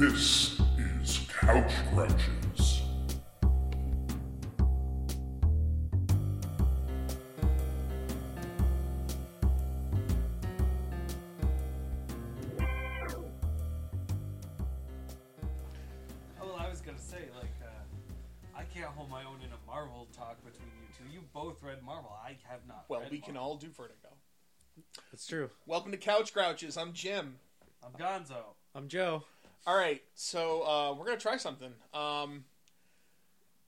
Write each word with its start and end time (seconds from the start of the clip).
This 0.00 0.58
is 0.78 1.26
Couch 1.28 1.70
Grouches. 1.92 2.80
Oh, 16.40 16.46
well, 16.46 16.56
I 16.56 16.70
was 16.70 16.80
gonna 16.80 16.98
say, 16.98 17.18
like, 17.36 17.44
uh, 17.62 17.66
I 18.56 18.62
can't 18.62 18.86
hold 18.86 19.10
my 19.10 19.24
own 19.24 19.36
in 19.44 19.50
a 19.52 19.70
Marvel 19.70 20.08
talk 20.16 20.42
between 20.42 20.70
you 20.80 20.86
two. 20.96 21.12
You 21.12 21.20
both 21.34 21.62
read 21.62 21.82
Marvel. 21.82 22.16
I 22.24 22.38
have 22.48 22.60
not. 22.66 22.86
Well, 22.88 23.00
read 23.00 23.10
we 23.10 23.18
can 23.20 23.34
Marvel. 23.34 23.50
all 23.50 23.56
do 23.58 23.66
Vertigo. 23.68 24.08
That's 25.12 25.26
true. 25.26 25.50
Welcome 25.66 25.90
to 25.92 25.98
Couch 25.98 26.32
Grouches. 26.32 26.78
I'm 26.78 26.94
Jim. 26.94 27.36
I'm 27.84 27.92
Gonzo. 28.00 28.54
I'm 28.74 28.88
Joe. 28.88 29.24
All 29.66 29.76
right, 29.76 30.02
so 30.14 30.62
uh, 30.62 30.94
we're 30.98 31.04
gonna 31.04 31.18
try 31.18 31.36
something. 31.36 31.72
Um, 31.92 32.44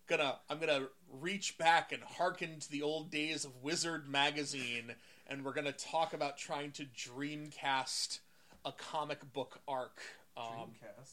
gonna 0.07 0.37
I'm 0.49 0.59
gonna 0.59 0.87
reach 1.21 1.59
back 1.59 1.93
and 1.93 2.03
hearken 2.03 2.59
to 2.61 2.71
the 2.71 2.83
old 2.83 3.11
days 3.11 3.45
of 3.45 3.63
Wizard 3.63 4.09
magazine, 4.09 4.95
and 5.29 5.45
we're 5.45 5.53
gonna 5.53 5.73
talk 5.73 6.15
about 6.15 6.39
trying 6.39 6.73
to 6.73 6.85
dreamcast 6.87 8.21
a 8.65 8.73
comic 8.73 9.33
book 9.33 9.61
arc. 9.69 10.01
Um, 10.37 10.45
Dreamcast. 10.83 11.11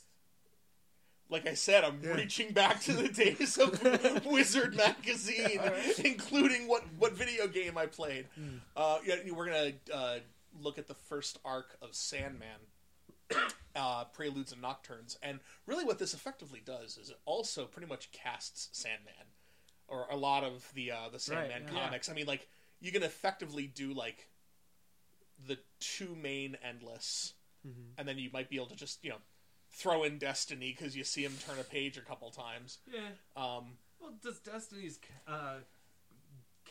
like 1.29 1.45
I 1.45 1.55
said, 1.55 1.83
I'm 1.83 1.99
Yeah. 2.01 2.11
reaching 2.13 2.53
back 2.53 2.79
to 2.83 2.93
the 2.93 3.09
days 3.09 3.57
of 3.57 4.25
Wizard 4.25 4.75
magazine, 4.77 5.59
Alright. 5.59 5.99
including 5.99 6.67
what 6.69 6.83
what 6.97 7.13
video 7.13 7.47
game 7.47 7.77
I 7.77 7.85
played. 7.85 8.27
Hmm. 8.35 8.57
Uh, 8.77 8.99
yeah, 9.05 9.15
we're 9.33 9.45
gonna 9.47 9.71
uh, 9.93 10.19
look 10.61 10.77
at 10.79 10.87
the 10.87 10.95
first 10.95 11.37
arc 11.43 11.77
of 11.81 11.93
Sandman, 11.93 12.59
uh, 13.75 14.05
Preludes 14.05 14.51
and 14.51 14.61
Nocturnes, 14.61 15.17
and 15.21 15.39
really 15.65 15.85
what 15.85 15.99
this 15.99 16.13
effectively 16.13 16.61
does 16.63 16.97
is 16.97 17.09
it 17.09 17.19
also 17.25 17.65
pretty 17.65 17.87
much 17.87 18.11
casts 18.11 18.69
Sandman, 18.71 19.13
or 19.87 20.05
a 20.09 20.17
lot 20.17 20.43
of 20.43 20.71
the 20.73 20.91
uh, 20.91 21.09
the 21.11 21.19
Sandman 21.19 21.63
yeah. 21.67 21.79
comics. 21.79 22.09
I 22.09 22.13
mean, 22.13 22.25
like 22.25 22.47
you 22.79 22.91
can 22.91 23.03
effectively 23.03 23.67
do 23.67 23.93
like 23.93 24.29
the 25.47 25.57
two 25.79 26.15
main 26.15 26.57
endless, 26.63 27.33
Mhm. 27.67 27.93
and 27.97 28.07
then 28.07 28.17
you 28.17 28.29
might 28.31 28.49
be 28.49 28.55
able 28.55 28.67
to 28.67 28.75
just 28.75 29.03
you 29.03 29.09
know 29.09 29.21
throw 29.71 30.03
in 30.03 30.17
Destiny 30.17 30.75
because 30.75 30.95
you 30.95 31.03
see 31.03 31.23
him 31.23 31.37
turn 31.45 31.59
a 31.59 31.63
page 31.63 31.97
a 31.97 32.01
couple 32.01 32.29
times. 32.31 32.79
Yeah. 32.91 33.09
Um, 33.35 33.77
Well, 33.99 34.13
does 34.21 34.39
Destiny's 34.39 34.99
uh, 35.27 35.57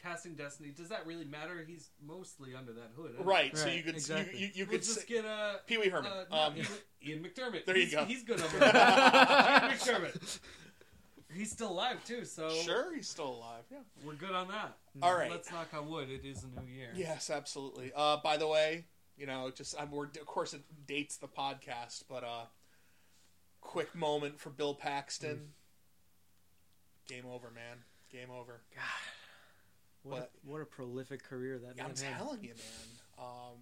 casting 0.03 0.35
Destiny? 0.35 0.71
Does 0.71 0.89
that 0.89 1.07
really 1.07 1.25
matter? 1.25 1.65
He's 1.67 1.91
mostly 2.05 2.55
under 2.55 2.73
that 2.73 2.91
hood. 2.97 3.13
isn't 3.15 3.27
right, 3.27 3.57
so 3.57 3.69
you 3.69 3.83
could 3.83 3.95
exactly. 3.95 4.39
you, 4.39 4.47
you, 4.47 4.53
you 4.55 4.67
could 4.67 4.83
just 4.83 5.01
say, 5.01 5.07
get 5.07 5.25
uh, 5.25 5.55
Pee 5.67 5.79
Wee 5.79 5.89
Herman. 5.89 6.11
uh, 6.11 6.25
no, 6.31 6.37
um, 6.37 6.57
Ian, 6.57 6.67
Ian 7.07 7.19
McDiarmid. 7.25 7.65
There 7.65 7.77
you 7.77 7.85
he's, 7.85 7.95
go. 7.95 8.05
He's 8.05 8.23
good 8.23 8.41
over 8.41 8.59
there. 8.59 8.73
Ian 8.75 9.73
McDiarmid. 9.73 10.41
He's 11.35 11.51
still 11.51 11.71
alive 11.71 12.03
too, 12.05 12.25
so 12.25 12.49
sure, 12.49 12.95
he's 12.95 13.09
still 13.09 13.29
alive. 13.29 13.65
Yeah. 13.71 13.79
we're 14.05 14.15
good 14.15 14.33
on 14.33 14.49
that. 14.49 14.77
All 15.03 15.15
right. 15.15 15.31
Let's 15.31 15.51
knock 15.51 15.69
on 15.75 15.89
wood. 15.89 16.09
It 16.11 16.25
is 16.25 16.45
a 16.45 16.61
new 16.61 16.67
year. 16.67 16.91
Yes, 16.95 17.31
absolutely. 17.31 17.93
Uh, 17.95 18.17
by 18.25 18.39
the 18.39 18.47
way, 18.47 18.87
you 19.17 19.27
know, 19.27 19.51
just 19.55 19.79
I'm, 19.79 19.91
we're, 19.91 20.07
of 20.07 20.27
course 20.27 20.55
it 20.55 20.63
dates 20.87 21.17
the 21.17 21.29
podcast, 21.29 22.05
but 22.09 22.25
uh, 22.25 22.47
quick 23.61 23.95
moment 23.95 24.41
for 24.41 24.51
Bill 24.51 24.75
Paxton. 24.75 25.51
Game 27.09 27.25
over, 27.27 27.51
man. 27.51 27.85
Game 28.11 28.31
over. 28.31 28.61
What 30.11 30.31
a, 30.47 30.51
What? 30.51 30.61
a 30.63 30.65
prolific 30.65 31.23
career 31.23 31.59
that 31.59 31.77
Yeah, 31.77 31.85
I'm 31.85 31.91
had. 31.91 32.17
telling 32.17 32.43
you, 32.43 32.51
man. 32.51 33.19
Um, 33.19 33.57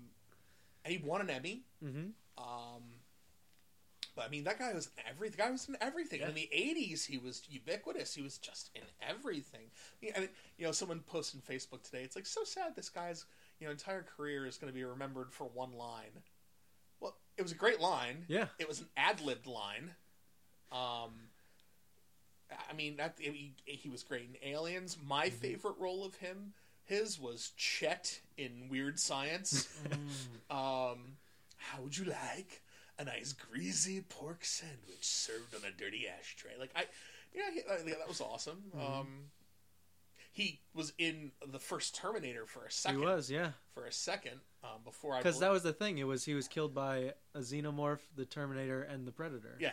and 0.84 0.92
he 0.92 0.98
won 0.98 1.20
an 1.20 1.30
Emmy. 1.30 1.62
Mm-hmm. 1.84 2.08
Um, 2.42 2.82
but 4.14 4.24
I 4.24 4.28
mean, 4.28 4.44
that 4.44 4.58
guy 4.58 4.72
was 4.72 4.86
in 4.86 5.02
every. 5.08 5.28
The 5.28 5.36
guy 5.36 5.50
was 5.50 5.68
in 5.68 5.76
everything. 5.80 6.20
Yeah. 6.20 6.28
In 6.28 6.34
the 6.34 6.48
'80s, 6.54 7.06
he 7.06 7.18
was 7.18 7.42
ubiquitous. 7.50 8.14
He 8.14 8.22
was 8.22 8.38
just 8.38 8.70
in 8.74 8.82
everything. 9.06 9.66
I 10.02 10.04
mean, 10.04 10.12
I 10.16 10.20
you 10.56 10.64
know, 10.64 10.72
someone 10.72 11.00
posted 11.00 11.42
on 11.46 11.54
Facebook 11.54 11.82
today. 11.82 12.02
It's 12.02 12.16
like 12.16 12.24
so 12.26 12.42
sad. 12.44 12.74
This 12.76 12.88
guy's 12.88 13.26
you 13.60 13.66
know 13.66 13.70
entire 13.72 14.02
career 14.16 14.46
is 14.46 14.56
going 14.56 14.72
to 14.72 14.74
be 14.74 14.84
remembered 14.84 15.32
for 15.32 15.44
one 15.44 15.72
line. 15.72 16.22
Well, 17.00 17.14
it 17.36 17.42
was 17.42 17.52
a 17.52 17.56
great 17.56 17.80
line. 17.80 18.24
Yeah. 18.28 18.46
It 18.58 18.66
was 18.68 18.80
an 18.80 18.86
ad 18.96 19.20
libbed 19.20 19.46
line. 19.46 19.90
Um, 20.72 21.12
I 22.70 22.72
mean, 22.74 22.96
that 22.96 23.16
he, 23.18 23.54
he 23.64 23.88
was 23.88 24.02
great 24.02 24.22
in 24.42 24.48
Aliens. 24.50 24.96
My 25.04 25.26
Mm-hmm. 25.26 25.36
favorite 25.36 25.74
role 25.78 26.04
of 26.04 26.14
him, 26.16 26.52
his 26.84 27.18
was 27.20 27.52
Chet 27.56 28.20
in 28.36 28.68
Weird 28.70 28.98
Science. 29.00 29.68
Mm. 29.88 30.54
Um, 30.54 30.98
how 31.56 31.82
would 31.82 31.96
you 31.98 32.04
like 32.04 32.62
a 32.98 33.04
nice 33.04 33.32
greasy 33.32 34.00
pork 34.02 34.44
sandwich 34.44 35.02
served 35.02 35.54
on 35.54 35.62
a 35.68 35.72
dirty 35.76 36.06
ashtray? 36.08 36.52
Like 36.58 36.70
I, 36.76 36.84
yeah, 37.34 37.50
he, 37.52 37.60
think 37.60 37.98
that 37.98 38.08
was 38.08 38.20
awesome. 38.20 38.62
Mm-hmm. 38.76 39.00
Um, 39.00 39.06
he 40.32 40.60
was 40.74 40.92
in 40.98 41.32
the 41.50 41.58
first 41.58 41.94
Terminator 41.96 42.44
for 42.46 42.64
a 42.66 42.70
second. 42.70 43.00
He 43.00 43.04
was, 43.06 43.30
yeah. 43.30 43.52
for 43.74 43.86
a 43.86 43.92
second 43.92 44.38
um, 44.62 44.80
before 44.84 45.14
I. 45.14 45.18
Because 45.18 45.40
that 45.40 45.50
was 45.50 45.62
the 45.62 45.72
thing. 45.72 45.98
It 45.98 46.04
was 46.06 46.24
he 46.24 46.34
was 46.34 46.46
killed 46.46 46.74
by 46.74 47.14
a 47.34 47.38
xenomorph, 47.40 48.00
the 48.14 48.26
Terminator, 48.26 48.82
and 48.82 49.06
the 49.06 49.12
Predator. 49.12 49.56
yeah. 49.58 49.70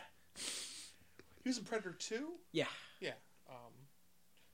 He 1.43 1.49
was 1.49 1.57
in 1.57 1.65
Predator 1.65 1.93
Two. 1.93 2.29
Yeah. 2.51 2.65
Yeah. 2.99 3.11
Um, 3.49 3.73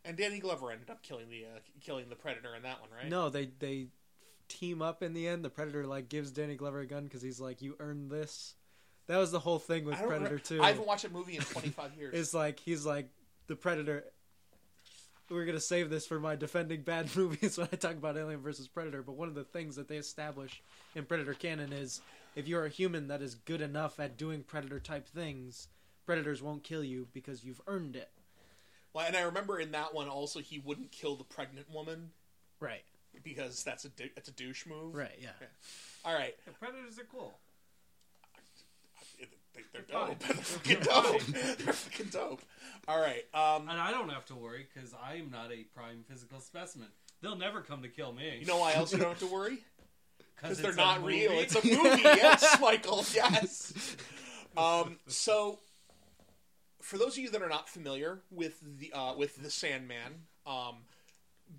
and 0.06 0.18
Danny 0.18 0.40
Glover 0.40 0.72
ended 0.72 0.90
up 0.90 1.04
killing 1.04 1.30
the 1.30 1.46
uh, 1.46 1.60
killing 1.82 2.10
the 2.10 2.16
Predator 2.16 2.56
in 2.56 2.64
that 2.64 2.82
one, 2.82 2.90
right? 2.96 3.10
No, 3.10 3.30
they 3.30 3.52
they 3.60 3.88
team 4.48 4.82
up 4.82 5.04
in 5.04 5.14
the 5.14 5.28
end. 5.28 5.46
The 5.46 5.50
Predator 5.50 5.86
like 5.86 6.10
gives 6.10 6.32
Danny 6.32 6.56
Glover 6.56 6.80
a 6.80 6.86
gun 6.88 7.04
because 7.04 7.22
he's 7.22 7.40
like, 7.40 7.62
"You 7.62 7.76
earned 7.80 8.10
this." 8.10 8.56
That 9.08 9.18
was 9.18 9.32
the 9.32 9.40
whole 9.40 9.60
thing 9.60 9.86
with 9.86 9.98
Predator 9.98 10.40
Two. 10.40 10.62
I 10.62 10.68
haven't 10.68 10.86
watched 10.86 11.06
a 11.06 11.10
movie 11.10 11.36
in 11.36 11.42
25 11.42 11.96
years. 11.98 12.14
It's 12.20 12.34
like 12.34 12.60
he's 12.60 12.86
like 12.86 13.10
the 13.48 13.56
Predator. 13.56 14.04
We're 15.30 15.46
gonna 15.46 15.60
save 15.60 15.92
this 15.92 16.08
for 16.08 16.20
my 16.20 16.36
defending 16.36 16.82
bad 16.82 17.10
movies 17.16 17.58
when 17.58 17.68
I 17.72 17.76
talk 17.76 17.94
about 17.94 18.18
Alien 18.18 18.42
versus 18.42 18.68
Predator. 18.68 19.04
But 19.04 19.16
one 19.16 19.28
of 19.28 19.36
the 19.36 19.44
things 19.44 19.76
that 19.76 19.88
they 19.88 19.98
establish 19.98 20.62
in 20.96 21.06
Predator 21.06 21.34
canon 21.36 21.72
is 21.72 22.02
if 22.36 22.48
you're 22.48 22.66
a 22.66 22.70
human 22.70 23.08
that 23.10 23.22
is 23.22 23.36
good 23.36 23.62
enough 23.62 24.00
at 24.00 24.18
doing 24.18 24.44
Predator 24.44 24.80
type 24.80 25.08
things, 25.08 25.68
predators 26.10 26.42
won't 26.42 26.64
kill 26.64 26.84
you 26.84 27.08
because 27.14 27.44
you've 27.44 27.62
earned 27.68 27.96
it. 27.96 28.10
well, 28.94 29.06
and 29.06 29.16
I 29.16 29.22
remember 29.22 29.60
in 29.60 29.72
that 29.74 29.94
one 29.94 30.08
also 30.08 30.40
he 30.40 30.58
wouldn't 30.58 30.92
kill 30.92 31.16
the 31.16 31.24
pregnant 31.24 31.70
woman 31.72 32.10
Right. 32.60 32.82
because 33.24 33.64
that's 33.64 33.86
a 33.86 33.90
dou- 33.90 34.10
that's 34.16 34.28
a 34.28 34.32
douche 34.32 34.66
move. 34.66 34.96
Right. 34.96 35.20
Yeah. 35.22 35.30
All 36.04 36.14
right. 36.16 36.36
The 36.46 36.52
Predators 36.54 36.98
are 36.98 37.04
cool. 37.12 37.38
They- 39.20 39.28
They're 39.72 39.84
They're 39.88 40.08
dope. 40.08 40.20
They're 40.28 40.36
fucking 40.36 40.80
dope. 40.80 41.22
They're 41.60 41.74
fucking 41.74 42.08
dope. 42.08 42.42
All 42.88 43.00
right. 43.00 43.24
Um, 43.36 43.70
And 43.70 43.80
I 43.80 43.92
don't 43.92 44.10
have 44.10 44.26
to 44.28 44.36
worry 44.36 44.68
because 44.74 44.94
I 45.00 45.16
am 45.18 45.30
not 45.30 45.52
a 45.52 45.64
prime 45.76 46.04
physical 46.10 46.40
specimen. 46.40 46.88
They'll 47.22 47.36
never 47.38 47.62
come 47.62 47.84
to 47.84 47.90
kill 47.90 48.14
me. 48.14 48.38
you 48.40 48.46
know 48.48 48.58
why 48.58 48.74
else 48.74 48.92
you 48.94 48.98
don't 49.00 49.10
have 49.10 49.20
to 49.20 49.28
worry? 49.32 49.60
Because 50.42 50.62
they're 50.62 50.74
not 50.74 51.04
real. 51.04 51.34
It's 51.34 51.54
a 51.54 51.66
movie. 51.68 52.02
Yes, 52.02 52.58
Michael. 52.62 53.04
Yes. 53.14 53.74
Um, 54.56 54.98
so, 55.08 55.60
for 56.90 56.98
those 56.98 57.14
of 57.14 57.20
you 57.20 57.30
that 57.30 57.44
are 57.44 57.50
not 57.50 57.70
familiar 57.70 58.22
with 58.32 58.60
the 58.80 58.92
uh, 58.92 59.14
with 59.16 59.44
the 59.44 59.52
Sandman, 59.52 60.26
um, 60.48 60.78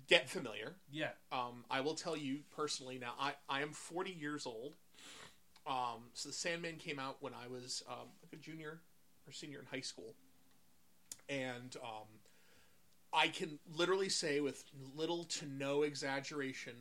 get 0.09 0.29
familiar. 0.29 0.75
yeah. 0.91 1.11
Um, 1.31 1.63
I 1.71 1.79
will 1.79 1.93
tell 1.93 2.17
you 2.17 2.39
personally 2.53 2.99
now. 2.99 3.13
I, 3.17 3.33
I 3.47 3.61
am 3.61 3.71
40 3.71 4.11
years 4.11 4.45
old. 4.45 4.73
Um, 5.65 6.09
so 6.13 6.27
the 6.27 6.35
Sandman 6.35 6.75
came 6.75 6.99
out 6.99 7.17
when 7.21 7.31
I 7.33 7.47
was 7.47 7.81
um, 7.89 8.09
like 8.21 8.33
a 8.33 8.43
junior 8.43 8.81
or 9.25 9.31
senior 9.31 9.59
in 9.59 9.65
high 9.67 9.81
school, 9.81 10.15
and 11.29 11.77
um, 11.81 12.07
I 13.13 13.29
can 13.29 13.57
literally 13.73 14.09
say 14.09 14.41
with 14.41 14.65
little 14.97 15.23
to 15.23 15.45
no 15.45 15.83
exaggeration 15.83 16.73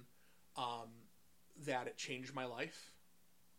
um, 0.56 0.88
that 1.66 1.86
it 1.86 1.96
changed 1.96 2.34
my 2.34 2.46
life. 2.46 2.90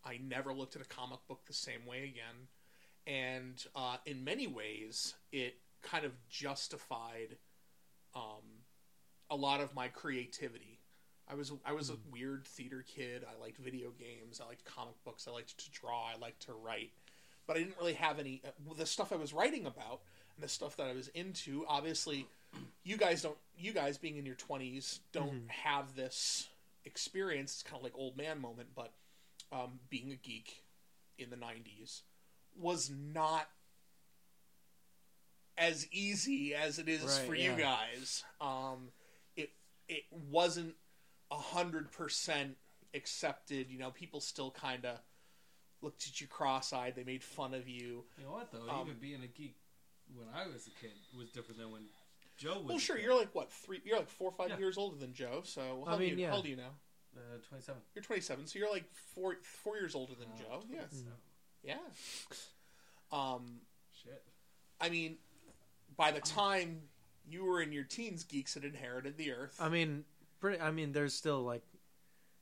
I 0.03 0.19
never 0.21 0.51
looked 0.51 0.75
at 0.75 0.81
a 0.81 0.85
comic 0.85 1.19
book 1.29 1.45
the 1.45 1.53
same 1.53 1.85
way 1.85 2.03
again, 2.03 2.49
and 3.07 3.63
uh, 3.75 3.97
in 4.05 4.23
many 4.23 4.47
ways, 4.47 5.15
it 5.31 5.55
kind 5.81 6.05
of 6.05 6.11
justified 6.29 7.37
um, 8.15 8.63
a 9.29 9.35
lot 9.35 9.61
of 9.61 9.73
my 9.73 9.87
creativity. 9.87 10.79
I 11.29 11.35
was 11.35 11.51
I 11.65 11.73
was 11.73 11.89
a 11.89 11.95
weird 12.11 12.45
theater 12.45 12.83
kid. 12.85 13.23
I 13.23 13.41
liked 13.41 13.57
video 13.57 13.89
games. 13.97 14.41
I 14.43 14.47
liked 14.47 14.65
comic 14.65 14.95
books. 15.05 15.27
I 15.27 15.31
liked 15.31 15.57
to 15.57 15.71
draw. 15.71 16.07
I 16.13 16.19
liked 16.19 16.41
to 16.47 16.53
write, 16.53 16.91
but 17.47 17.55
I 17.55 17.59
didn't 17.59 17.77
really 17.79 17.93
have 17.93 18.19
any. 18.19 18.41
Uh, 18.45 18.73
the 18.77 18.85
stuff 18.85 19.13
I 19.13 19.15
was 19.15 19.33
writing 19.33 19.65
about 19.65 20.01
and 20.35 20.43
the 20.43 20.49
stuff 20.49 20.75
that 20.77 20.87
I 20.87 20.93
was 20.93 21.07
into. 21.09 21.63
Obviously, 21.67 22.27
you 22.83 22.97
guys 22.97 23.21
don't. 23.21 23.37
You 23.57 23.71
guys 23.71 23.97
being 23.97 24.17
in 24.17 24.25
your 24.25 24.35
twenties 24.35 24.99
don't 25.13 25.43
have 25.47 25.95
this 25.95 26.49
experience. 26.83 27.53
It's 27.53 27.63
kind 27.63 27.77
of 27.77 27.83
like 27.83 27.93
old 27.95 28.17
man 28.17 28.41
moment, 28.41 28.69
but 28.75 28.91
um, 29.53 29.79
being 29.89 30.11
a 30.11 30.15
geek 30.15 30.63
in 31.17 31.29
the 31.29 31.37
'90s 31.37 32.01
was 32.57 32.89
not 32.91 33.47
as 35.57 35.87
easy 35.91 36.55
as 36.55 36.79
it 36.79 36.87
is 36.89 37.03
Right, 37.03 37.27
for 37.27 37.35
you 37.35 37.53
guys. 37.53 38.23
Um, 38.39 38.89
it 39.35 39.51
it 39.87 40.03
wasn't 40.11 40.75
a 41.29 41.35
hundred 41.37 41.91
percent 41.91 42.57
accepted. 42.93 43.69
You 43.69 43.79
know, 43.79 43.91
people 43.91 44.21
still 44.21 44.51
kind 44.51 44.85
of 44.85 44.97
looked 45.81 46.05
at 46.07 46.21
you 46.21 46.27
cross-eyed. 46.27 46.95
They 46.95 47.03
made 47.03 47.23
fun 47.23 47.53
of 47.53 47.67
you. 47.67 48.03
You 48.17 48.25
know 48.25 48.31
what 48.31 48.51
though? 48.51 48.69
Um, 48.69 48.87
Even 48.87 48.99
being 48.99 49.23
a 49.23 49.27
geek 49.27 49.55
when 50.15 50.27
I 50.33 50.47
was 50.47 50.67
a 50.67 50.71
kid 50.81 50.91
was 51.17 51.29
different 51.29 51.59
than 51.59 51.71
when 51.71 51.83
Joe 52.37 52.55
was. 52.59 52.65
Well, 52.67 52.77
a 52.77 52.79
sure, 52.79 52.95
kid. 52.95 53.05
you're 53.05 53.17
like 53.17 53.33
what 53.35 53.51
three? 53.51 53.81
You're 53.83 53.97
like 53.97 54.09
four 54.09 54.29
or 54.29 54.33
five 54.33 54.49
Yeah. 54.49 54.57
years 54.59 54.77
older 54.77 54.97
than 54.97 55.13
Joe. 55.13 55.41
So 55.43 55.61
how 55.61 55.67
I 55.67 55.73
old 55.75 55.87
are 55.89 55.97
mean, 55.99 56.09
you, 56.17 56.23
yeah. 56.23 56.29
how 56.29 56.35
old 56.37 56.45
are 56.45 56.49
you 56.49 56.55
now? 56.57 56.73
uh, 57.15 57.37
27. 57.49 57.81
You're 57.93 58.03
27, 58.03 58.47
so 58.47 58.57
you're 58.57 58.71
like 58.71 58.85
four 59.13 59.35
four 59.63 59.75
years 59.77 59.95
older 59.95 60.13
than 60.15 60.29
Uh, 60.33 60.37
Joe. 60.37 60.63
Yeah, 60.69 60.79
27. 60.79 61.11
Yeah. 61.63 61.75
Um, 63.11 63.61
Shit. 64.03 64.23
I 64.79 64.89
mean, 64.89 65.17
by 65.97 66.11
the 66.11 66.21
time 66.21 66.81
you 67.29 67.45
were 67.45 67.61
in 67.61 67.71
your 67.71 67.83
teens, 67.83 68.23
geeks 68.23 68.53
had 68.53 68.63
inherited 68.63 69.17
the 69.17 69.31
earth. 69.31 69.57
I 69.59 69.69
mean, 69.69 70.05
pretty. 70.39 70.59
I 70.61 70.71
mean, 70.71 70.91
there's 70.91 71.13
still 71.13 71.41
like, 71.43 71.63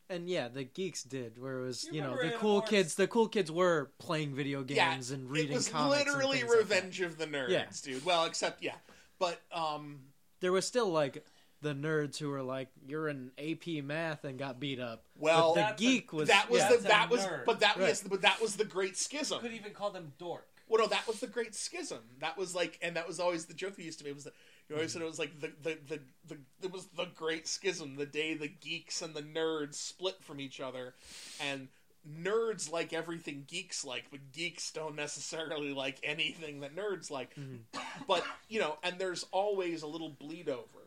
and 0.10 0.30
yeah, 0.30 0.48
the 0.48 0.64
geeks 0.64 1.04
did 1.04 1.38
where 1.42 1.60
it 1.60 1.66
was 1.66 1.84
You 1.86 1.94
you, 1.96 2.02
know 2.02 2.16
the 2.22 2.32
cool 2.38 2.62
Animorphs? 2.62 2.68
kids. 2.70 2.96
The 2.96 3.08
cool 3.08 3.28
kids 3.28 3.52
were 3.52 3.92
playing 4.00 4.36
video 4.36 4.64
Yeah, 4.68 4.94
games 4.94 5.12
and 5.12 5.30
reading 5.30 5.52
it 5.52 5.56
was 5.56 5.70
comics. 5.70 6.02
and 6.02 6.08
literally 6.14 6.38
things 6.40 6.50
like. 6.50 6.60
Revenge 6.60 7.02
of 7.02 7.18
the 7.18 7.28
Nerds, 7.28 7.50
Yeah. 7.50 7.66
dude. 7.84 8.06
Well, 8.06 8.26
except 8.26 8.64
yeah, 8.64 8.76
but 9.20 9.42
um, 9.52 10.00
there 10.40 10.52
was 10.52 10.66
still 10.66 10.90
like 10.90 11.26
the 11.62 11.74
nerds 11.74 12.18
who 12.18 12.30
were 12.30 12.42
like, 12.42 12.70
"You're 12.88 13.10
in 13.10 13.32
AP 13.38 13.82
math 13.84 14.24
and 14.24 14.38
got 14.40 14.60
beat 14.60 14.80
up." 14.80 15.04
Well, 15.18 15.50
but 15.50 15.56
the 15.56 15.62
That's 15.62 15.82
a- 15.82 15.86
geek 15.86 16.14
was 16.14 16.28
that 16.30 16.50
was 16.50 16.62
yeah. 16.62 16.70
the 16.70 16.78
that 16.88 17.10
was 17.10 17.22
nerd. 17.22 17.46
but 17.46 17.60
that 17.60 17.78
Right. 17.78 17.88
yes, 17.90 18.04
but 18.04 18.22
that 18.22 18.42
was 18.42 18.56
the 18.56 18.66
great 18.66 18.98
schism. 18.98 19.38
You 19.44 19.50
Could 19.50 19.60
even 19.60 19.74
call 19.74 19.92
them 19.92 20.14
dork. 20.18 20.48
Well, 20.68 20.82
no, 20.84 20.88
that 20.88 21.08
was 21.08 21.20
the 21.20 21.28
great 21.28 21.56
schism. 21.56 22.00
That 22.20 22.38
was 22.38 22.54
like, 22.54 22.78
and 22.82 22.96
that 22.96 23.08
was 23.08 23.20
always 23.20 23.46
the 23.46 23.56
joke 23.56 23.76
they 23.76 23.84
used 23.84 23.98
to 24.00 24.06
make 24.06 24.14
was 24.14 24.26
that 24.26 24.34
you 24.70 24.76
always 24.76 24.94
said 24.94 25.02
it 25.02 25.06
was 25.06 25.18
like 25.20 25.40
the 25.40 25.52
the, 25.64 25.78
the 25.88 26.00
the 26.28 26.38
it 26.62 26.72
was 26.72 26.86
the 26.96 27.08
great 27.16 27.48
schism, 27.48 27.96
the 27.96 28.06
day 28.06 28.36
the 28.36 28.48
geeks 28.48 29.02
and 29.02 29.14
the 29.16 29.24
nerds 29.24 29.74
split 29.76 30.24
from 30.24 30.40
each 30.40 30.60
other, 30.62 30.94
and 31.42 31.70
nerds 32.08 32.72
like 32.72 32.94
everything 32.94 33.46
geeks 33.48 33.84
like, 33.84 34.06
but 34.12 34.32
geeks 34.32 34.72
don't 34.72 34.96
necessarily 34.96 35.74
like 35.74 36.00
anything 36.04 36.60
that 36.62 36.76
nerds 36.76 37.10
like. 37.12 37.36
Mm-hmm. 37.36 37.80
But 38.08 38.24
you 38.48 38.60
know, 38.60 38.78
and 38.84 39.00
there's 39.00 39.26
always 39.32 39.82
a 39.82 39.88
little 39.88 40.10
bleed 40.10 40.50
over. 40.50 40.79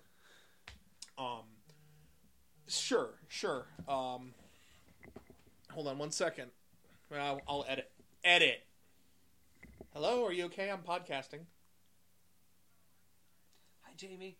Um, 1.19 1.45
sure, 2.69 3.15
sure. 3.29 3.67
Um, 3.89 4.35
hold 5.71 5.89
on 5.89 5.99
one 5.99 6.11
second. 6.11 6.51
Well, 7.11 7.41
I'll 7.47 7.65
edit. 7.69 7.91
Edit. 8.25 8.63
Hello, 9.93 10.25
are 10.25 10.33
you 10.33 10.47
okay? 10.47 10.71
I'm 10.71 10.79
podcasting. 10.79 11.45
Hi, 13.83 13.93
Jamie. 13.97 14.39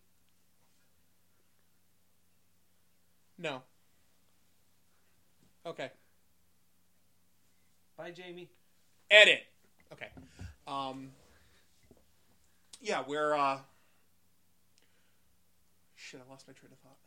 No. 3.37 3.61
Okay. 5.65 5.91
Bye, 7.97 8.11
Jamie. 8.11 8.49
Edit. 9.11 9.43
Okay. 9.91 10.09
Um. 10.67 11.11
Yeah, 12.81 13.03
we're 13.07 13.35
uh. 13.35 13.59
Shit, 16.13 16.21
I 16.27 16.29
lost 16.29 16.47
my 16.47 16.53
train 16.53 16.71
of 16.71 16.77
thought. 16.77 16.99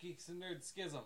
Geeks 0.00 0.28
and 0.28 0.42
Nerds 0.42 0.64
Schism. 0.64 1.02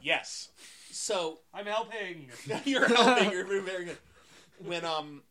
Yes. 0.00 0.50
So 0.92 1.40
I'm 1.54 1.66
helping. 1.66 2.30
you're 2.64 2.86
helping. 2.86 3.32
You're 3.32 3.44
very, 3.46 3.62
very 3.62 3.84
good. 3.86 3.98
When 4.64 4.84
um, 4.84 5.22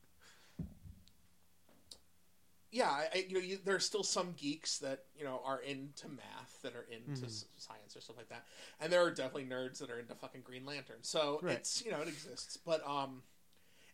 yeah, 2.69 2.89
I, 2.89 3.07
I, 3.15 3.25
you 3.29 3.35
know, 3.35 3.39
you, 3.39 3.59
there 3.63 3.75
are 3.75 3.79
still 3.79 4.03
some 4.03 4.33
geeks 4.35 4.79
that 4.79 5.05
you 5.17 5.23
know 5.23 5.39
are 5.45 5.61
into 5.61 6.09
math, 6.09 6.61
that 6.63 6.75
are 6.75 6.85
into 6.91 7.27
Mhm. 7.27 7.45
science 7.55 7.95
or 7.95 8.01
stuff 8.01 8.17
like 8.17 8.27
that, 8.27 8.43
and 8.81 8.91
there 8.91 9.01
are 9.01 9.11
definitely 9.11 9.45
nerds 9.45 9.77
that 9.77 9.89
are 9.89 9.99
into 9.99 10.15
fucking 10.15 10.41
Green 10.41 10.65
Lantern. 10.65 11.01
So 11.01 11.39
Right. 11.41 11.55
it's 11.59 11.81
you 11.85 11.91
know 11.91 12.01
it 12.01 12.09
exists, 12.09 12.57
but 12.57 12.85
um, 12.85 13.23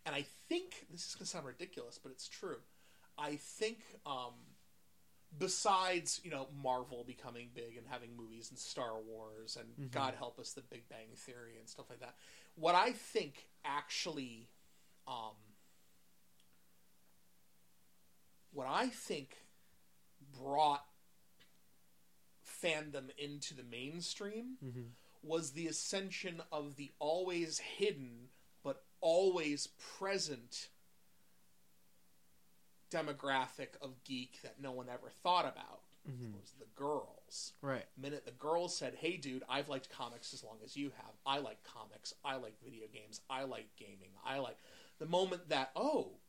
and 0.07 0.15
I 0.15 0.23
think 0.49 0.87
this 0.89 1.05
is 1.07 1.13
gonna 1.13 1.27
sound 1.27 1.45
ridiculous, 1.45 1.99
but 2.01 2.11
it's 2.11 2.27
true. 2.27 2.57
I 3.15 3.35
think 3.35 3.83
um, 4.07 4.33
besides 5.37 6.21
you 6.23 6.31
know 6.31 6.47
Marvel 6.63 7.03
becoming 7.03 7.49
big 7.53 7.77
and 7.77 7.87
having 7.87 8.15
movies 8.15 8.49
and 8.49 8.57
Star 8.59 8.99
Wars 9.01 9.57
and 9.57 9.75
Mhm. 9.77 9.91
God 9.91 10.15
help 10.15 10.39
us, 10.39 10.53
The 10.53 10.61
Big 10.61 10.87
Bang 10.89 11.15
Theory 11.15 11.57
and 11.57 11.69
stuff 11.69 11.89
like 11.89 11.99
that. 11.99 12.15
What 12.55 12.75
I 12.75 12.91
think 12.93 13.49
actually, 13.63 14.49
um, 15.07 15.35
what 18.51 18.67
I 18.67 18.89
think 18.89 19.35
brought 20.31 20.85
fandom 22.45 23.09
into 23.17 23.53
the 23.53 23.63
mainstream 23.63 24.57
Mhm. 24.63 24.91
was 25.21 25.51
the 25.53 25.67
ascension 25.67 26.41
of 26.51 26.75
the 26.75 26.93
always 26.99 27.59
hidden 27.59 28.31
but 28.63 28.85
always 29.01 29.67
present 29.77 30.69
demographic 32.91 33.75
of 33.81 34.03
geek 34.03 34.41
that 34.41 34.59
no 34.59 34.71
one 34.71 34.89
ever 34.89 35.09
thought 35.23 35.45
about. 35.45 35.81
Mhm. 36.07 36.39
Was 36.39 36.51
the 36.59 36.65
girls. 36.75 37.53
Right. 37.61 37.85
The 37.95 38.01
minute 38.01 38.25
the 38.25 38.31
girls 38.31 38.77
said, 38.77 38.95
"Hey, 38.95 39.17
dude, 39.17 39.43
I've 39.49 39.69
liked 39.69 39.89
comics 39.89 40.33
as 40.33 40.43
long 40.43 40.59
as 40.63 40.77
you 40.77 40.91
have. 40.91 41.15
I 41.25 41.39
like 41.39 41.63
comics. 41.63 42.13
I 42.23 42.35
like 42.35 42.59
video 42.61 42.87
games. 42.87 43.21
I 43.29 43.43
like 43.43 43.75
gaming. 43.75 44.11
I 44.23 44.37
like." 44.37 44.57
The 44.99 45.07
moment 45.07 45.49
that 45.49 45.71
oh, 45.75 46.19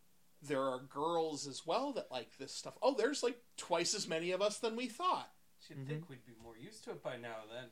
there 0.43 0.63
are 0.63 0.81
girls 0.81 1.47
as 1.47 1.67
well 1.67 1.93
that 1.93 2.11
like 2.11 2.37
this 2.39 2.55
stuff. 2.55 2.79
Oh, 2.81 2.95
there's 2.95 3.23
like 3.23 3.43
twice 3.57 3.93
as 3.95 4.09
many 4.09 4.31
of 4.31 4.41
us 4.41 4.59
than 4.59 4.77
we 4.77 4.89
thought. 4.89 5.31
You'd 5.69 5.81
Mhm. 5.81 5.87
think 5.89 6.09
we'd 6.09 6.25
be 6.25 6.35
more 6.37 6.57
used 6.57 6.85
to 6.85 6.91
it 6.93 7.03
by 7.03 7.17
now. 7.17 7.45
Then 7.51 7.71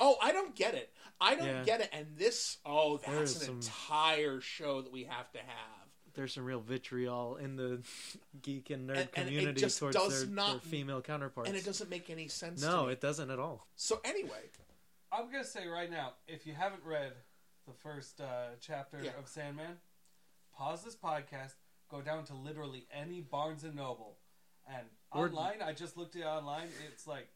Oh, 0.00 0.18
I 0.20 0.32
don't 0.32 0.54
get 0.56 0.74
it. 0.74 0.92
I 1.20 1.36
don't 1.36 1.46
Yeah. 1.46 1.64
get 1.64 1.80
it. 1.80 1.88
And 1.92 2.16
this, 2.18 2.58
oh, 2.66 2.98
that's 2.98 3.36
an 3.36 3.40
some- 3.40 3.54
entire 3.56 4.40
show 4.40 4.82
that 4.82 4.90
we 4.92 5.04
have 5.04 5.30
to 5.32 5.38
have. 5.38 5.83
There's 6.14 6.32
some 6.32 6.44
real 6.44 6.60
vitriol 6.60 7.36
in 7.36 7.56
the 7.56 7.80
geek 8.42 8.70
and 8.70 8.88
nerd 8.88 8.96
And- 8.96 9.08
and 9.16 9.26
community 9.28 9.60
just 9.60 9.78
towards 9.78 9.96
their, 9.96 10.26
not- 10.28 10.50
their 10.50 10.60
female 10.60 11.00
counterparts. 11.00 11.48
And 11.48 11.58
it 11.58 11.64
doesn't 11.64 11.90
make 11.90 12.08
any 12.10 12.28
sense. 12.28 12.60
to 12.62 12.66
no, 12.68 12.86
me. 12.86 12.92
it 12.92 13.00
doesn't 13.00 13.30
at 13.30 13.38
all. 13.38 13.66
So 13.76 14.00
anyway, 14.04 14.50
I'm 15.12 15.30
gonna 15.30 15.44
say 15.44 15.66
right 15.66 15.90
now, 15.90 16.12
if 16.28 16.46
you 16.46 16.54
haven't 16.54 16.82
read 16.84 17.12
the 17.66 17.72
first 17.72 18.20
uh, 18.20 18.54
chapter 18.60 18.98
Yeah. 19.02 19.10
of 19.18 19.26
Sandman, 19.28 19.78
pause 20.56 20.84
this 20.84 20.96
podcast, 20.96 21.54
go 21.90 22.00
down 22.00 22.24
to 22.26 22.34
literally 22.34 22.86
any 22.92 23.20
Barnes 23.20 23.64
and 23.64 23.74
Noble, 23.74 24.18
and 24.68 24.86
Or- 25.12 25.26
online. 25.28 25.62
I 25.62 25.72
just 25.72 25.96
looked 25.96 26.14
at 26.16 26.22
it 26.22 26.26
online. 26.26 26.68
It's 26.92 27.06
like 27.06 27.28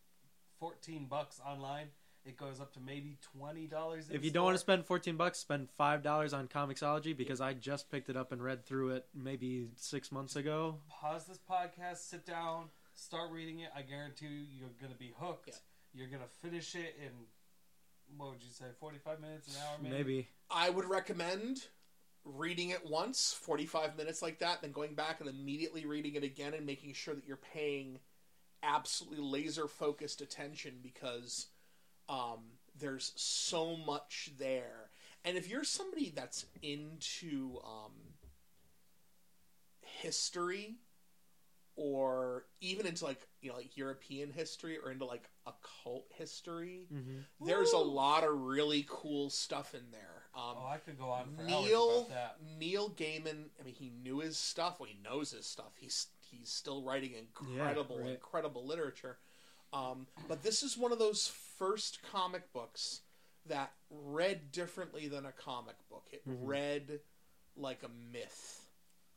fourteen 0.61 1.07
bucks 1.07 1.41
online. 1.45 1.89
It 2.29 2.37
goes 2.37 2.61
up 2.61 2.75
to 2.75 2.81
maybe 2.81 3.17
twenty 3.23 3.67
dollars. 3.67 4.11
If 4.11 4.23
you 4.23 4.31
don't 4.31 4.45
want 4.45 4.55
to 4.55 4.61
spend 4.61 4.85
14 4.85 5.17
bucks, 5.17 5.39
spend 5.39 5.71
five 5.71 6.03
dollars 6.03 6.35
on 6.35 6.47
Comixology 6.47 7.17
because 7.17 7.41
I 7.41 7.55
just 7.55 7.91
picked 7.91 8.11
it 8.11 8.17
up 8.19 8.33
and 8.33 8.43
read 8.43 8.67
through 8.67 8.91
it 8.91 9.07
maybe 9.15 9.69
six 9.77 10.13
months 10.13 10.37
ago. 10.37 10.77
pause 10.91 11.27
this 11.27 11.41
podcast, 11.51 12.09
sit 12.09 12.27
down, 12.27 12.67
start 12.95 13.31
reading 13.33 13.61
it. 13.61 13.71
I 13.75 13.81
guarantee 13.81 14.27
you, 14.27 14.45
you're 14.61 14.75
gonna 14.81 14.99
be 14.99 15.13
hooked. 15.19 15.49
Yeah. 15.49 15.55
You're 15.95 16.09
gonna 16.09 16.29
finish 16.43 16.75
it 16.75 16.97
in 17.03 17.13
what 18.19 18.31
would 18.33 18.43
you 18.43 18.51
say, 18.53 18.67
forty-five 18.79 19.21
minutes, 19.21 19.49
an 19.57 19.63
hour, 19.63 19.79
maybe. 19.83 19.95
Maybe. 19.97 20.29
I 20.51 20.69
would 20.69 20.85
recommend 20.85 21.63
reading 22.25 22.71
it 22.71 22.85
once, 22.85 23.33
45 23.33 23.97
minutes 23.97 24.21
like 24.21 24.41
that, 24.41 24.61
then 24.61 24.73
going 24.73 24.95
back 24.95 25.21
and 25.21 25.31
immediately 25.31 25.87
reading 25.87 26.15
it 26.15 26.25
again 26.25 26.53
and 26.53 26.67
making 26.67 26.93
sure 26.93 27.15
that 27.15 27.27
you're 27.27 27.37
paying 27.39 28.01
absolutely 28.63 29.19
laser 29.19 29.67
focused 29.67 30.21
attention 30.21 30.75
because 30.83 31.47
um, 32.09 32.41
there's 32.79 33.13
so 33.17 33.77
much 33.77 34.31
there. 34.39 34.91
And 35.25 35.37
if 35.37 35.49
you're 35.49 35.65
somebody 35.65 36.13
that's 36.15 36.47
into 36.63 37.59
um, 37.65 37.93
history 39.83 40.77
or 41.77 42.45
even 42.61 42.87
into 42.87 43.05
like 43.05 43.21
you 43.41 43.51
know 43.51 43.57
like 43.57 43.77
European 43.77 44.31
history 44.31 44.79
or 44.83 44.91
into 44.91 45.05
like 45.05 45.29
occult 45.47 46.07
history, 46.17 46.87
hmm 46.91 47.19
there's 47.45 47.73
a 47.73 47.79
lot 47.79 48.25
of 48.25 48.31
really 48.41 48.85
cool 48.89 49.31
stuff 49.31 49.75
in 49.75 49.91
there. 49.91 50.25
Um, 50.35 50.57
Oh, 50.59 50.67
I 50.73 50.79
could 50.79 50.99
go 50.99 51.11
on 51.11 51.27
for 51.37 51.43
hours 51.43 51.49
Neil 51.49 51.97
about 52.07 52.09
that. 52.11 52.37
Neil 52.59 52.91
Gaiman. 52.91 53.47
I 53.61 53.65
mean, 53.65 53.75
he 53.75 53.91
knew 54.03 54.21
his 54.21 54.37
stuff. 54.37 54.79
Well, 54.79 54.89
he 54.89 54.99
knows 55.03 55.31
his 55.33 55.47
stuff. 55.47 55.73
He's 55.77 56.07
he's 56.21 56.49
still 56.51 56.83
writing 56.83 57.13
incredible, 57.15 57.99
right. 58.01 58.11
incredible 58.11 58.67
literature. 58.67 59.19
Um, 59.73 60.07
but 60.27 60.43
this 60.43 60.63
is 60.63 60.77
one 60.79 60.93
of 60.93 60.99
those 60.99 61.31
first 61.59 62.01
comic 62.03 62.53
books 62.53 63.01
that 63.47 63.73
read 63.91 64.53
differently 64.53 65.09
than 65.09 65.27
a 65.27 65.33
comic 65.33 65.77
book. 65.89 66.09
It 66.13 66.27
Mhm. 66.27 66.37
read 66.47 67.01
like 67.57 67.83
a 67.83 67.89
myth, 67.89 68.69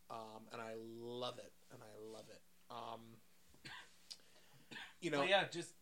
um, 0.09 0.47
and 0.51 0.61
I 0.61 0.73
love 0.75 1.37
it. 1.37 1.53
And 1.71 1.81
I 1.83 1.95
love 1.97 2.29
it. 2.29 2.41
Um, 2.69 3.21
you 4.99 5.11
know, 5.11 5.23
yeah, 5.23 5.47
just 5.47 5.73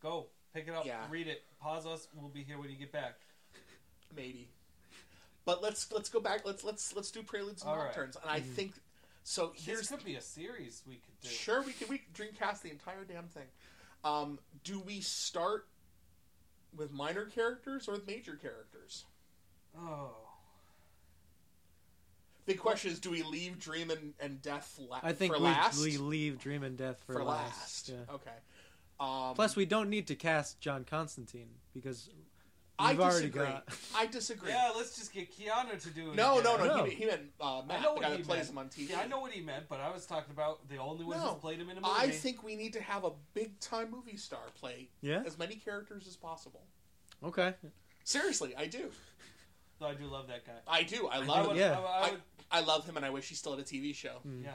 go 0.00 0.30
pick 0.52 0.68
it 0.68 0.74
up, 0.74 0.84
Yeah. 0.86 1.06
read 1.10 1.26
it, 1.28 1.44
pause 1.58 1.86
us. 1.86 2.08
We'll 2.14 2.28
be 2.30 2.42
here 2.44 2.58
when 2.58 2.70
you 2.70 2.76
get 2.76 2.92
back. 2.92 3.20
maybe. 4.14 4.50
But 5.44 5.62
let's 5.62 5.90
let's 5.92 6.08
go 6.08 6.18
back. 6.20 6.44
Let's 6.44 6.64
let's 6.64 6.94
let's 6.94 7.10
do 7.10 7.22
preludes 7.22 7.62
and 7.62 7.70
All 7.70 7.76
right. 7.78 7.86
nocturnes. 7.94 8.16
And 8.16 8.30
I 8.30 8.40
Mhm. 8.40 8.54
think 8.54 8.74
so. 9.22 9.48
This 9.52 9.64
Here's 9.64 9.88
could 9.88 10.04
be 10.04 10.16
a 10.16 10.20
series 10.22 10.82
we 10.86 10.96
could 10.96 11.20
do. 11.20 11.28
Sure, 11.28 11.62
we 11.62 11.72
could 11.74 11.88
we 11.88 11.98
dreamcast 12.14 12.62
the 12.62 12.70
entire 12.70 13.04
damn 13.04 13.28
thing. 13.28 13.48
Um, 14.04 14.40
do 14.64 14.80
we 14.80 15.00
start 15.00 15.68
with 16.76 16.92
minor 16.92 17.26
characters 17.26 17.88
or 17.88 17.92
with 17.92 18.06
major 18.06 18.34
characters? 18.34 19.04
Oh. 19.76 20.16
Big 22.46 22.58
question 22.58 22.90
is: 22.90 22.98
Do 22.98 23.10
we 23.10 23.22
leave 23.22 23.58
Dream 23.58 23.90
and, 23.90 24.14
and 24.18 24.40
Death 24.40 24.78
la- 24.78 25.00
I 25.02 25.12
think 25.12 25.34
for 25.34 25.40
we, 25.40 25.44
last? 25.44 25.82
we 25.82 25.98
leave 25.98 26.38
Dream 26.38 26.62
and 26.62 26.78
Death 26.78 27.02
for, 27.06 27.14
for 27.14 27.24
last. 27.24 27.90
last. 27.90 27.90
Yeah. 27.90 28.14
Okay. 28.14 28.30
Um, 29.00 29.34
Plus, 29.34 29.54
we 29.54 29.66
don't 29.66 29.90
need 29.90 30.06
to 30.08 30.14
cast 30.14 30.60
John 30.60 30.84
Constantine 30.84 31.50
because 31.74 32.08
I 32.80 32.92
we've 32.92 33.00
already 33.00 33.26
disagree. 33.26 33.46
got. 33.46 33.64
I 33.96 34.06
disagree. 34.06 34.50
Yeah, 34.50 34.70
let's 34.76 34.96
just 34.96 35.12
get 35.12 35.32
Keanu 35.36 35.80
to 35.82 35.90
do 35.90 36.10
it. 36.12 36.16
No, 36.16 36.40
no, 36.40 36.54
again. 36.54 36.66
no, 36.68 36.76
No. 36.76 36.84
He, 36.84 36.94
he 36.94 37.06
meant 37.06 37.22
uh, 37.40 37.60
I 37.60 37.64
Matt, 37.66 37.82
know 37.82 37.88
the 37.88 37.94
what 37.94 38.02
guy 38.02 38.10
he 38.12 38.16
that 38.18 38.26
plays 38.26 38.38
meant. 38.40 38.50
him 38.50 38.58
on 38.58 38.68
TV. 38.68 38.90
Yeah, 38.90 39.00
I 39.00 39.06
know 39.08 39.20
what 39.20 39.32
he 39.32 39.40
meant, 39.40 39.64
but 39.68 39.80
I 39.80 39.90
was 39.90 40.06
talking 40.06 40.32
about 40.32 40.68
the 40.68 40.76
only 40.76 41.04
one 41.04 41.18
No, 41.18 41.24
who's 41.28 41.40
played 41.40 41.58
him 41.60 41.70
in 41.70 41.78
a 41.78 41.80
movie. 41.80 41.92
I 41.96 42.10
think 42.10 42.44
we 42.44 42.54
need 42.54 42.72
to 42.74 42.80
have 42.82 43.04
a 43.04 43.10
big 43.34 43.58
time 43.60 43.90
movie 43.90 44.16
star 44.16 44.40
play 44.58 44.88
Yeah. 45.00 45.22
as 45.26 45.36
many 45.38 45.56
characters 45.56 46.06
as 46.06 46.16
possible. 46.16 46.62
Okay. 47.24 47.54
Seriously, 48.04 48.54
I 48.56 48.66
do. 48.66 48.90
Though 49.80 49.86
I 49.88 49.94
do 49.94 50.04
love 50.06 50.28
that 50.28 50.46
guy. 50.46 50.52
I 50.68 50.82
do. 50.84 51.08
I 51.08 51.16
I 51.16 51.24
love 51.24 51.46
would, 51.48 51.56
him. 51.56 51.62
Yeah. 51.62 51.78
I, 51.80 51.82
I 51.82 52.06
I, 52.06 52.10
would, 52.12 52.20
I 52.50 52.60
love 52.60 52.84
him, 52.86 52.96
and 52.96 53.04
I 53.04 53.10
wish 53.10 53.28
he 53.28 53.34
still 53.34 53.52
had 53.56 53.60
a 53.60 53.64
TV 53.68 53.94
show. 53.94 54.18
Mm. 54.26 54.44
yeah. 54.44 54.54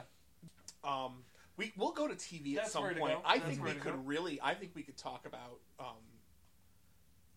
Um, 0.82 1.24
we 1.56 1.72
we'll 1.76 1.92
go 1.92 2.08
to 2.08 2.14
TV 2.14 2.52
at 2.56 2.62
That's 2.62 2.72
some 2.72 2.82
where 2.82 2.94
to 2.94 3.00
point. 3.00 3.14
go. 3.14 3.22
I 3.24 3.38
That's 3.38 3.50
think 3.50 3.64
we 3.64 3.70
to 3.72 3.76
could 3.78 3.92
go. 3.92 3.98
really. 4.00 4.40
I 4.42 4.54
think 4.54 4.72
we 4.74 4.82
could 4.82 4.96
talk 4.96 5.24
about, 5.26 5.60
um, 5.78 5.94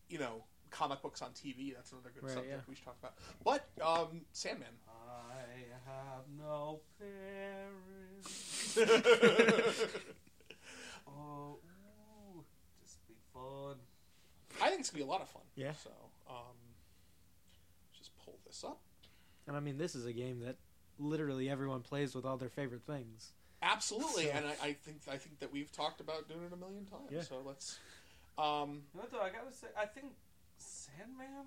you 0.09 0.17
know, 0.19 0.43
comic 0.69 1.01
books 1.01 1.21
on 1.21 1.31
TV. 1.31 1.73
That's 1.75 1.91
another 1.91 2.11
good 2.13 2.23
Right, 2.23 2.33
subject 2.33 2.53
yeah. 2.55 2.61
we 2.69 2.75
should 2.75 2.85
talk 2.85 2.97
about. 2.99 3.13
But 3.43 3.67
um, 3.85 4.21
Sandman. 4.31 4.67
I 4.89 5.89
have 5.89 6.23
no 6.37 6.81
parents. 6.99 8.77
oh, 11.07 11.57
ooh, 12.35 12.43
just 12.83 13.07
be 13.07 13.15
fun. 13.33 13.75
I 14.61 14.69
think 14.69 14.81
it's 14.81 14.89
gonna 14.89 15.03
be 15.03 15.07
a 15.07 15.11
lot 15.11 15.21
of 15.21 15.29
fun. 15.29 15.43
Yeah. 15.55 15.73
So, 15.83 15.91
um, 16.29 16.55
just 17.97 18.11
pull 18.23 18.37
this 18.45 18.63
up. 18.63 18.79
And 19.47 19.55
I 19.55 19.59
mean, 19.59 19.77
this 19.77 19.95
is 19.95 20.05
a 20.05 20.13
game 20.13 20.41
that 20.41 20.57
literally 20.99 21.49
everyone 21.49 21.81
plays 21.81 22.13
with 22.15 22.25
all 22.25 22.37
their 22.37 22.49
favorite 22.49 22.83
things. 22.85 23.31
Absolutely, 23.61 24.25
So- 24.25 24.31
and 24.31 24.45
I, 24.45 24.51
I 24.67 24.73
think 24.73 25.01
I 25.09 25.17
think 25.17 25.39
that 25.39 25.51
we've 25.51 25.71
talked 25.71 26.01
about 26.01 26.27
doing 26.27 26.43
it 26.43 26.53
a 26.53 26.57
million 26.57 26.85
times. 26.85 27.09
Yeah. 27.11 27.21
So 27.21 27.41
let's. 27.45 27.79
Um, 28.37 28.83
You 28.93 28.99
know 28.99 29.01
what 29.03 29.11
though? 29.11 29.21
I 29.21 29.29
gotta 29.29 29.51
say, 29.55 29.67
I 29.77 29.85
think 29.85 30.13
Sandman. 30.97 31.45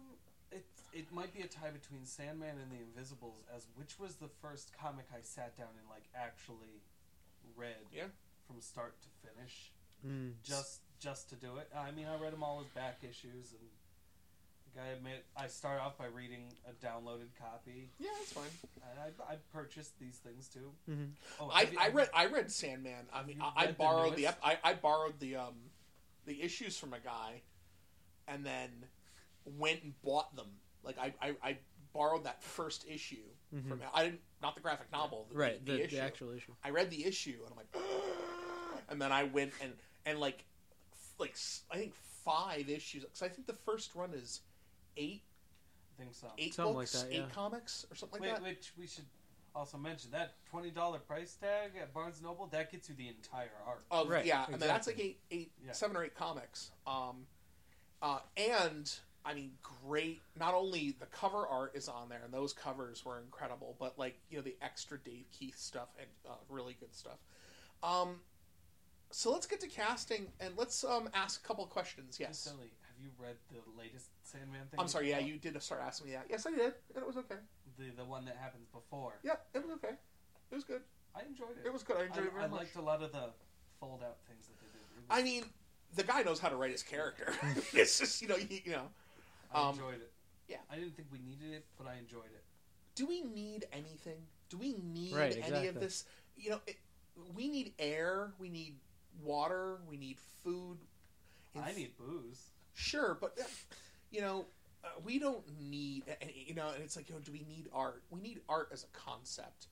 It 0.52 0.66
it 0.92 1.12
might 1.12 1.32
be 1.34 1.42
a 1.42 1.46
tie 1.46 1.70
between 1.70 2.04
Sandman 2.04 2.56
and 2.60 2.70
the 2.70 2.82
Invisibles 2.82 3.44
as 3.54 3.66
which 3.76 3.98
was 3.98 4.16
the 4.16 4.28
first 4.42 4.72
comic 4.80 5.06
I 5.16 5.20
sat 5.22 5.56
down 5.56 5.68
and 5.78 5.88
like 5.88 6.04
actually 6.14 6.82
read. 7.56 7.76
Yeah. 7.94 8.04
From 8.46 8.60
start 8.60 8.96
to 9.02 9.08
finish, 9.28 9.70
Mm. 10.06 10.32
just 10.42 10.80
just 10.98 11.28
to 11.30 11.36
do 11.36 11.56
it. 11.58 11.68
I 11.76 11.90
mean, 11.92 12.06
I 12.06 12.16
read 12.20 12.32
them 12.32 12.42
all 12.42 12.60
as 12.60 12.66
back 12.68 12.98
issues, 13.08 13.52
and 13.52 13.60
like, 14.74 14.84
I 14.84 14.88
admit 14.88 15.24
I 15.36 15.46
start 15.46 15.80
off 15.80 15.96
by 15.98 16.06
reading 16.06 16.52
a 16.68 16.72
downloaded 16.84 17.28
copy. 17.38 17.90
yeah, 18.00 18.08
that's 18.18 18.32
fine. 18.32 18.50
And 18.90 18.98
I 18.98 19.32
I 19.32 19.36
purchased 19.52 19.98
these 20.00 20.16
things 20.16 20.48
too. 20.48 20.72
Mhm. 20.90 21.10
Oh, 21.38 21.48
I, 21.54 21.62
you- 21.62 21.78
I 21.78 21.88
read 21.90 22.10
I 22.12 22.26
read 22.26 22.50
Sandman. 22.50 23.06
I 23.12 23.22
mean, 23.22 23.40
I, 23.40 23.52
I 23.54 23.60
read 23.66 23.68
the 23.68 23.78
borrowed 23.78 24.16
the, 24.16 24.26
ep- 24.26 24.40
I, 24.42 24.58
I 24.64 24.74
borrowed 24.74 25.20
the 25.20 25.36
um 25.36 25.54
the 26.26 26.42
issues 26.42 26.76
from 26.76 26.92
a 26.92 26.98
guy, 26.98 27.42
and 28.26 28.44
then 28.44 28.70
went 29.44 29.82
and 29.82 29.94
bought 30.02 30.34
them. 30.36 30.46
Like 30.82 30.98
I 30.98 31.12
I, 31.20 31.34
I 31.42 31.58
borrowed 31.92 32.24
that 32.24 32.42
first 32.42 32.86
issue 32.88 33.24
Mhm. 33.54 33.68
from 33.68 33.80
I 33.92 34.04
didn't 34.04 34.20
not 34.40 34.54
the 34.54 34.60
graphic 34.60 34.90
novel, 34.92 35.26
the, 35.30 35.36
Right, 35.36 35.64
the, 35.66 35.72
the, 35.72 35.84
issue. 35.84 35.96
the 35.96 36.02
actual 36.02 36.30
issue. 36.30 36.52
I 36.62 36.70
read 36.70 36.88
the 36.90 37.04
issue 37.04 37.38
and 37.44 37.50
I'm 37.52 37.56
like, 37.56 37.74
and 38.88 39.00
then 39.02 39.12
I 39.12 39.24
went 39.24 39.52
and 39.62 39.72
and 40.06 40.18
like 40.20 40.44
f- 40.92 41.14
like 41.18 41.32
s- 41.32 41.62
I 41.70 41.76
think 41.76 41.94
five 42.24 42.68
issues 42.68 43.02
because 43.04 43.22
I 43.22 43.28
think 43.28 43.46
the 43.46 43.52
first 43.54 43.94
run 43.94 44.12
is 44.14 44.40
eight 44.96 45.22
I 45.98 46.02
think 46.04 46.14
so. 46.14 46.28
eight 46.38 46.54
Something 46.54 46.74
like 46.76 46.82
books, 46.92 47.02
that, 47.02 47.12
eight 47.12 47.32
comics 47.32 47.84
or 47.90 47.94
something 47.96 48.20
like 48.22 48.30
that. 48.34 48.42
which 48.42 48.72
we 48.78 48.86
should 48.86 49.04
also 49.54 49.76
mention 49.76 50.12
that 50.12 50.34
twenty 50.48 50.70
dollar 50.70 50.98
price 51.00 51.34
tag 51.34 51.72
at 51.80 51.92
Barnes 51.92 52.22
Noble 52.22 52.46
that 52.52 52.70
gets 52.70 52.88
you 52.88 52.94
the 52.94 53.08
entire 53.08 53.50
arc. 53.66 53.84
Oh 53.90 54.06
Right, 54.06 54.24
yeah, 54.24 54.44
and 54.46 54.54
then 54.62 54.68
that's 54.68 54.86
like 54.86 54.96
exactly. 54.96 55.18
eight, 55.32 55.40
eight, 55.40 55.52
Yeah. 55.66 55.72
seven 55.72 55.96
or 55.96 56.04
eight 56.04 56.14
comics. 56.14 56.70
Um, 56.86 57.26
uh, 58.00 58.20
and 58.36 58.90
I 59.24 59.34
mean, 59.34 59.52
great. 59.84 60.20
Not 60.38 60.54
only 60.54 60.96
the 60.98 61.06
cover 61.06 61.46
art 61.46 61.72
is 61.74 61.88
on 61.88 62.08
there, 62.08 62.22
and 62.24 62.32
those 62.32 62.52
covers 62.52 63.04
were 63.04 63.20
incredible, 63.20 63.76
but 63.78 63.98
like 63.98 64.18
you 64.30 64.38
know 64.38 64.42
the 64.42 64.56
extra 64.62 64.98
Dave 64.98 65.26
McKean 65.32 65.56
stuff 65.56 65.88
and 65.98 66.08
uh, 66.28 66.34
really 66.48 66.76
good 66.80 66.94
stuff. 66.94 67.18
Um, 67.82 68.20
so 69.10 69.32
let's 69.32 69.46
get 69.46 69.60
to 69.60 69.68
casting 69.68 70.26
and 70.40 70.56
let's 70.56 70.84
um 70.84 71.08
ask 71.14 71.44
a 71.44 71.46
couple 71.46 71.66
questions. 71.66 72.18
Yes, 72.18 72.38
Silly. 72.38 72.72
Have 72.82 72.96
you 73.02 73.10
read 73.18 73.36
the 73.50 73.58
latest 73.78 74.06
Sandman 74.22 74.66
thing? 74.70 74.80
I'm 74.80 74.88
sorry. 74.88 75.10
Yeah, 75.10 75.18
you 75.18 75.36
did 75.36 75.60
start 75.62 75.82
asking 75.84 76.08
me 76.08 76.12
that. 76.14 76.26
Yes, 76.30 76.46
I 76.46 76.50
did, 76.50 76.74
and 76.94 77.02
it 77.02 77.06
was 77.06 77.16
okay. 77.16 77.36
the 77.78 77.90
the 77.96 78.04
one 78.04 78.24
that 78.24 78.36
happens 78.40 78.68
before. 78.72 79.14
Yeah, 79.22 79.36
it 79.54 79.62
was 79.62 79.72
okay. 79.72 79.94
It 80.50 80.54
was 80.54 80.64
good. 80.64 80.82
I 81.14 81.22
enjoyed 81.28 81.58
it. 81.62 81.66
It 81.66 81.72
was 81.72 81.82
good. 81.82 81.96
I 81.96 82.04
enjoyed 82.04 82.24
I, 82.24 82.26
it 82.28 82.32
very 82.32 82.44
I 82.44 82.48
much. 82.48 82.60
liked 82.60 82.76
a 82.76 82.82
lot 82.82 83.02
of 83.02 83.12
the 83.12 83.30
fold 83.80 84.02
out 84.02 84.18
things 84.28 84.46
that 84.46 84.60
they 84.60 84.66
did. 84.66 84.80
Was- 84.96 85.18
I 85.18 85.22
mean, 85.22 85.44
the 85.94 86.04
guy 86.04 86.22
knows 86.22 86.38
how 86.38 86.48
to 86.48 86.56
write 86.56 86.70
his 86.70 86.82
character. 86.82 87.32
it's 87.72 87.98
just 87.98 88.22
you 88.22 88.28
know 88.28 88.36
you, 88.36 88.60
you 88.64 88.72
know. 88.72 88.88
I 89.54 89.62
um, 89.68 89.74
enjoyed 89.74 89.94
it. 90.00 90.12
yeah. 90.48 90.58
I 90.70 90.76
didn't 90.76 90.96
think 90.96 91.08
we 91.12 91.18
needed 91.18 91.52
it, 91.52 91.66
but 91.78 91.86
I 91.86 91.96
enjoyed 91.98 92.30
it. 92.34 92.44
do 92.94 93.06
we 93.06 93.22
need 93.22 93.66
anything? 93.72 94.26
Do 94.48 94.56
we 94.58 94.74
need 94.82 95.14
Right, 95.14 95.38
any 95.44 95.66
of 95.68 95.78
this? 95.78 96.04
You 96.36 96.50
know, 96.50 96.60
it, 96.66 96.76
we 97.34 97.48
need 97.48 97.72
air, 97.78 98.32
we 98.38 98.48
need 98.48 98.78
water, 99.22 99.78
we 99.88 99.96
need 99.96 100.18
food. 100.42 100.78
In 101.54 101.62
I 101.62 101.70
f- 101.70 101.76
need 101.76 101.96
booze. 101.96 102.50
sure, 102.74 103.16
but 103.20 103.36
uh, 103.40 103.44
you 104.10 104.20
know, 104.20 104.46
uh, 104.84 104.88
we 105.04 105.18
don't 105.18 105.44
need. 105.60 106.04
You 106.46 106.54
know, 106.54 106.68
and 106.74 106.82
it's 106.82 106.96
like, 106.96 107.08
you 107.08 107.14
know, 107.14 107.20
do 107.20 107.32
we 107.32 107.44
need 107.48 107.68
art? 107.72 108.02
We 108.10 108.20
need 108.20 108.40
art 108.48 108.68
as 108.72 108.84
a 108.84 108.88
concept. 108.88 109.66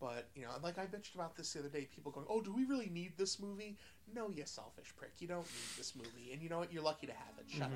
But 0.00 0.28
you 0.34 0.42
know, 0.42 0.50
like 0.62 0.78
I 0.78 0.84
bitched 0.86 1.14
about 1.14 1.36
this 1.36 1.52
the 1.52 1.60
other 1.60 1.68
day. 1.68 1.88
People 1.94 2.12
going, 2.12 2.26
"Oh, 2.28 2.40
do 2.42 2.52
we 2.52 2.64
really 2.64 2.88
need 2.90 3.16
this 3.16 3.40
movie?" 3.40 3.76
No, 4.12 4.28
you 4.28 4.44
selfish 4.44 4.92
prick. 4.96 5.12
You 5.20 5.28
don't 5.28 5.46
need 5.46 5.76
this 5.78 5.94
movie, 5.96 6.32
and 6.32 6.42
you 6.42 6.48
know 6.48 6.58
what? 6.58 6.72
You're 6.72 6.82
lucky 6.82 7.06
to 7.06 7.12
have 7.12 7.38
it. 7.38 7.50
Shut 7.50 7.62
up. 7.68 7.70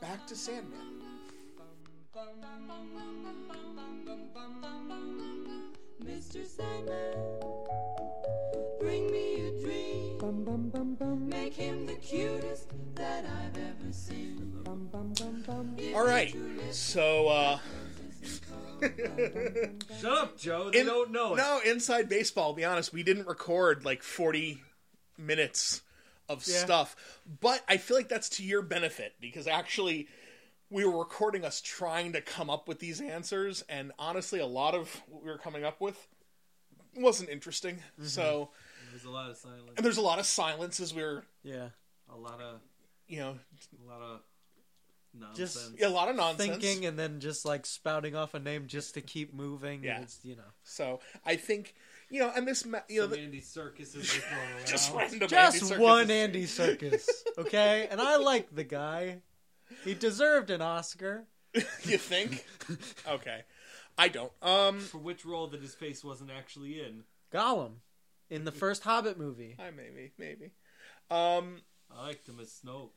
Back 0.00 0.26
to 0.28 0.36
Sandman. 0.36 0.78
Mr. 6.04 6.46
Sandman, 6.46 7.14
bring 8.80 9.10
me 9.10 9.48
a 9.48 9.60
dream. 9.62 11.28
Make 11.28 11.54
him 11.54 11.86
the 11.86 11.94
cutest 11.94 12.70
that 12.94 13.24
I've 13.24 13.56
ever 13.56 13.92
seen. 13.92 14.54
All 15.94 16.06
right, 16.06 16.34
so. 16.70 17.28
uh 17.28 17.58
Shut 20.00 20.12
up, 20.12 20.38
Joe. 20.38 20.70
They 20.70 20.80
In- 20.80 20.86
don't 20.86 21.10
know 21.10 21.34
it. 21.34 21.38
No, 21.38 21.60
inside 21.66 22.08
baseball. 22.08 22.52
Be 22.52 22.64
honest, 22.64 22.92
we 22.92 23.02
didn't 23.02 23.26
record 23.26 23.84
like 23.84 24.02
forty 24.02 24.62
minutes 25.16 25.82
of 26.28 26.46
Yeah. 26.46 26.58
stuff, 26.58 26.96
but 27.40 27.62
I 27.68 27.76
feel 27.78 27.96
like 27.96 28.08
that's 28.08 28.28
to 28.30 28.42
your 28.44 28.62
benefit 28.62 29.14
because 29.20 29.46
actually, 29.46 30.08
we 30.70 30.84
were 30.84 30.98
recording 30.98 31.44
us 31.44 31.60
trying 31.62 32.12
to 32.12 32.20
come 32.20 32.50
up 32.50 32.68
with 32.68 32.78
these 32.78 33.00
answers, 33.00 33.62
and 33.70 33.90
honestly, 33.98 34.38
a 34.38 34.46
lot 34.46 34.74
of 34.74 34.94
what 35.08 35.22
we 35.24 35.30
were 35.30 35.38
coming 35.38 35.64
up 35.64 35.80
with 35.80 36.06
wasn't 36.94 37.30
interesting. 37.30 37.76
Mm-hmm. 37.76 38.04
So, 38.04 38.50
There's 38.90 39.04
a 39.04 39.10
lot 39.10 39.30
of 39.30 39.36
silence. 39.38 39.70
and 39.76 39.84
there's 39.86 39.96
a 39.96 40.02
lot 40.02 40.18
of 40.18 40.26
silence 40.26 40.78
as 40.80 40.92
we 40.92 41.02
were, 41.02 41.24
Yeah. 41.42 41.70
A 42.10 42.16
lot 42.16 42.40
of 42.40 42.60
you 43.06 43.18
know, 43.20 43.38
a 43.82 43.88
lot 43.90 44.02
of 44.02 44.20
nonsense. 45.20 45.54
Just- 45.70 45.82
a 45.82 45.88
lot 45.88 46.08
of 46.08 46.16
nonsense. 46.16 46.50
Thinking 46.62 46.86
and 46.86 46.98
then 46.98 47.20
just 47.20 47.44
like 47.44 47.66
spouting 47.66 48.14
off 48.14 48.34
a 48.34 48.38
name 48.38 48.66
just 48.66 48.94
to 48.94 49.00
keep 49.00 49.34
moving. 49.34 49.82
Yeah. 49.84 50.00
It's, 50.02 50.20
you 50.24 50.36
know. 50.36 50.42
So 50.62 51.00
I 51.24 51.36
think 51.36 51.74
you 52.10 52.20
know, 52.20 52.32
and 52.34 52.48
this, 52.48 52.64
ma- 52.64 52.78
you 52.88 53.02
know, 53.02 53.06
the, 53.06 53.20
Andy 53.20 53.40
Serkis 53.40 53.94
is 53.94 54.10
just 54.10 54.22
going 54.30 54.40
around. 54.56 54.66
just 54.66 54.94
random 54.94 55.22
Andy 55.22 55.26
Just 55.28 55.62
Serkis 55.64 55.78
one 55.78 56.10
Andy 56.10 56.44
Serkis, 56.46 57.06
okay? 57.36 57.86
And 57.90 58.00
I 58.00 58.16
like 58.16 58.54
the 58.54 58.64
guy. 58.64 59.18
He 59.84 59.92
deserved 59.94 60.48
an 60.50 60.62
Oscar. 60.62 61.24
you 61.54 61.98
think? 61.98 62.46
okay, 63.08 63.42
I 63.98 64.08
don't. 64.08 64.32
Um. 64.42 64.80
For 64.80 64.98
which 64.98 65.24
role 65.26 65.48
that 65.48 65.60
his 65.60 65.74
face 65.74 66.02
wasn't 66.02 66.30
actually 66.30 66.80
in. 66.80 67.04
Gollum 67.32 67.72
in 68.30 68.44
the 68.44 68.52
first 68.52 68.84
Hobbit 68.84 69.18
movie. 69.18 69.56
I 69.58 69.70
maybe, 69.70 70.12
maybe. 70.18 70.52
Um, 71.10 71.60
I 71.94 72.06
liked 72.06 72.28
him 72.28 72.38
as 72.40 72.48
Snoke. 72.64 72.90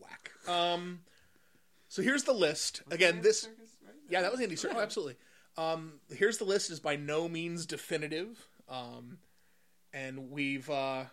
Whack. 0.00 0.30
Um, 0.48 1.00
so 1.88 2.02
here's 2.02 2.24
the 2.24 2.32
list. 2.32 2.82
Was 2.86 2.94
Again, 2.94 3.16
Andy 3.16 3.22
this. 3.22 3.46
Serkis, 3.46 3.86
right? 3.86 3.94
Yeah, 4.08 4.22
that 4.22 4.32
was 4.32 4.40
Andy 4.40 4.56
Serkis. 4.56 4.74
Oh, 4.74 4.80
absolutely. 4.80 5.16
Um, 5.56 5.94
here's 6.10 6.38
the 6.38 6.44
list. 6.44 6.70
is 6.70 6.80
by 6.80 6.96
no 6.96 7.28
means 7.28 7.66
definitive. 7.66 8.48
Um, 8.68 9.18
and 9.92 10.30
we've 10.30 10.68
uh, 10.70 11.04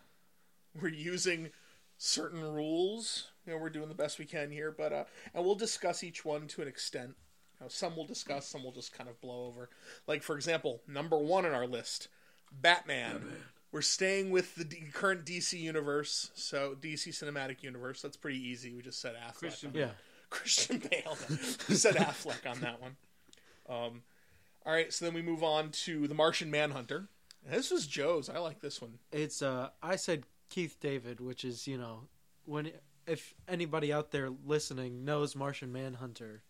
we're 0.81 0.89
using 0.89 1.49
certain 1.97 2.41
rules. 2.41 3.31
You 3.45 3.53
know, 3.53 3.59
we're 3.59 3.69
doing 3.69 3.89
the 3.89 3.95
best 3.95 4.19
we 4.19 4.25
can 4.25 4.51
here, 4.51 4.73
but 4.75 4.93
uh, 4.93 5.03
and 5.33 5.43
we'll 5.43 5.55
discuss 5.55 6.03
each 6.03 6.23
one 6.23 6.47
to 6.47 6.61
an 6.61 6.67
extent. 6.67 7.15
You 7.59 7.65
know, 7.65 7.67
some 7.67 7.95
we'll 7.95 8.05
discuss, 8.05 8.47
some 8.47 8.63
we'll 8.63 8.71
just 8.71 8.93
kind 8.93 9.09
of 9.09 9.19
blow 9.21 9.45
over. 9.47 9.69
Like 10.07 10.23
for 10.23 10.35
example, 10.35 10.81
number 10.87 11.17
one 11.17 11.45
on 11.45 11.51
our 11.51 11.67
list, 11.67 12.07
Batman. 12.51 13.23
We're 13.71 13.81
staying 13.81 14.31
with 14.31 14.55
the 14.55 14.63
D- 14.63 14.83
current 14.93 15.25
DC 15.25 15.59
universe, 15.59 16.31
so 16.33 16.75
DC 16.79 17.09
cinematic 17.09 17.61
universe. 17.61 18.01
That's 18.01 18.17
pretty 18.17 18.39
easy. 18.39 18.73
We 18.73 18.81
just 18.81 18.99
said 18.99 19.15
Affleck. 19.15 19.35
Christian 19.35 19.67
on 19.67 19.73
Bale. 19.73 19.81
Yeah. 19.81 19.91
Christian 20.29 20.77
Bale. 20.79 21.17
We 21.67 21.75
said 21.75 21.95
Affleck 21.95 22.49
on 22.49 22.59
that 22.61 22.81
one. 22.81 22.95
Um, 23.69 24.01
all 24.65 24.73
right, 24.73 24.91
so 24.91 25.05
then 25.05 25.13
we 25.13 25.21
move 25.21 25.43
on 25.43 25.69
to 25.69 26.07
the 26.07 26.15
Martian 26.15 26.49
Manhunter. 26.51 27.09
This 27.47 27.71
was 27.71 27.87
Joe's. 27.87 28.29
I 28.29 28.39
like 28.39 28.59
this 28.59 28.81
one. 28.81 28.99
It's 29.11 29.41
uh, 29.41 29.69
I 29.81 29.95
said 29.95 30.23
Keith 30.49 30.77
David, 30.79 31.19
which 31.19 31.45
is 31.45 31.67
you 31.67 31.77
know, 31.77 32.01
when 32.45 32.71
if 33.07 33.33
anybody 33.47 33.93
out 33.93 34.11
there 34.11 34.29
listening 34.45 35.05
knows 35.05 35.35
Martian 35.35 35.71
Manhunter, 35.71 36.43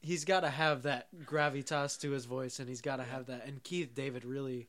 he's 0.00 0.24
got 0.24 0.40
to 0.40 0.50
have 0.50 0.82
that 0.82 1.08
gravitas 1.24 1.98
to 2.00 2.10
his 2.10 2.24
voice, 2.24 2.58
and 2.58 2.68
he's 2.68 2.80
got 2.80 2.96
to 2.96 3.04
have 3.04 3.26
that. 3.26 3.46
And 3.46 3.62
Keith 3.62 3.94
David 3.94 4.24
really, 4.24 4.68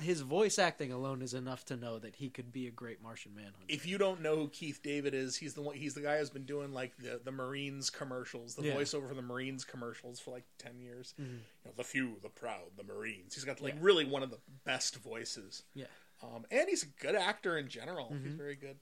his 0.00 0.20
voice 0.20 0.58
acting 0.58 0.92
alone 0.92 1.22
is 1.22 1.34
enough 1.34 1.64
to 1.66 1.76
know 1.76 1.98
that 1.98 2.14
he 2.16 2.28
could 2.30 2.52
be 2.52 2.66
a 2.66 2.70
great 2.70 3.02
Martian 3.02 3.34
Manhunter. 3.34 3.58
If 3.68 3.84
you 3.86 3.98
don't 3.98 4.20
know 4.22 4.36
who 4.36 4.48
Keith 4.48 4.80
David 4.82 5.12
is, 5.12 5.36
he's 5.36 5.54
the 5.54 5.62
one. 5.62 5.74
He's 5.76 5.94
the 5.94 6.00
guy 6.00 6.18
who's 6.18 6.30
been 6.30 6.44
doing 6.44 6.72
like 6.72 6.96
the 6.98 7.20
the 7.24 7.32
Marines 7.32 7.90
commercials, 7.90 8.54
the 8.54 8.62
Yeah. 8.62 8.74
voiceover 8.76 9.08
for 9.08 9.14
the 9.14 9.22
Marines 9.22 9.64
commercials 9.64 10.20
for 10.20 10.30
like 10.30 10.44
ten 10.58 10.78
years. 10.78 11.14
Mhm. 11.20 11.24
You 11.26 11.40
know, 11.66 11.72
the 11.76 11.84
few, 11.84 12.16
the 12.22 12.28
proud, 12.28 12.76
the 12.76 12.84
Marines. 12.84 13.34
He's 13.34 13.44
got 13.44 13.60
like 13.60 13.74
Yeah. 13.74 13.80
really 13.82 14.04
one 14.04 14.22
of 14.22 14.30
the 14.30 14.38
best 14.64 14.96
voices. 14.96 15.64
Yeah. 15.74 15.86
Um, 16.22 16.46
and 16.50 16.68
he's 16.68 16.82
a 16.84 16.88
good 17.00 17.14
actor 17.16 17.58
in 17.58 17.68
general. 17.68 18.08
He's 18.22 18.32
Mhm. 18.32 18.36
very 18.36 18.56
good. 18.56 18.78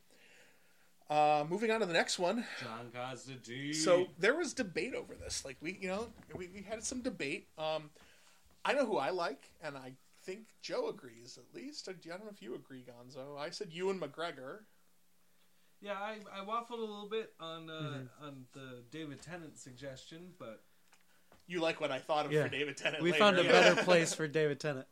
Uh, 1.09 1.47
moving 1.49 1.71
on 1.71 1.81
to 1.81 1.87
the 1.87 1.93
next 1.93 2.19
one. 2.19 2.45
John 2.61 2.91
Constantine. 2.93 3.73
So 3.75 4.09
there 4.19 4.35
was 4.35 4.53
debate 4.53 4.95
over 4.95 5.15
this. 5.15 5.45
Like 5.45 5.57
we, 5.61 5.79
you 5.81 5.89
know, 5.89 6.13
we, 6.35 6.49
we 6.49 6.63
had 6.63 6.83
some 6.83 7.01
debate. 7.01 7.49
Um, 7.57 7.91
I 8.65 8.73
know 8.75 8.85
who 8.85 8.97
I 8.97 9.11
like, 9.11 9.53
and 9.63 9.77
I 9.79 9.93
think 10.27 10.49
Joe 10.61 10.89
agrees 10.89 11.39
at 11.39 11.55
least. 11.55 11.89
I 11.89 11.93
don't 11.93 12.25
know 12.25 12.31
if 12.31 12.43
you 12.43 12.55
agree, 12.55 12.85
Gonzo. 12.85 13.39
I 13.39 13.51
said 13.51 13.69
Ewan 13.73 13.99
McGregor. 14.01 14.61
yeah, 15.81 15.93
I, 15.95 16.17
I 16.35 16.45
waffled 16.45 16.79
a 16.79 16.81
little 16.81 17.09
bit 17.11 17.33
on 17.41 17.71
uh, 17.71 17.73
Mm-hmm. 17.73 18.25
on 18.27 18.45
the 18.53 18.83
David 18.91 19.23
Tennant 19.23 19.57
suggestion, 19.59 20.33
but 20.39 20.63
You 21.47 21.61
like 21.61 21.81
what 21.81 21.93
I 21.93 22.01
thought 22.01 22.27
of 22.27 22.33
Yeah. 22.33 22.43
for 22.45 22.49
David 22.49 22.77
Tennant. 22.77 23.03
we 23.03 23.13
later. 23.13 23.25
found 23.25 23.39
a 23.39 23.45
Yeah. 23.45 23.53
better 23.53 23.83
place 23.89 24.13
for 24.13 24.27
David 24.27 24.59
Tennant. 24.61 24.87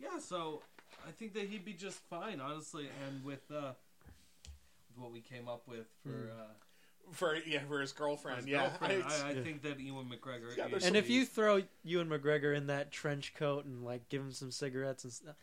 yeah, 0.00 0.18
so 0.18 0.62
I 1.06 1.10
think 1.12 1.34
that 1.34 1.48
he'd 1.48 1.64
be 1.64 1.74
just 1.74 1.98
fine, 2.08 2.40
honestly. 2.40 2.88
And 3.06 3.22
with 3.22 3.50
uh, 3.50 3.72
what 4.96 5.12
we 5.12 5.20
came 5.20 5.46
up 5.48 5.68
with 5.68 5.86
for 6.02 6.08
Hmm. 6.10 6.40
uh, 6.40 6.44
for 7.12 7.36
yeah 7.46 7.60
for 7.68 7.80
his 7.80 7.92
girlfriend. 7.92 8.38
his 8.38 8.46
yeah, 8.48 8.68
girlfriend, 8.68 9.04
I, 9.04 9.28
I 9.28 9.30
Yeah. 9.32 9.42
think 9.42 9.62
that 9.62 9.80
Ewan 9.80 10.06
McGregor. 10.10 10.56
Yeah, 10.56 10.66
is 10.74 10.84
And 10.84 10.96
if 10.96 11.08
you 11.10 11.24
throw 11.24 11.62
Ewan 11.84 12.08
McGregor 12.08 12.56
in 12.56 12.66
that 12.68 12.90
trench 12.90 13.34
coat 13.34 13.64
and 13.64 13.84
like 13.84 14.08
give 14.08 14.20
him 14.22 14.32
some 14.32 14.50
cigarettes 14.50 15.04
and 15.04 15.12
stuff, 15.12 15.34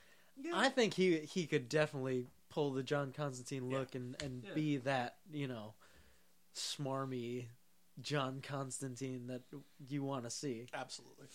yeah, 0.41 0.51
I 0.53 0.69
think 0.69 0.93
he 0.93 1.19
he 1.19 1.45
could 1.47 1.69
definitely 1.69 2.27
pull 2.49 2.71
the 2.71 2.83
John 2.83 3.11
Constantine 3.15 3.69
Yeah. 3.69 3.77
look 3.79 3.95
and 3.95 4.15
and 4.23 4.43
Yeah. 4.45 4.53
be 4.53 4.77
that 4.77 5.15
you 5.31 5.47
know 5.47 5.73
smarmy 6.55 7.45
John 8.01 8.41
Constantine 8.41 9.27
that 9.27 9.41
you 9.87 10.03
want 10.03 10.23
to 10.25 10.29
see. 10.29 10.67
absolutely. 10.73 11.27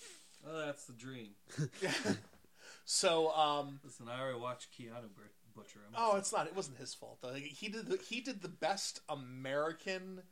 well, 0.44 0.66
that's 0.66 0.84
the 0.84 0.92
dream. 0.92 1.30
so 2.84 3.32
um, 3.34 3.80
Listen, 3.84 4.08
I 4.08 4.20
already 4.20 4.38
watched 4.38 4.68
Keanu 4.78 5.14
Bur- 5.14 5.30
Butcher 5.60 5.78
him. 5.80 5.94
oh, 5.96 6.16
it's 6.16 6.32
not. 6.32 6.46
It 6.46 6.56
wasn't 6.56 6.78
his 6.78 6.94
fault. 6.94 7.18
though. 7.22 7.30
Like, 7.30 7.42
he 7.42 7.68
did. 7.68 7.86
The, 7.86 7.96
he 7.96 8.20
did 8.20 8.42
the 8.42 8.48
best 8.48 9.00
American, 9.08 10.22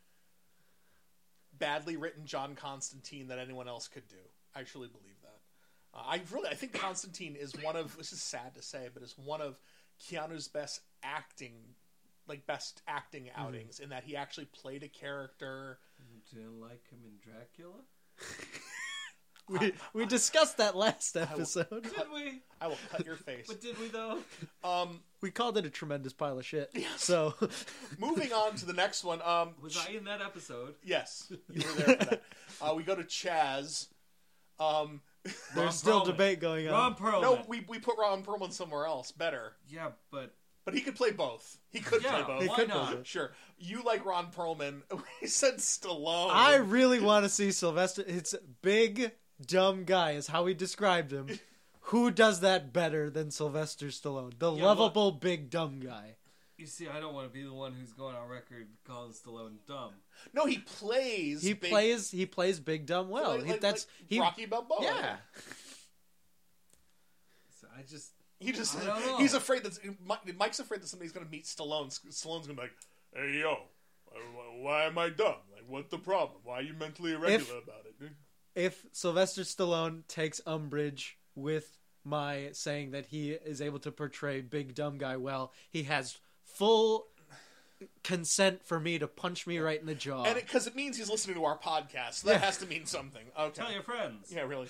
badly 1.56 1.96
written 1.96 2.26
John 2.26 2.54
Constantine 2.54 3.28
that 3.28 3.38
anyone 3.38 3.68
else 3.68 3.88
could 3.88 4.08
do. 4.08 4.16
I 4.54 4.62
truly 4.62 4.88
believe 4.88 5.20
that. 5.22 5.38
Uh, 5.94 6.02
I 6.06 6.20
really, 6.32 6.48
I 6.48 6.54
think 6.54 6.72
Constantine 6.72 7.36
is 7.36 7.52
one 7.62 7.76
of. 7.76 7.96
This 7.96 8.12
is 8.12 8.22
sad 8.22 8.54
to 8.54 8.62
say, 8.62 8.88
but 8.92 9.02
is 9.02 9.14
one 9.16 9.40
of 9.40 9.58
Keanu's 10.00 10.48
best 10.48 10.80
acting, 11.02 11.54
like 12.26 12.46
best 12.46 12.82
acting 12.86 13.30
outings, 13.36 13.80
in 13.80 13.90
that 13.90 14.04
he 14.04 14.16
actually 14.16 14.46
played 14.46 14.82
a 14.82 14.88
character. 14.88 15.78
didn't 16.32 16.60
like 16.60 16.88
him 16.90 17.00
in 17.04 17.12
Dracula. 17.22 17.82
We 19.48 19.72
we 19.94 20.06
discussed 20.06 20.58
that 20.58 20.76
last 20.76 21.14
will- 21.14 21.22
episode. 21.22 21.82
Did 21.82 21.92
we? 22.12 22.42
I 22.60 22.66
will 22.68 22.76
cut 22.90 23.06
your 23.06 23.16
face. 23.16 23.46
But 23.48 23.60
did 23.60 23.78
we 23.80 23.88
though? 23.88 24.18
Um, 24.64 25.00
We 25.20 25.30
called 25.30 25.56
it 25.58 25.64
a 25.66 25.70
tremendous 25.70 26.12
pile 26.12 26.38
of 26.38 26.44
shit. 26.44 26.70
So 26.96 27.34
moving 27.98 28.32
on 28.32 28.56
to 28.56 28.66
the 28.66 28.72
next 28.72 29.04
one. 29.04 29.20
Um, 29.22 29.54
Was 29.62 29.76
I 29.76 29.92
in 29.92 30.04
that 30.04 30.20
episode? 30.20 30.74
Yes, 30.84 31.32
you 31.52 31.62
were 31.66 31.72
there 31.74 31.96
for 31.98 32.04
that. 32.04 32.22
Uh, 32.60 32.74
we 32.74 32.82
go 32.82 32.94
to 32.96 33.04
Chas. 33.04 33.86
Um, 34.58 35.00
Ron 35.24 35.32
there's 35.54 35.74
still 35.76 36.00
Perlman. 36.00 36.06
debate 36.06 36.40
going 36.40 36.66
on. 36.68 36.72
Ron 36.74 36.94
Perlman. 36.96 37.22
no, 37.22 37.44
we, 37.46 37.64
we 37.68 37.78
put 37.78 37.96
Ron 37.98 38.24
Perlman 38.24 38.52
somewhere 38.52 38.86
else, 38.86 39.12
better. 39.12 39.52
Yeah, 39.68 39.90
but 40.10 40.34
But 40.64 40.74
he 40.74 40.80
could 40.80 40.96
play 40.96 41.12
both. 41.12 41.58
He 41.70 41.78
could 41.80 42.02
yeah, 42.02 42.22
play 42.22 42.22
both. 42.24 42.42
He 42.42 42.48
why 42.48 42.56
could 42.56 42.68
play 42.70 42.78
not? 42.80 42.96
both. 42.96 43.06
Sure. 43.06 43.30
You 43.58 43.82
like 43.84 44.04
Ron 44.04 44.32
Perlman. 44.32 44.82
We 45.22 45.28
said 45.28 45.58
Stallone. 45.58 46.30
I 46.32 46.56
really 46.56 46.98
want 47.00 47.24
to 47.24 47.28
see 47.28 47.52
Sylvester. 47.52 48.02
It's 48.06 48.34
big 48.62 49.12
dumb 49.46 49.84
guy 49.84 50.12
is 50.12 50.26
how 50.28 50.46
he 50.46 50.54
described 50.54 51.12
him. 51.12 51.28
Who 51.82 52.10
does 52.10 52.40
that 52.40 52.72
better 52.72 53.08
than 53.08 53.30
Sylvester 53.30 53.86
Stallone? 53.86 54.38
The 54.38 54.52
Yeah, 54.52 54.64
lovable 54.64 55.10
big 55.12 55.48
dumb 55.50 55.80
guy. 55.80 56.16
You 56.58 56.66
see, 56.66 56.88
I 56.88 56.98
don't 57.00 57.14
want 57.14 57.28
to 57.28 57.32
be 57.32 57.44
the 57.44 57.52
one 57.54 57.72
who's 57.72 57.92
going 57.92 58.16
on 58.16 58.28
record 58.28 58.66
calling 58.84 59.12
Stallone 59.12 59.58
dumb. 59.66 59.92
No, 60.34 60.44
he 60.44 60.58
plays. 60.58 61.40
He 61.42 61.52
big- 61.54 61.70
plays 61.70 62.10
he 62.10 62.26
plays 62.26 62.58
big 62.60 62.84
dumb 62.84 63.08
well. 63.08 63.36
like- 63.36 63.44
He- 63.44 63.50
like- 63.52 63.60
that's 63.60 63.86
like 64.00 64.08
he 64.10 64.20
Rocky 64.20 64.46
Balboa. 64.46 64.82
yeah. 64.82 65.16
So 67.60 67.68
I 67.76 67.82
just 67.82 68.10
He 68.40 68.52
just 68.52 68.76
I 68.76 68.84
don't 68.86 69.06
know. 69.06 69.18
he's 69.18 69.34
afraid 69.34 69.62
that 69.64 69.78
Mike's 70.36 70.58
afraid 70.58 70.82
that 70.82 70.88
somebody's 70.88 71.12
going 71.12 71.24
to 71.26 71.30
meet 71.32 71.44
Stallone. 71.44 71.86
Stallone's 72.10 72.46
going 72.46 72.48
to 72.48 72.54
be 72.54 72.60
like, 72.62 72.72
"Hey 73.14 73.38
yo, 73.40 73.56
why- 74.06 74.58
why 74.60 74.84
am 74.84 74.98
I 74.98 75.08
dumb? 75.10 75.36
Like, 75.52 75.64
what's 75.66 75.90
the 75.90 75.98
problem? 75.98 76.40
Why 76.44 76.58
are 76.58 76.62
you 76.62 76.74
mentally 76.74 77.12
irregular 77.12 77.58
about 77.58 77.86
it?" 77.86 77.87
If 78.58 78.86
Sylvester 78.92 79.42
Stallone 79.42 80.06
takes 80.08 80.40
umbrage 80.44 81.16
with 81.36 81.78
my 82.04 82.48
saying 82.52 82.90
that 82.90 83.06
he 83.06 83.30
is 83.30 83.60
able 83.62 83.78
to 83.80 83.92
portray 83.92 84.40
big 84.40 84.74
dumb 84.74 84.98
guy 84.98 85.16
well, 85.16 85.52
he 85.70 85.84
has 85.84 86.18
full 86.44 87.06
consent 88.02 88.64
for 88.64 88.80
me 88.80 88.98
to 88.98 89.06
punch 89.06 89.46
me 89.46 89.58
right 89.58 89.78
in 89.80 89.86
the 89.86 89.94
jaw. 89.94 90.24
And 90.24 90.34
because 90.34 90.66
it, 90.66 90.74
means 90.74 90.96
he's 90.96 91.08
listening 91.08 91.36
to 91.36 91.44
our 91.44 91.56
podcast, 91.56 92.14
so 92.14 92.26
that 92.28 92.32
Yeah. 92.40 92.46
has 92.46 92.56
to 92.58 92.66
mean 92.66 92.86
something. 92.86 93.24
Okay. 93.38 93.62
tell 93.62 93.70
your 93.72 93.84
friends. 93.84 94.32
Yeah, 94.32 94.42
really. 94.42 94.66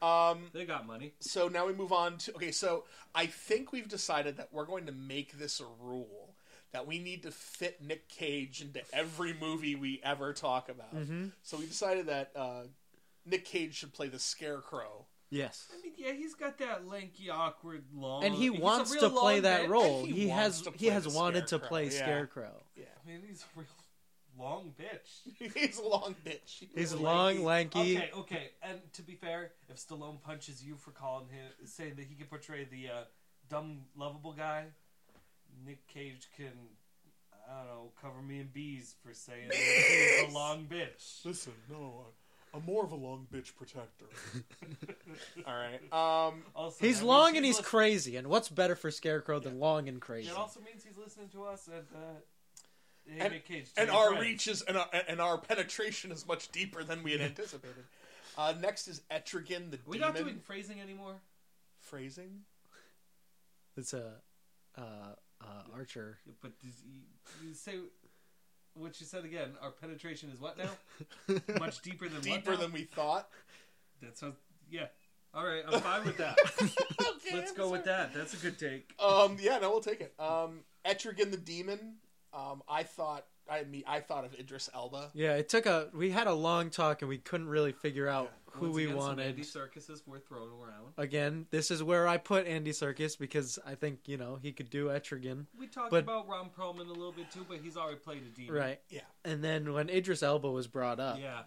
Um, 0.00 0.50
They 0.52 0.64
got 0.64 0.86
money. 0.86 1.14
so 1.18 1.48
now 1.48 1.66
we 1.66 1.72
move 1.72 1.90
on 1.92 2.18
to 2.18 2.34
okay. 2.36 2.52
So 2.52 2.84
I 3.14 3.26
think 3.26 3.72
we've 3.72 3.88
decided 3.88 4.36
that 4.36 4.50
we're 4.52 4.66
going 4.66 4.86
to 4.86 4.92
make 4.92 5.32
this 5.38 5.58
a 5.58 5.66
rule 5.80 6.36
that 6.70 6.86
we 6.86 6.98
need 7.00 7.24
to 7.24 7.32
fit 7.32 7.82
Nick 7.82 8.08
Cage 8.08 8.60
into 8.60 8.82
every 8.92 9.32
movie 9.32 9.74
we 9.74 10.00
ever 10.04 10.32
talk 10.32 10.68
about. 10.68 10.94
Mhm. 10.94 11.32
So 11.42 11.56
we 11.56 11.66
decided 11.66 12.06
that 12.06 12.30
uh, 12.36 12.64
Nick 13.26 13.44
Cage 13.44 13.74
should 13.74 13.92
play 13.92 14.08
the 14.08 14.18
Scarecrow. 14.18 15.06
yes. 15.30 15.66
I 15.76 15.82
mean, 15.82 15.92
yeah, 15.96 16.12
he's 16.12 16.34
got 16.34 16.58
that 16.58 16.86
lanky, 16.86 17.30
awkward, 17.30 17.84
long. 17.94 18.24
And 18.24 18.34
he 18.34 18.50
wants 18.50 18.94
to 18.96 19.10
play 19.10 19.40
that 19.40 19.62
bitch. 19.62 19.68
role. 19.68 20.04
And 20.04 20.08
he 20.14 20.20
He, 20.22 20.28
has 20.28 20.62
he 20.76 20.86
has 20.86 21.04
the 21.04 21.10
wanted 21.10 21.46
to 21.48 21.58
play 21.58 21.84
yeah. 21.84 21.90
Scarecrow. 21.90 22.62
Yeah, 22.76 22.84
I 23.04 23.08
mean, 23.08 23.22
he's 23.26 23.42
a 23.42 23.58
real 23.60 23.68
long 24.38 24.74
bitch. 24.78 25.52
he's 25.54 25.78
a 25.78 25.86
long 25.86 26.14
bitch. 26.24 26.64
He's 26.74 26.92
Real 26.92 27.02
long, 27.02 27.44
lanky. 27.44 27.96
Okay, 27.96 28.10
okay. 28.16 28.50
And 28.62 28.78
to 28.94 29.02
be 29.02 29.14
fair, 29.14 29.52
if 29.68 29.76
Stallone 29.76 30.20
punches 30.22 30.62
you 30.62 30.76
for 30.76 30.90
calling 30.90 31.28
him, 31.28 31.50
saying 31.66 31.94
that 31.96 32.04
he 32.06 32.14
can 32.14 32.26
portray 32.26 32.64
the 32.64 32.88
uh, 32.88 33.04
dumb, 33.48 33.82
lovable 33.96 34.32
guy, 34.32 34.64
Nick 35.64 35.86
Cage 35.86 36.28
can, 36.36 36.52
I 37.48 37.58
don't 37.58 37.66
know, 37.68 37.92
cover 38.02 38.20
me 38.22 38.40
in 38.40 38.48
bees 38.52 38.94
for 39.06 39.14
saying 39.14 39.48
that 39.48 39.56
he's 39.56 40.22
Bees! 40.26 40.30
a 40.30 40.34
long 40.34 40.66
bitch. 40.66 41.24
Listen, 41.24 41.52
no, 41.70 42.06
I'm 42.54 42.64
more 42.64 42.84
of 42.84 42.92
a 42.92 42.96
long 42.96 43.26
bitch 43.32 43.56
protector. 43.56 44.06
All 45.46 45.54
right. 45.54 45.80
Um. 45.92 46.42
Also, 46.54 46.76
He's 46.86 47.00
that 47.00 47.06
long 47.06 47.36
and 47.36 47.44
he's 47.44 47.56
lis- 47.58 47.66
crazy. 47.66 48.16
And 48.16 48.28
what's 48.28 48.48
better 48.48 48.76
for 48.76 48.90
Scarecrow 48.90 49.40
than 49.40 49.58
long 49.58 49.88
and 49.88 50.00
crazy? 50.00 50.28
It 50.30 50.36
also 50.36 50.60
means 50.60 50.84
he's 50.84 50.96
listening 50.98 51.28
to 51.30 51.44
us 51.44 51.66
and. 51.68 51.84
Uh, 51.94 51.98
hey, 53.06 53.20
and, 53.36 53.44
Cage, 53.44 53.66
and 53.76 53.88
your 53.88 53.96
our 53.96 54.08
friends. 54.10 54.22
reach 54.22 54.48
is 54.48 54.62
and 54.62 54.76
our, 54.78 54.86
and 55.08 55.20
our 55.20 55.36
penetration 55.38 56.12
is 56.12 56.26
much 56.26 56.50
deeper 56.52 56.84
than 56.84 57.02
we 57.02 57.12
had 57.12 57.20
anticipated. 57.20 57.84
Uh, 58.38 58.54
next 58.60 58.88
is 58.88 59.02
Etrigan 59.10 59.70
the 59.70 59.76
Are 59.76 59.80
we 59.86 59.98
demon. 59.98 60.14
not 60.14 60.16
doing 60.16 60.38
phrasing 60.38 60.80
anymore? 60.80 61.16
phrasing. 61.80 62.40
It's 63.76 63.92
a 63.92 64.12
uh, 64.78 64.80
uh, 65.40 65.44
Archer. 65.74 66.18
But 66.40 66.58
does 66.60 66.70
you, 66.86 67.00
you 67.48 67.54
say 67.54 67.74
what 68.74 69.00
you 69.00 69.06
said 69.06 69.24
again? 69.24 69.50
Our 69.62 69.70
penetration 69.70 70.30
is 70.32 70.40
what 70.40 70.58
now? 70.58 71.38
Much 71.58 71.82
deeper 71.82 72.08
than 72.08 72.20
Deeper 72.20 72.56
than 72.56 72.72
we 72.72 72.82
thought. 72.82 73.28
That 74.02 74.16
sounds. 74.18 74.36
Yeah. 74.70 74.86
All 75.34 75.44
right, 75.44 75.64
I'm 75.66 75.80
fine 75.80 76.04
with 76.04 76.16
that. 76.18 76.38
okay, 76.60 77.36
Let's 77.36 77.50
I'm 77.50 77.56
go 77.56 77.68
with 77.68 77.84
that. 77.86 78.14
That's 78.14 78.34
a 78.34 78.36
good 78.36 78.56
take. 78.56 78.94
Um, 79.00 79.36
yeah, 79.40 79.58
no, 79.58 79.70
we'll 79.70 79.80
take 79.80 80.00
it. 80.00 80.14
Um, 80.18 80.60
Etrigan 80.84 81.32
the 81.32 81.36
demon. 81.36 81.96
Um, 82.32 82.62
I 82.68 82.84
thought 82.84 83.26
I 83.50 83.64
mean 83.64 83.84
I 83.86 84.00
thought 84.00 84.24
of 84.24 84.34
Idris 84.34 84.70
Elba. 84.74 85.10
Yeah, 85.14 85.34
it 85.36 85.48
took 85.48 85.66
a. 85.66 85.88
We 85.92 86.10
had 86.10 86.26
a 86.26 86.32
long 86.32 86.70
talk 86.70 87.02
and 87.02 87.08
we 87.08 87.18
couldn't 87.18 87.48
really 87.48 87.72
figure 87.72 88.08
out 88.08 88.32
who 88.52 88.66
Once 88.66 88.74
we 88.76 88.84
again, 88.84 88.96
some 88.96 89.06
wanted. 89.08 89.26
Andy 89.26 89.42
Serkises 89.42 90.06
were 90.06 90.18
thrown 90.18 90.48
around. 90.48 90.92
Again, 90.96 91.46
this 91.50 91.70
is 91.70 91.82
where 91.82 92.06
I 92.08 92.16
put 92.16 92.46
Andy 92.46 92.70
Serkis 92.70 93.18
because 93.18 93.58
I 93.66 93.74
think 93.74 94.00
you 94.06 94.16
know 94.16 94.38
he 94.40 94.52
could 94.52 94.70
do 94.70 94.86
Etrigan, 94.86 95.46
We 95.58 95.66
talked 95.66 95.90
But- 95.90 96.04
about 96.04 96.28
Ron 96.28 96.50
Perlman 96.56 96.88
a 96.88 96.92
little 96.92 97.12
bit 97.12 97.30
too, 97.30 97.44
but 97.48 97.58
he's 97.58 97.76
already 97.76 97.98
played 97.98 98.22
a 98.22 98.34
demon. 98.36 98.54
right? 98.54 98.80
Yeah. 98.88 99.00
And 99.24 99.42
then 99.44 99.72
when 99.72 99.90
Idris 99.90 100.22
Elba 100.22 100.50
was 100.50 100.66
brought 100.66 100.98
up, 101.00 101.18
Yeah. 101.20 101.42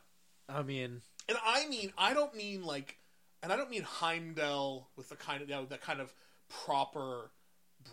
I 0.50 0.62
mean, 0.64 1.02
And 1.28 1.38
I 1.44 1.68
mean, 1.68 1.92
I 1.98 2.14
don't 2.14 2.34
mean 2.36 2.64
like, 2.64 2.98
and 3.42 3.52
I 3.52 3.56
don't 3.58 3.70
mean 3.70 3.84
Heimdall 3.84 4.90
with 4.96 5.10
the 5.10 5.16
kind 5.16 5.42
of 5.42 5.50
you 5.50 5.56
know, 5.56 5.66
the 5.66 5.78
kind 5.78 6.00
of 6.02 6.14
proper 6.50 7.32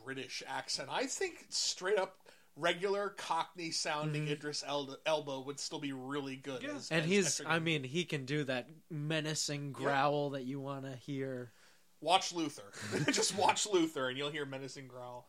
British 0.05 0.43
accent. 0.47 0.89
I 0.91 1.07
think 1.07 1.47
straight 1.51 1.99
up 1.99 2.17
regular 2.57 3.11
Cockney 3.11 3.71
sounding 3.71 4.29
Idris 4.29 4.63
El- 4.67 4.97
Elba 5.07 5.41
would 5.41 5.59
still 5.59 5.79
be 5.81 5.93
really 5.93 6.37
good. 6.37 6.63
Yeah. 6.63 6.77
as- 6.77 6.91
And 6.91 7.03
as 7.05 7.09
he's, 7.11 7.41
I 7.47 7.59
mean, 7.59 7.83
he 7.85 8.05
can 8.05 8.25
do 8.25 8.45
that 8.45 8.69
menacing 8.91 9.73
growl 9.73 10.31
that 10.31 10.45
you 10.45 10.61
want 10.61 10.85
to 10.85 10.97
hear. 10.97 11.53
watch 12.01 12.33
Luther. 12.33 12.71
Just 13.13 13.37
watch 13.37 13.67
Luther, 13.67 14.09
and 14.09 14.17
you'll 14.19 14.31
hear 14.31 14.47
menacing 14.47 14.87
growl. 14.89 15.29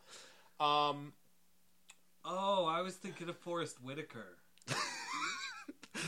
Um, 0.60 1.12
Oh, 2.28 2.64
I 2.66 2.80
was 2.82 2.94
thinking 2.96 3.28
of 3.28 3.36
Forest 3.38 3.80
Whitaker. 3.82 4.36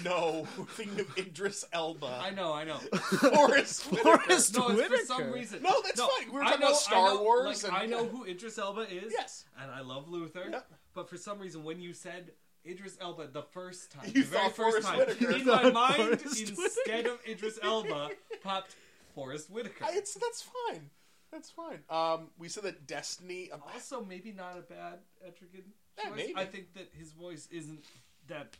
no, 0.04 0.46
thinking 0.70 1.00
of 1.00 1.16
Idris 1.16 1.64
Elba. 1.72 2.18
I 2.20 2.30
know, 2.30 2.52
I 2.52 2.64
know. 2.64 2.76
Forest 2.76 3.90
Whitaker. 3.90 4.18
Forest 4.18 4.56
No, 4.56 4.68
it's 4.68 4.88
for 4.88 5.06
some 5.06 5.30
reason. 5.32 5.62
No, 5.62 5.80
that's 5.82 6.00
fine. 6.00 6.26
We 6.26 6.32
were 6.32 6.42
I 6.42 6.46
talking 6.46 6.60
know- 6.60 6.66
about 6.68 6.76
Star 6.78 7.08
I 7.10 7.14
know, 7.14 7.22
Wars, 7.22 7.62
like, 7.62 7.72
and 7.72 7.82
I 7.82 7.86
know 7.86 8.02
yeah. 8.02 8.08
who 8.08 8.24
Idris 8.24 8.58
Elba 8.58 8.80
is. 8.92 9.12
Yes. 9.16 9.44
and 9.60 9.70
I 9.70 9.80
love 9.80 10.08
Luther. 10.08 10.48
Yep. 10.50 10.70
But 10.98 11.08
for 11.08 11.16
some 11.16 11.38
reason, 11.38 11.62
when 11.62 11.80
you 11.80 11.92
said 11.94 12.32
Idris 12.66 12.98
Elba 13.00 13.28
the 13.28 13.42
first 13.42 13.92
time, 13.92 14.06
You 14.12 14.24
the 14.24 14.28
very 14.30 14.42
thought 14.48 14.56
first 14.56 14.56
Forest 14.56 14.88
time, 14.88 14.98
Whitaker. 14.98 15.30
in 15.30 15.38
You 15.38 15.44
my 15.44 15.62
thought 15.62 15.72
mind, 15.72 15.94
Forest 16.20 16.40
instead 16.50 17.06
of 17.06 17.20
Idris 17.24 17.56
Elba, 17.62 18.10
popped 18.42 18.74
Forest 19.14 19.48
Whitaker. 19.48 19.84
I- 19.84 19.92
it's 19.94 20.14
that's 20.14 20.42
fine. 20.42 20.90
That's 21.30 21.50
fine. 21.50 21.84
Um, 21.88 22.30
we 22.36 22.48
said 22.48 22.64
that 22.64 22.88
Destiny. 22.88 23.48
um, 23.52 23.62
also, 23.72 24.04
maybe 24.04 24.32
not 24.32 24.58
a 24.58 24.62
bad 24.62 24.98
Etrigan 25.24 25.66
Yeah, 25.98 26.08
choice. 26.08 26.16
maybe. 26.16 26.32
I 26.36 26.44
think 26.46 26.74
that 26.74 26.88
his 26.98 27.12
voice 27.12 27.46
isn't 27.52 27.84
that. 28.26 28.56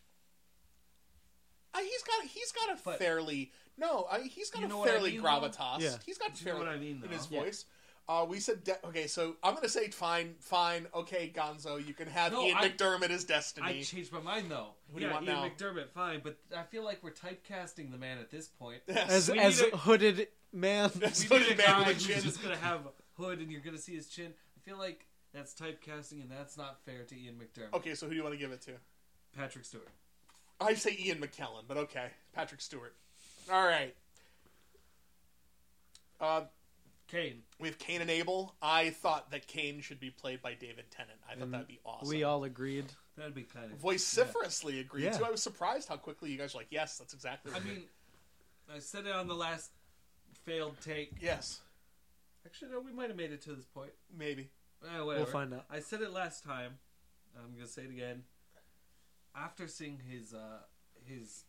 uh, 1.74 1.81
he's 1.81 2.03
got 2.05 2.24
he's 2.24 2.53
got 2.53 2.79
a 2.79 2.81
But- 2.85 2.98
fairly 3.01 3.51
no. 3.77 4.07
I, 4.09 4.20
he's 4.20 4.51
got 4.51 4.61
You 4.61 4.66
a 4.66 4.68
know 4.68 4.79
what 4.79 4.88
I 4.90 4.92
fairly 4.92 5.11
mean, 5.14 5.22
though? 5.22 5.29
gravitas. 5.29 5.81
Yeah. 5.81 5.96
He's 6.07 6.18
got 6.18 6.35
Do 6.35 6.38
you 6.40 6.46
know 6.46 6.53
fairly 6.59 6.66
what 6.68 6.68
I 6.68 6.79
mean, 6.79 6.90
in 6.96 7.01
though? 7.01 7.09
his 7.09 7.29
Yeah. 7.31 7.40
voice. 7.40 7.64
Uh, 8.09 8.25
we 8.27 8.40
said 8.40 8.64
de- 8.64 8.87
okay, 8.87 9.07
so 9.07 9.37
I'm 9.42 9.55
gonna 9.55 9.68
say 9.68 9.88
fine, 9.88 10.35
fine, 10.40 10.87
okay, 10.94 11.31
Gonzo, 11.35 11.85
you 11.87 11.92
can 11.92 12.09
have 12.09 12.33
No, 12.33 12.42
Ian 12.42 12.57
I- 12.57 12.68
McDiarmid 12.71 13.11
as 13.11 13.25
Destiny. 13.25 13.66
I 13.66 13.83
changed 13.83 14.12
my 14.12 14.21
mind 14.21 14.51
though. 14.51 14.68
Who 14.92 14.99
do 14.99 15.05
you 15.05 15.09
yeah, 15.09 15.14
want 15.14 15.27
Ian 15.27 15.35
now? 15.37 15.49
McDiarmid, 15.49 15.90
fine, 15.90 16.21
but 16.25 16.38
I 16.57 16.62
feel 16.62 16.83
like 16.85 17.03
we're 17.03 17.11
typecasting 17.11 17.90
the 17.90 17.99
man 17.99 18.16
at 18.18 18.31
this 18.31 18.49
point. 18.49 18.81
Yes. 18.88 19.11
As, 19.11 19.31
We 19.31 19.38
as 19.38 19.61
need 19.61 19.73
a- 19.75 19.77
hooded 19.77 20.29
man. 20.55 20.90
Yes. 21.03 21.29
we 21.29 21.37
need 21.37 21.42
a 21.42 21.44
Hooded 21.51 21.59
man 21.59 21.66
guy 21.66 21.79
with 21.81 21.88
a 21.88 21.92
who's 21.92 22.07
chin. 22.07 22.23
just 22.23 22.42
gonna 22.42 22.57
have 22.57 22.81
a 22.87 23.23
hood 23.23 23.40
and 23.40 23.53
you're 23.53 23.61
gonna 23.61 23.77
see 23.77 23.94
his 23.94 24.09
chin. 24.09 24.33
I 24.57 24.61
feel 24.68 24.79
like 24.79 25.05
that's 25.35 25.53
typecasting 25.53 26.23
and 26.23 26.31
that's 26.31 26.57
not 26.57 26.79
fair 26.87 27.05
to 27.05 27.14
Ian 27.14 27.35
McDiarmid. 27.35 27.75
okay, 27.77 27.94
so 27.94 28.07
who 28.07 28.12
do 28.12 28.16
you 28.16 28.23
want 28.23 28.35
to 28.35 28.38
give 28.38 28.53
it 28.53 28.62
to? 28.62 28.73
Patrick 29.37 29.66
Stewart. 29.66 29.88
I 30.62 30.73
say 30.73 30.97
Ian 30.99 31.18
McKellen, 31.18 31.64
but 31.68 31.77
okay, 31.77 32.07
Patrick 32.33 32.62
Stewart. 32.62 32.94
All 33.53 33.66
right. 33.66 33.94
Uh, 36.21 36.42
Cain. 37.09 37.42
we 37.59 37.68
have 37.68 37.79
Cain 37.79 38.01
and 38.01 38.11
Abel. 38.11 38.55
I 38.62 38.90
thought 38.90 39.31
that 39.33 39.47
Cain 39.47 39.81
should 39.81 39.99
be 39.99 40.11
played 40.11 40.40
by 40.42 40.55
David 40.55 40.85
Tennant. 40.90 41.18
I 41.29 41.35
thought 41.35 41.42
And 41.42 41.55
that'd 41.55 41.66
be 41.66 41.81
awesome. 41.85 42.09
We 42.09 42.23
all 42.23 42.44
agreed. 42.44 42.87
That'd 43.16 43.35
be 43.35 43.42
kind 43.42 43.73
of 43.73 43.79
vociferously 43.79 44.79
agreed 44.81 45.05
Yeah. 45.05 45.18
to. 45.18 45.27
I 45.27 45.31
was 45.31 45.42
surprised 45.42 45.88
how 45.88 45.97
quickly 45.97 46.31
you 46.31 46.38
guys 46.38 46.55
were 46.55 46.61
like, 46.61 46.68
"Yes, 46.71 46.99
that's 46.99 47.14
exactly." 47.14 47.51
I 47.53 47.55
What 47.57 47.64
mean, 47.64 47.88
I 48.73 48.79
said 48.79 49.07
it 49.07 49.12
on 49.12 49.27
the 49.27 49.35
last 49.35 49.73
failed 50.44 50.77
take. 50.81 51.12
yes, 51.21 51.61
Actually, 52.47 52.71
no, 52.71 52.81
we 52.81 52.92
might 52.92 53.09
have 53.09 53.16
made 53.16 53.33
it 53.33 53.42
to 53.42 53.55
this 53.55 53.66
point. 53.66 53.92
maybe. 54.16 54.51
Eh. 54.87 55.01
We'll 55.01 55.27
find 55.27 55.53
out. 55.53 55.64
I 55.68 55.81
said 55.81 56.01
it 56.03 56.11
last 56.12 56.44
time. 56.44 56.79
I'm 57.37 57.53
gonna 57.55 57.66
say 57.66 57.83
it 57.83 57.90
again. 57.90 58.25
After 59.35 59.66
seeing 59.68 59.99
his 60.09 60.33
uh, 60.35 60.61
his, 61.05 61.44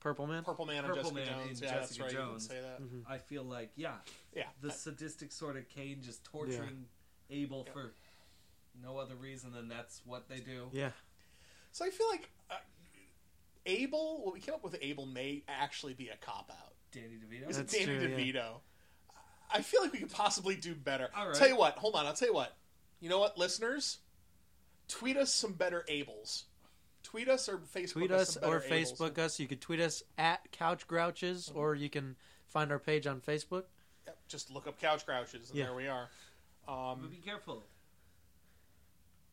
Purple 0.00 0.26
Man. 0.26 0.44
Purple 0.44 0.66
Man 0.66 0.84
and 0.84 0.86
Purple 0.94 1.10
Jessica 1.10 1.30
Man 1.32 1.44
Jones. 1.46 1.60
in 1.62 1.66
Yeah, 1.68 1.74
that's 1.74 2.00
right. 2.00 2.10
Jones. 2.10 2.46
say 2.46 2.60
that. 2.60 2.80
Mhm. 2.80 3.02
I 3.08 3.18
feel 3.18 3.42
like 3.44 3.70
yeah, 3.76 3.96
Yeah. 4.34 4.48
the 4.60 4.70
sadistic 4.70 5.32
sort 5.32 5.56
of 5.56 5.68
Cain 5.68 6.02
just 6.02 6.24
torturing 6.24 6.86
Abel 7.30 7.64
for 7.72 7.92
no 8.80 8.96
other 8.98 9.16
reason 9.16 9.52
than 9.52 9.68
that's 9.68 10.00
what 10.04 10.28
they 10.28 10.38
do. 10.40 10.68
Yeah. 10.72 10.92
So 11.72 11.84
I 11.84 11.90
feel 11.90 12.08
like 12.08 12.30
uh, 12.50 12.56
Abel. 13.66 14.24
What 14.24 14.34
we 14.34 14.40
came 14.40 14.54
up 14.54 14.62
with 14.64 14.76
Abel 14.80 15.06
may 15.06 15.42
actually 15.48 15.94
be 15.94 16.08
a 16.08 16.16
cop 16.16 16.50
out. 16.50 16.74
Danny 16.92 17.18
DeVito. 17.18 17.50
Is 17.50 17.58
it 17.58 17.68
Danny 17.68 17.84
true, 17.84 17.94
yeah. 18.00 18.08
DeVito? 18.16 18.60
I 19.50 19.62
feel 19.62 19.82
like 19.82 19.92
we 19.92 19.98
could 19.98 20.10
possibly 20.12 20.56
do 20.56 20.74
better. 20.74 21.08
All 21.14 21.26
right. 21.28 21.34
Tell 21.36 21.48
you 21.48 21.56
what. 21.56 21.74
Hold 21.78 21.94
on. 21.96 22.06
I'll 22.06 22.14
tell 22.14 22.28
you 22.28 22.34
what. 22.34 22.56
You 23.00 23.08
know 23.08 23.18
what, 23.18 23.36
listeners? 23.38 23.98
Tweet 24.88 25.16
us 25.16 25.32
some 25.32 25.52
better 25.52 25.84
Abels. 25.88 26.44
Tweet 27.10 27.28
us 27.28 27.48
or 27.48 27.56
Facebook 27.58 27.92
Tweet 27.92 28.10
us 28.10 28.36
us 28.36 28.42
or 28.44 28.60
Abels. 28.60 28.68
Facebook 28.70 29.18
us. 29.18 29.40
You 29.40 29.46
could 29.48 29.62
tweet 29.62 29.80
us 29.80 30.02
at 30.18 30.52
Couch 30.52 30.86
Grouches, 30.86 31.50
or 31.54 31.74
you 31.74 31.88
can 31.88 32.16
find 32.48 32.70
our 32.70 32.78
page 32.78 33.06
on 33.06 33.20
Facebook. 33.22 33.64
Yep, 34.06 34.18
Just 34.28 34.50
look 34.50 34.66
up 34.66 34.78
Couch 34.78 35.06
Grouches, 35.06 35.48
and 35.48 35.54
Yeah. 35.58 35.64
there 35.66 35.74
we 35.74 35.86
are. 35.88 36.10
But 36.66 36.72
Um, 36.92 37.08
be 37.08 37.16
careful. 37.16 37.64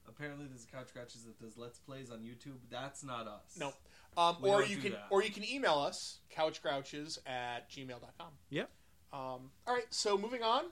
Apparently, 0.07 0.45
there's 0.47 0.63
a 0.63 0.67
couch 0.67 0.87
scratches 0.87 1.25
that 1.25 1.37
does 1.39 1.57
let's 1.57 1.79
plays 1.79 2.11
on 2.11 2.19
YouTube. 2.19 2.59
That's 2.69 3.03
not 3.03 3.27
us. 3.27 3.57
No. 3.57 3.73
Um, 4.15 4.37
or 4.43 4.63
you 4.63 4.77
can 4.77 4.93
that. 4.93 5.07
or 5.09 5.21
you 5.23 5.29
can 5.31 5.43
email 5.43 5.73
us 5.79 6.19
couchgrouches 6.33 7.17
at 7.27 7.69
gmail.com. 7.69 8.27
Yep. 8.51 8.69
Um, 9.11 9.51
all 9.67 9.73
right, 9.73 9.87
so 9.93 10.17
moving 10.17 10.43
on. 10.43 10.65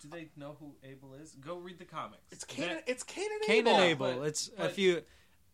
Do 0.00 0.08
they 0.08 0.30
know 0.36 0.56
who 0.58 0.74
Abel 0.82 1.14
is? 1.14 1.32
Go 1.34 1.58
read 1.58 1.78
the 1.78 1.84
comics. 1.84 2.22
It's 2.32 2.44
Cain. 2.44 2.68
That- 2.68 2.88
it's 2.88 3.02
Cain 3.04 3.28
and 3.30 3.42
Cain 3.42 3.66
Abel. 3.68 3.74
and 3.74 3.82
Abel. 3.84 4.14
but- 4.18 4.26
it's 4.28 4.50
a 4.56 4.68
few. 4.70 5.04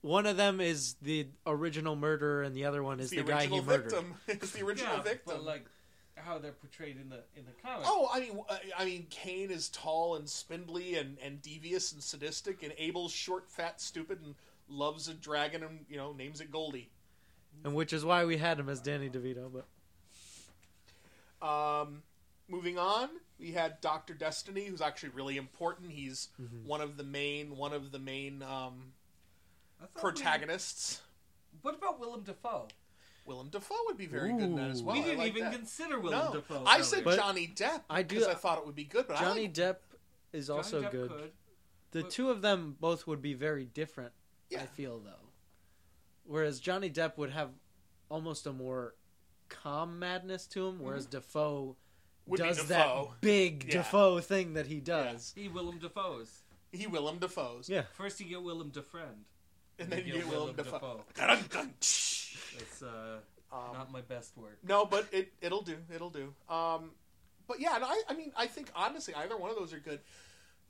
One 0.05 0.27
of 0.27 0.37
them 0.37 0.61
is 0.61 0.97
the 1.01 1.29
original 1.47 1.97
murderer, 1.97 2.43
and 2.43 2.55
the 2.55 2.67
other 2.67 2.83
one 2.83 3.01
is 3.01 3.11
It's 3.11 3.23
the, 3.23 3.27
guy 3.27 3.47
he 3.47 3.59
original 3.59 3.65
murdered. 3.65 3.91
victim. 3.93 4.15
it's 4.29 4.51
the 4.51 4.63
original 4.63 4.97
yeah, 4.97 5.03
victim. 5.03 5.35
but 5.37 5.43
like 5.45 5.65
how 6.17 6.39
they're 6.39 6.53
portrayed 6.53 6.97
in 7.01 7.09
the 7.09 7.23
in 7.37 7.45
the 7.47 7.53
comics. 7.63 7.89
Oh, 7.91 8.09
I 8.13 8.21
mean, 8.21 8.39
I 8.79 8.85
mean, 8.85 9.07
Cain 9.09 9.51
is 9.51 9.69
tall 9.71 10.17
and 10.17 10.29
spindly 10.29 10.97
and, 10.97 11.17
and 11.23 11.41
devious 11.41 11.93
and 11.93 12.03
sadistic, 12.03 12.63
and 12.63 12.73
Abel's 12.79 13.13
short, 13.13 13.51
fat, 13.51 13.81
stupid, 13.81 14.21
and 14.23 14.35
loves 14.69 15.09
a 15.09 15.15
dragon 15.15 15.63
and 15.63 15.87
you 15.89 15.97
know 15.97 16.13
names 16.13 16.41
it 16.41 16.51
Goldie. 16.51 16.91
and 17.65 17.75
which 17.75 17.93
is 17.95 18.05
why 18.05 18.25
we 18.27 18.37
had 18.37 18.59
him 18.61 18.69
as 18.69 18.81
Danny 18.83 19.09
DeVito. 19.09 19.51
But 19.53 19.65
Um, 21.47 22.03
moving 22.49 22.79
on, 22.79 23.09
we 23.39 23.53
had 23.53 23.81
Doctor 23.81 24.15
Destiny, 24.15 24.67
who's 24.67 24.81
actually 24.81 25.11
really 25.11 25.37
important. 25.37 25.93
He's 25.93 26.29
Mm-hmm. 26.41 26.67
one 26.69 26.81
of 26.81 26.97
the 26.97 27.05
main 27.05 27.57
one 27.57 27.73
of 27.73 27.91
the 27.93 27.99
main 27.99 28.43
um, 28.43 28.53
I 28.53 28.63
thought 28.63 28.94
protagonists. 29.95 31.01
we- 31.53 31.59
what 31.63 31.75
about 31.75 31.99
Willem 32.01 32.23
Dafoe? 32.23 32.69
Willem 33.27 33.49
Dafoe 33.49 33.75
would 33.87 33.97
be 33.97 34.07
very 34.07 34.33
good 34.33 34.43
in 34.43 34.57
that 34.57 34.71
as 34.71 34.83
well. 34.83 34.95
we 34.97 35.03
didn't 35.03 35.19
like 35.19 35.29
even 35.29 35.45
that. 35.45 35.53
consider 35.55 35.99
Willem 35.99 36.27
no, 36.27 36.33
Dafoe. 36.41 36.63
I 36.67 36.83
said 36.83 37.05
But 37.05 37.17
Johnny 37.17 37.49
Depp 37.49 37.83
I 37.89 38.03
do- 38.03 38.17
because 38.17 38.29
I 38.29 38.35
thought 38.35 38.59
it 38.59 38.67
would 38.67 38.75
be 38.75 38.85
good. 38.85 39.07
But 39.09 39.17
I 39.17 39.21
Johnny 39.21 39.43
like, 39.43 39.55
Depp 39.55 39.77
is 40.33 40.49
Johnny 40.49 40.57
also 40.59 40.83
Depp 40.83 40.91
good. 40.91 41.11
could. 41.11 41.33
The 41.93 42.03
But- 42.03 42.11
two 42.11 42.31
of 42.31 42.43
them 42.43 42.77
both 42.79 43.07
would 43.07 43.23
be 43.23 43.33
very 43.35 43.65
different. 43.65 44.13
Yeah. 44.51 44.63
I 44.63 44.67
feel 44.67 44.99
though. 45.01 45.31
Whereas 46.25 46.61
Johnny 46.61 46.91
Depp 46.91 47.17
would 47.17 47.31
have 47.31 47.53
almost 48.11 48.47
a 48.47 48.53
more 48.53 48.95
calm 49.49 49.99
madness 49.99 50.47
to 50.49 50.67
him, 50.69 50.79
whereas 50.81 51.07
Dafoe 51.07 51.77
Mm-hmm. 52.27 52.31
Would 52.31 52.39
does 52.41 52.57
Dafoe. 52.67 53.11
that 53.13 53.21
big 53.21 53.65
Yeah. 53.65 53.83
Dafoe 53.83 54.21
thing 54.21 54.55
that 54.55 54.67
he 54.67 54.81
does. 54.81 55.33
He 55.37 55.49
Willem 55.49 55.79
Dafoe's. 55.79 56.43
he 56.73 56.87
Willem 56.87 57.19
Dafoe's, 57.19 57.69
Yeah. 57.69 57.83
First 57.93 58.19
you 58.21 58.27
get 58.27 58.43
Willem 58.43 58.71
Defriend. 58.71 59.25
And 59.79 59.91
then 59.91 60.05
you 60.07 60.15
get 60.15 60.29
Willem 60.29 60.55
Dafoe. 60.57 60.73
Dafoe. 60.73 61.01
Dun-dun. 61.15 61.75
It's 61.81 62.83
uh, 62.83 63.19
Um, 63.53 63.59
not 63.73 63.93
my 63.93 64.01
best 64.01 64.37
work. 64.37 64.59
No, 64.67 64.85
but 64.85 65.07
it 65.13 65.33
it'll 65.41 65.63
do. 65.63 65.77
It'll 65.95 66.11
do. 66.11 66.33
Um, 66.49 66.91
but 67.47 67.61
yeah, 67.61 67.77
and 67.77 67.85
I 67.85 68.03
I 68.09 68.15
mean 68.15 68.33
I 68.37 68.47
think 68.47 68.71
honestly 68.75 69.15
either 69.15 69.37
one 69.37 69.51
of 69.51 69.57
those 69.57 69.73
are 69.73 69.79
good. 69.79 70.01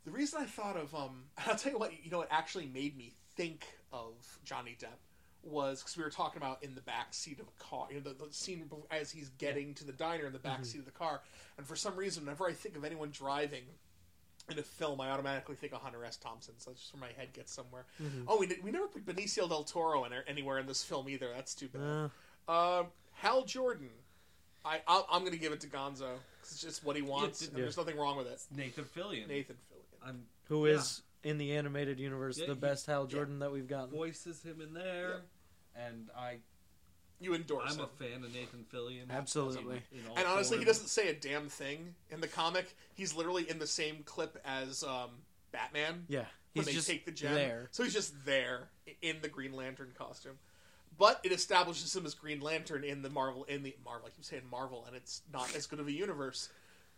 The 0.05 0.11
reason 0.11 0.41
I 0.43 0.47
thought 0.47 0.77
of 0.77 0.95
um, 0.95 1.25
I'll 1.47 1.57
tell 1.57 1.73
you 1.73 1.79
what 1.79 1.93
you 2.05 2.11
know 2.11 2.23
it 2.23 2.29
actually 2.31 2.67
made 2.67 2.97
me 2.97 3.15
think 3.37 3.67
of 3.93 4.13
Johnny 4.45 4.77
Depp 4.79 4.99
was 5.43 5.81
because 5.83 5.97
we 5.97 6.03
were 6.03 6.11
talking 6.11 6.41
about 6.41 6.63
in 6.63 6.75
the 6.75 6.81
back 6.81 7.13
seat 7.13 7.39
of 7.39 7.47
a 7.47 7.63
car, 7.63 7.87
you 7.91 7.97
know, 7.97 8.01
the, 8.01 8.25
the 8.25 8.33
scene 8.33 8.65
as 8.91 9.11
he's 9.11 9.29
getting 9.37 9.75
to 9.75 9.85
the 9.85 9.93
diner 9.93 10.27
in 10.27 10.33
the 10.33 10.39
back 10.39 10.65
seat 10.65 10.79
of 10.79 10.87
the 10.87 10.91
car, 10.91 11.21
and 11.59 11.67
for 11.67 11.77
some 11.77 11.95
reason, 11.97 12.25
whenever 12.25 12.47
I 12.47 12.53
think 12.53 12.77
of 12.77 12.85
anyone 12.85 13.11
driving. 13.11 13.65
In 14.51 14.59
a 14.59 14.63
film, 14.63 15.01
I 15.01 15.09
automatically 15.11 15.55
think 15.57 15.73
of 15.73 15.81
Hunter 15.81 16.05
S. 16.05 16.19
Thompson, 16.19 16.53
so 16.59 16.71
that's 16.71 16.81
just 16.83 16.93
where 16.95 17.01
my 17.01 17.17
head 17.17 17.33
gets 17.33 17.51
somewhere. 17.51 17.87
Oh, 18.29 18.39
we, 18.39 18.47
did, 18.47 18.63
we 18.63 18.71
never 18.71 18.87
put 18.89 19.07
Benicio 19.07 19.49
del 19.49 19.65
Toro 19.65 20.05
in, 20.05 20.13
anywhere 20.29 20.59
in 20.59 20.67
this 20.67 20.85
film 20.85 21.09
either. 21.09 21.31
That's 21.35 21.55
too 21.55 21.69
bad. 21.69 22.11
Uh, 22.47 22.81
Um, 22.81 22.87
Hal 23.15 23.45
Jordan. 23.45 23.89
I 24.67 24.81
I'll, 24.87 25.07
I'm 25.11 25.21
going 25.23 25.33
to 25.33 25.39
give 25.39 25.53
it 25.53 25.61
to 25.61 25.67
Gonzo 25.67 25.99
'cause 26.01 26.53
it's 26.53 26.61
just 26.61 26.85
what 26.85 26.95
he 26.97 27.01
wants, 27.03 27.41
Yeah, 27.43 27.49
and 27.49 27.57
there's 27.57 27.77
nothing 27.79 27.97
wrong 27.97 28.17
with 28.19 28.27
it. 28.27 28.41
Nathan 28.55 28.85
Fillion. 28.85 29.29
Nathan 29.29 29.57
Fillion. 29.57 30.09
I'm 30.09 30.27
who 30.49 30.67
Yeah. 30.67 30.75
is 30.75 31.03
in 31.23 31.39
the 31.39 31.57
animated 31.57 31.99
universe 31.99 32.39
Yeah, 32.39 32.47
the 32.49 32.55
he- 32.55 32.61
best 32.61 32.85
Hal 32.87 33.07
Jordan 33.07 33.39
that 33.39 33.51
we've 33.51 33.67
gotten? 33.69 33.91
voices 33.91 34.43
him 34.43 34.61
in 34.61 34.75
there, 34.75 35.23
and 35.75 36.11
I 36.15 36.39
You 37.25 37.35
endorse 37.35 37.73
I'm 37.73 37.79
him. 37.81 37.87
a 37.87 38.05
fan 38.05 38.23
of 38.25 38.33
Nathan 38.35 38.65
Fillion. 38.73 39.11
Absolutely. 39.11 39.83
In 39.93 40.07
all 40.11 40.17
and 40.17 40.27
honestly, 40.27 40.59
he 40.59 40.65
forms. 40.65 40.79
doesn't 40.79 40.89
say 40.89 41.09
a 41.09 41.15
damn 41.15 41.49
thing 41.49 41.95
in 42.11 42.21
the 42.21 42.29
comic. 42.29 42.77
He's 42.95 43.15
literally 43.17 43.49
in 43.49 43.59
the 43.59 43.67
same 43.67 44.03
clip 44.05 44.39
as 44.45 44.83
um, 44.85 45.11
Batman 45.53 46.05
Yeah, 46.09 46.27
when 46.53 46.67
they 46.67 46.73
just 46.73 46.87
take 46.89 47.05
the 47.07 47.13
gem. 47.13 47.35
there. 47.35 47.69
So 47.73 47.83
he's 47.83 47.95
just 47.95 48.25
there 48.27 48.69
in 49.03 49.17
the 49.23 49.29
Green 49.29 49.53
Lantern 49.55 49.93
costume. 49.97 50.39
but 50.99 51.21
it 51.25 51.33
establishes 51.33 51.95
him 51.97 52.05
as 52.07 52.15
Green 52.15 52.41
Lantern 52.41 52.85
in 52.85 53.03
the 53.03 53.11
Marvel 53.11 53.45
in 53.45 53.63
the 53.63 53.75
Marvel. 53.85 54.07
I 54.07 54.11
keep 54.11 54.25
saying 54.25 54.43
Marvel, 54.51 54.85
and 54.87 54.95
it's 54.95 55.23
not 55.33 55.55
as 55.57 55.67
good 55.67 55.81
of 55.81 55.87
a 55.89 55.93
universe. 55.93 56.51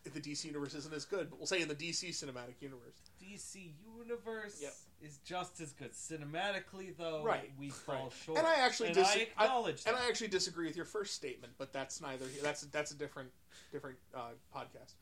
If 0.06 0.14
the 0.14 0.20
DC 0.20 0.44
universe 0.44 0.74
isn't 0.74 0.94
as 0.94 1.04
good, 1.04 1.28
but 1.30 1.38
we'll 1.38 1.46
say 1.48 1.60
in 1.60 1.68
the 1.68 1.74
DC 1.74 2.10
cinematic 2.10 2.60
universe. 2.60 2.94
DC 3.20 3.72
universe 3.98 4.60
Yep. 4.62 4.72
is 5.02 5.18
just 5.24 5.60
as 5.60 5.72
good 5.72 5.92
cinematically, 5.92 6.96
though. 6.96 7.24
Right, 7.24 7.50
we 7.58 7.70
fall 7.70 8.04
right. 8.04 8.12
short, 8.24 8.38
And 8.38 8.46
I 8.46 8.54
actually 8.54 8.88
and 8.90 8.96
dis- 8.96 9.08
I 9.08 9.18
acknowledge 9.22 9.82
And 9.84 9.96
that. 9.96 10.02
I 10.04 10.08
actually 10.08 10.28
disagree 10.28 10.66
with 10.66 10.76
your 10.76 10.84
first 10.84 11.14
statement, 11.14 11.54
but 11.58 11.72
that's 11.72 12.00
neither. 12.00 12.24
That's 12.42 12.60
that's 12.62 12.92
a 12.92 12.94
different 12.96 13.30
different 13.72 13.98
uh, 14.14 14.30
podcast. 14.54 14.94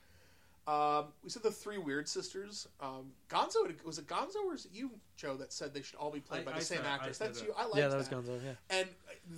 Um, 0.66 1.08
we 1.22 1.28
said 1.28 1.42
the 1.42 1.50
three 1.50 1.76
weird 1.76 2.08
sisters. 2.08 2.66
Um, 2.80 3.12
Gonzo 3.28 3.70
was 3.84 3.98
it 3.98 4.06
Gonzo 4.06 4.36
or 4.46 4.54
is 4.54 4.64
it 4.64 4.70
you, 4.72 4.90
Joe, 5.18 5.36
that 5.36 5.52
said 5.52 5.74
they 5.74 5.82
should 5.82 5.96
all 5.98 6.10
be 6.10 6.20
played 6.20 6.40
I- 6.40 6.44
by 6.44 6.50
the 6.52 6.56
I 6.56 6.60
same 6.60 6.78
said- 6.78 6.86
actress? 6.86 7.18
That's 7.18 7.40
that. 7.40 7.46
you. 7.46 7.52
I 7.54 7.64
like 7.64 7.74
that. 7.74 7.78
yeah, 7.80 7.88
that 7.88 7.96
was 7.98 8.08
Gonzo. 8.08 8.40
Yeah. 8.42 8.52
And 8.70 8.88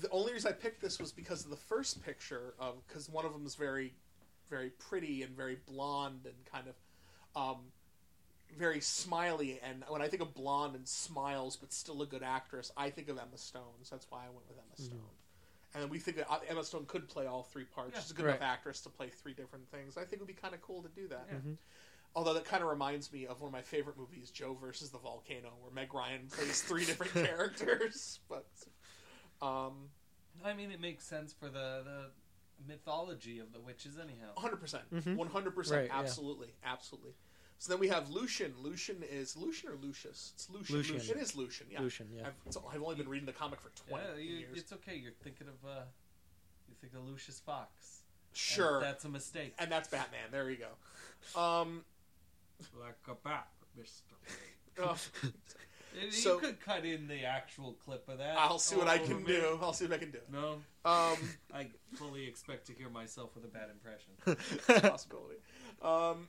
the 0.01 0.09
only 0.11 0.33
reason 0.33 0.49
I 0.49 0.55
picked 0.55 0.81
this 0.81 1.01
was 1.01 1.11
because 1.11 1.43
of 1.45 1.51
the 1.51 1.57
first 1.57 2.05
picture 2.05 2.55
of 2.61 2.87
because 2.87 3.09
one 3.09 3.25
of 3.25 3.33
them 3.33 3.45
is 3.45 3.57
very, 3.57 3.93
very 4.49 4.71
pretty 4.71 5.23
and 5.23 5.37
very 5.37 5.57
blonde 5.67 6.21
and 6.25 6.35
kind 6.51 6.67
of, 6.69 6.75
um, 7.41 7.73
very 8.57 8.81
smiley. 8.81 9.61
And 9.63 9.85
when 9.89 10.01
I 10.03 10.09
think 10.09 10.23
of 10.23 10.33
blonde 10.35 10.75
and 10.77 10.87
smiles 10.87 11.57
but 11.57 11.73
still 11.73 12.01
a 12.03 12.07
good 12.07 12.23
actress, 12.23 12.71
I 12.77 12.91
think 12.91 13.09
of 13.09 13.19
Emma 13.19 13.37
Stone. 13.37 13.83
So 13.83 13.97
that's 13.97 14.07
why 14.11 14.21
I 14.21 14.29
went 14.31 14.49
with 14.49 14.57
Emma 14.59 14.87
Stone. 14.87 15.01
And 15.75 15.91
we 15.91 15.99
think 15.99 16.17
that 16.19 16.31
uh, 16.31 16.39
Emma 16.49 16.65
Stone 16.65 16.87
could 16.87 17.09
play 17.09 17.27
all 17.27 17.43
three 17.43 17.65
parts. 17.65 17.93
Yeah. 17.95 18.01
She's 18.01 18.11
a 18.13 18.15
good 18.15 18.25
Right. 18.27 18.37
enough 18.37 18.49
actress 18.49 18.81
to 18.83 18.89
play 18.89 19.09
three 19.09 19.35
different 19.35 19.69
things. 19.71 19.97
I 19.99 20.03
think 20.03 20.15
it 20.15 20.19
would 20.21 20.29
be 20.29 20.33
kind 20.33 20.55
of 20.55 20.63
cool 20.63 20.83
to 20.83 20.89
do 20.89 21.09
that. 21.09 21.27
Yeah. 21.31 21.39
Mhm. 21.39 21.57
Although 22.15 22.33
that 22.35 22.47
kind 22.47 22.63
of 22.63 22.71
reminds 22.71 23.13
me 23.13 23.27
of 23.27 23.41
one 23.43 23.49
of 23.49 23.53
my 23.53 23.61
favorite 23.61 23.99
movies, 23.99 24.31
Joe 24.31 24.55
versus 24.55 24.89
the 24.91 24.97
Volcano, 24.99 25.53
where 25.61 25.71
Meg 25.73 25.93
Ryan 25.93 26.29
plays 26.29 26.63
three 26.63 26.85
different 26.87 27.13
characters. 27.13 28.21
But 28.29 28.47
um, 29.43 29.91
I 30.43 30.55
mean, 30.55 30.71
it 30.71 30.81
makes 30.81 31.05
sense 31.05 31.35
for 31.35 31.47
the 31.51 31.83
the 31.85 32.11
mythology 32.67 33.39
of 33.39 33.53
the 33.53 33.61
witches, 33.61 33.99
anyhow. 33.99 34.33
100%. 34.37 34.81
Mhm. 34.93 35.17
100%. 35.17 35.71
Right, 35.71 35.87
yeah. 35.87 35.99
absolutely. 35.99 36.49
Absolutely. 36.65 37.13
So 37.59 37.73
then 37.73 37.81
we 37.81 37.89
have 37.89 38.11
Lucian. 38.11 38.55
Lucian 38.59 39.03
is 39.03 39.37
Lucian 39.37 39.71
or 39.71 39.77
Lucius? 39.77 40.33
It's 40.35 40.51
Lucian. 40.51 40.77
Lucian. 40.77 40.97
It 40.97 41.23
is 41.23 41.35
Lucian, 41.35 41.67
yeah. 41.71 41.81
Lucian. 41.81 42.09
Yeah. 42.15 42.27
I've, 42.27 42.35
it's, 42.45 42.57
I've 42.57 42.83
only 42.83 42.97
been 42.97 43.09
reading 43.09 43.27
the 43.27 43.33
comic 43.33 43.61
for 43.61 43.71
20 43.89 44.05
Yeah, 44.05 44.17
you, 44.19 44.37
years. 44.41 44.59
it's 44.59 44.73
okay. 44.75 44.95
You're 44.97 45.13
thinking 45.23 45.49
of 45.49 45.69
uh, 45.69 45.83
you 46.69 46.75
think 46.81 46.93
of 46.95 47.07
Lucius 47.09 47.41
Fox. 47.41 48.03
And 48.33 48.37
Sure. 48.39 48.81
that's 48.81 49.05
a 49.07 49.09
mistake. 49.09 49.55
and 49.59 49.73
that's 49.73 49.89
Batman. 49.89 50.29
There 50.31 50.51
you 50.51 50.59
go. 50.59 51.41
Um, 51.41 51.85
Like 52.79 52.97
a 53.09 53.15
bat, 53.15 53.49
Mister. 53.77 54.15
uh, 54.83 54.95
You 56.05 56.11
So- 56.13 56.39
could 56.39 56.61
cut 56.61 56.85
in 56.85 57.09
the 57.09 57.25
actual 57.25 57.73
clip 57.75 58.09
of 58.09 58.19
that. 58.19 58.37
I'll 58.39 58.59
see 58.59 58.77
what 58.77 58.89
I 58.89 58.99
Oh, 59.01 59.07
can 59.07 59.25
do. 59.25 59.59
I'll 59.63 59.73
see 59.73 59.87
what 59.87 59.95
I 59.95 59.99
can 59.99 60.11
do. 60.11 60.21
No, 60.31 60.53
Um, 60.85 61.17
I 61.55 61.71
fully 61.95 62.27
expect 62.27 62.67
to 62.69 62.73
hear 62.75 62.89
myself 62.91 63.35
with 63.35 63.45
a 63.45 63.49
bad 63.49 63.71
impression. 63.71 64.13
it's 64.27 64.69
a 64.69 64.89
possibility. 64.91 65.37
Um, 65.83 66.29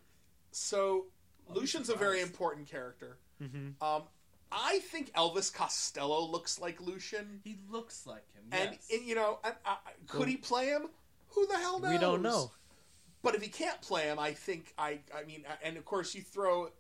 so 0.52 1.08
I'll 1.50 1.56
Lucian's 1.56 1.90
a 1.90 1.96
very 1.96 2.22
important 2.22 2.68
character. 2.68 3.18
hmm 3.40 3.72
Um, 3.82 4.04
I 4.52 4.80
think 4.80 5.12
Elvis 5.14 5.54
Costello 5.54 6.26
looks 6.26 6.60
like 6.60 6.80
Lucian, 6.80 7.42
He 7.44 7.58
looks 7.70 8.08
like 8.08 8.24
him. 8.34 8.44
and, 8.54 8.72
yes. 8.72 8.88
and, 8.94 9.06
you 9.06 9.16
know, 9.16 9.40
and, 9.44 9.56
uh, 9.66 9.76
could 10.08 10.20
Well- 10.22 10.30
he 10.30 10.38
play 10.38 10.68
him? 10.68 10.90
Who 11.32 11.46
the 11.48 11.58
hell 11.58 11.80
knows? 11.80 11.92
We 11.92 11.98
don't 11.98 12.22
know. 12.22 12.52
But 13.22 13.36
if 13.36 13.42
he 13.42 13.50
can't 13.50 13.82
play 13.82 14.04
him, 14.04 14.18
I 14.20 14.32
think 14.34 14.74
I. 14.78 15.00
I 15.14 15.24
mean, 15.24 15.46
and 15.62 15.76
of 15.76 15.84
course 15.84 16.16
you 16.16 16.22
throw, 16.22 16.72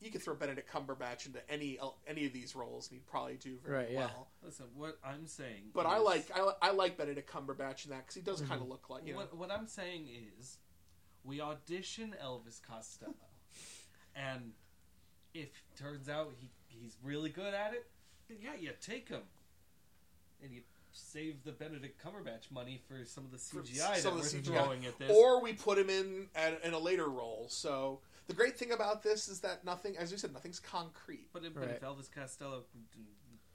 you 0.00 0.10
could 0.10 0.22
throw 0.22 0.34
Benedict 0.34 0.70
Cumberbatch 0.72 1.26
into 1.26 1.38
any 1.50 1.78
any 2.06 2.26
of 2.26 2.32
these 2.32 2.56
roles, 2.56 2.88
and 2.88 2.98
he'd 2.98 3.06
probably 3.06 3.34
do 3.34 3.56
very 3.64 3.84
Right, 3.84 3.90
yeah. 3.92 3.98
well. 3.98 4.28
Listen, 4.42 4.66
what 4.74 4.98
I'm 5.04 5.26
saying. 5.26 5.70
But 5.74 5.86
I 5.86 5.98
like 5.98 6.30
I, 6.34 6.52
I 6.62 6.70
like 6.72 6.96
Benedict 6.96 7.30
Cumberbatch 7.30 7.84
in 7.84 7.90
that 7.90 8.06
because 8.06 8.14
he 8.14 8.22
does 8.22 8.40
kind 8.40 8.54
of 8.54 8.60
mm-hmm. 8.60 8.70
look 8.70 8.90
like 8.90 9.06
you 9.06 9.12
know. 9.12 9.20
What, 9.20 9.36
what 9.36 9.50
I'm 9.50 9.66
saying 9.66 10.08
is, 10.38 10.58
we 11.24 11.40
audition 11.40 12.14
Elvis 12.22 12.60
Costello, 12.62 13.14
and 14.16 14.52
if 15.34 15.48
turns 15.78 16.08
out 16.08 16.32
he 16.36 16.50
he's 16.68 16.96
really 17.02 17.30
good 17.30 17.52
at 17.54 17.74
it, 17.74 17.86
then 18.28 18.38
yeah, 18.42 18.54
you 18.58 18.70
take 18.80 19.08
him, 19.08 19.22
and 20.42 20.52
you 20.52 20.62
save 20.92 21.44
the 21.44 21.52
Benedict 21.52 22.02
Cumberbatch 22.02 22.50
money 22.50 22.80
for 22.88 23.04
some 23.04 23.24
of 23.24 23.30
the 23.30 23.36
CGI 23.36 23.96
some 23.96 24.18
that 24.18 24.24
of 24.24 24.30
the 24.30 24.36
we're 24.36 24.42
CGI. 24.42 24.64
throwing 24.64 24.86
at 24.86 24.98
this. 24.98 25.10
Or 25.10 25.42
we 25.42 25.52
put 25.52 25.78
him 25.78 25.90
in 25.90 26.28
at, 26.34 26.64
in 26.64 26.72
a 26.72 26.78
later 26.78 27.08
role. 27.08 27.46
So 27.48 28.00
the 28.30 28.36
great 28.36 28.56
thing 28.56 28.72
about 28.72 29.02
this 29.02 29.28
is 29.28 29.40
that 29.40 29.64
nothing, 29.64 29.96
as 29.98 30.12
we 30.12 30.18
said, 30.18 30.32
nothing's 30.32 30.60
concrete. 30.60 31.28
but, 31.32 31.44
if, 31.44 31.52
but 31.54 31.64
if 31.64 31.80
Elvis 31.80 32.10
Costello 32.10 32.62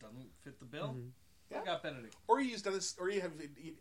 doesn't 0.01 0.29
fit 0.43 0.59
the 0.59 0.65
bill, 0.65 0.89
Mhm. 0.97 1.11
Yeah. 1.51 1.61
I 1.61 1.65
got 1.65 1.83
Benedict. 1.83 2.15
Or 2.27 2.39
you 2.41 2.49
use 2.51 2.61
Dennis, 2.63 2.95
or 2.99 3.09
you 3.09 3.21
have 3.21 3.31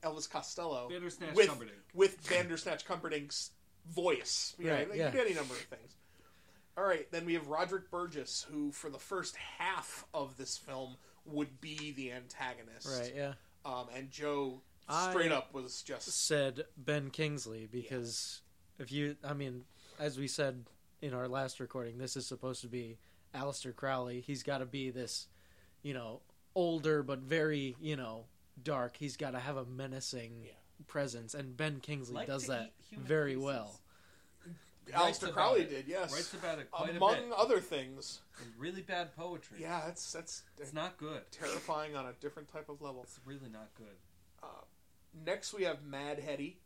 Elvis 0.02 0.28
Costello 0.28 0.88
Bandersnatch 0.90 1.35
with 1.35 1.48
Cumberbatch. 1.48 1.94
with 1.94 2.22
Vandersnatch 2.22 2.85
Cumberdink's 2.85 3.52
voice. 3.87 4.54
You 4.59 4.70
Right, 4.70 4.87
you 4.88 4.94
yeah. 4.94 5.11
can 5.11 5.16
do 5.20 5.24
any 5.24 5.35
number 5.35 5.54
of 5.54 5.61
things. 5.61 5.96
All 6.76 6.85
right, 6.85 7.11
then 7.11 7.24
we 7.24 7.35
have 7.35 7.48
Roderick 7.48 7.90
Burgess, 7.90 8.42
who 8.50 8.70
for 8.72 8.90
the 8.90 8.98
first 8.98 9.37
half 9.37 10.07
of 10.12 10.37
this 10.37 10.59
film 10.59 10.96
would 11.24 11.61
be 11.61 11.92
the 11.92 12.12
antagonist. 12.12 12.87
Right. 12.88 13.14
Yeah. 13.14 13.35
Um, 13.64 13.88
and 13.94 14.11
Joe 14.11 14.61
I- 14.88 15.11
straight 15.11 15.33
up 15.33 15.54
was 15.54 15.83
just 15.83 16.09
Said 16.26 16.66
Ben 16.76 17.11
Kingsley 17.11 17.66
because 17.66 18.42
if 18.78 18.92
you, 18.92 19.16
I 19.24 19.33
mean, 19.33 19.64
as 19.98 20.18
we 20.18 20.28
said 20.28 20.66
in 21.05 21.12
our 21.14 21.29
last 21.29 21.61
recording, 21.61 21.99
this 21.99 22.17
is 22.17 22.25
supposed 22.27 22.62
to 22.62 22.69
be 22.69 22.97
Aleister 23.35 23.75
Crowley. 23.77 24.21
He's 24.21 24.43
got 24.43 24.59
to 24.59 24.64
be 24.67 24.90
this, 24.90 25.27
you 25.83 25.93
know, 25.93 26.21
older 26.55 27.03
but 27.03 27.19
very, 27.19 27.77
you 27.81 27.95
know, 27.97 28.25
dark. 28.62 28.97
He's 28.97 29.17
got 29.17 29.33
to 29.33 29.38
have 29.38 29.57
a 29.59 29.67
menacing 29.67 30.45
Yeah. 30.47 30.53
presence, 30.87 31.35
and 31.35 31.57
Ben 31.57 31.81
Kingsley 31.81 32.14
Like 32.14 32.27
does 32.27 32.47
that 32.47 32.73
very 32.90 33.33
feces. 33.35 33.45
well. 33.45 33.81
Writes 34.95 35.19
Aleister 35.19 35.33
Crowley 35.33 35.62
it. 35.62 35.71
did, 35.71 35.88
yes. 35.88 36.12
Writes 36.12 36.33
about 36.35 36.59
it 36.59 36.71
quite 36.71 36.90
a 36.93 36.97
Among 36.97 37.14
bit. 37.29 37.33
other 37.33 37.61
things. 37.61 38.21
And 38.40 38.53
really 38.59 38.83
bad 38.83 39.14
poetry. 39.17 39.59
Yeah, 39.61 39.83
that's 39.87 40.11
that's 40.12 40.43
It's 40.59 40.73
not 40.73 40.97
good. 40.97 41.23
terrifying 41.31 41.97
on 41.97 42.07
a 42.07 42.12
different 42.14 42.49
type 42.53 42.69
of 42.71 42.81
level. 42.83 43.03
It's 43.03 43.19
really 43.27 43.49
not 43.51 43.69
good. 43.77 43.97
Uh, 44.43 44.47
next, 45.25 45.53
we 45.55 45.62
have 45.64 45.83
Mad 45.85 46.19
Hetty, 46.19 46.61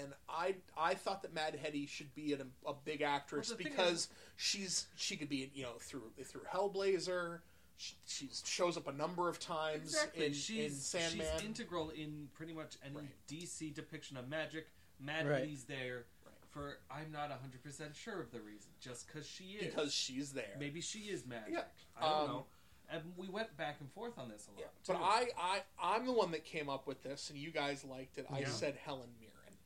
and 0.00 0.12
I 0.28 0.54
I 0.76 0.94
thought 0.94 1.22
that 1.22 1.34
Mad 1.34 1.54
Hetty 1.62 1.86
should 1.86 2.14
be 2.14 2.32
an, 2.32 2.50
a 2.66 2.72
big 2.84 3.02
actress 3.02 3.48
Well, 3.48 3.58
the 3.58 3.64
thing 3.64 3.72
because 3.76 4.08
she's 4.36 4.86
she 4.96 5.16
could 5.16 5.28
be 5.28 5.50
you 5.54 5.62
know 5.64 5.74
through 5.80 6.10
through 6.24 6.42
Hellblazer. 6.52 7.40
She, 7.78 7.94
she 8.06 8.28
shows 8.44 8.76
up 8.76 8.86
a 8.86 8.92
number 8.92 9.28
of 9.28 9.40
times 9.40 9.94
Exactly. 9.94 10.26
in, 10.26 10.32
she's, 10.34 10.72
in 10.72 10.78
Sandman. 10.78 11.26
she's 11.38 11.44
integral 11.44 11.90
in 11.90 12.28
pretty 12.32 12.52
much 12.52 12.76
any 12.84 12.94
Right. 12.94 13.08
DC 13.28 13.74
depiction 13.74 14.16
of 14.16 14.28
magic. 14.28 14.68
Mad 15.00 15.26
Right. 15.26 15.40
Hetty's 15.40 15.64
there 15.64 16.04
Right. 16.24 16.34
for 16.50 16.78
I'm 16.90 17.10
not 17.10 17.30
100% 17.30 17.94
sure 17.96 18.20
of 18.20 18.30
the 18.30 18.40
reason. 18.40 18.70
Just 18.80 19.06
because 19.08 19.26
she 19.26 19.44
is. 19.54 19.74
because 19.74 19.92
she's 19.92 20.32
there. 20.32 20.54
Maybe 20.60 20.80
she 20.80 21.00
is 21.00 21.26
magic. 21.26 21.54
Yeah. 21.54 21.62
I 21.96 22.08
don't 22.08 22.20
Um, 22.20 22.26
know. 22.28 22.46
And 22.90 23.02
we 23.16 23.28
went 23.28 23.56
back 23.56 23.78
and 23.80 23.90
forth 23.92 24.16
on 24.18 24.28
this 24.28 24.46
a 24.48 24.50
lot. 24.50 24.60
Yeah, 24.60 24.66
but 24.86 24.96
I, 25.02 25.26
I 25.38 25.62
I'm 25.96 26.04
the 26.06 26.12
one 26.12 26.30
that 26.32 26.44
came 26.44 26.68
up 26.68 26.86
with 26.86 27.02
this, 27.02 27.30
and 27.30 27.38
you 27.38 27.50
guys 27.50 27.84
liked 27.84 28.18
it. 28.18 28.26
I 28.30 28.40
Yeah. 28.40 28.48
said 28.48 28.76
Helen 28.76 29.08
Mirren. 29.18 29.21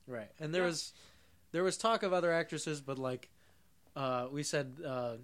Right, 0.07 0.31
and 0.41 0.55
there 0.55 0.63
Yeah. 0.63 0.69
was 0.69 0.93
there 1.53 1.63
was 1.65 1.77
talk 1.77 2.03
of 2.03 2.13
other 2.13 2.33
actresses, 2.33 2.81
but 2.81 2.99
like 2.99 3.29
uh, 3.95 4.29
we 4.31 4.43
said, 4.43 4.77
uh, 4.87 5.15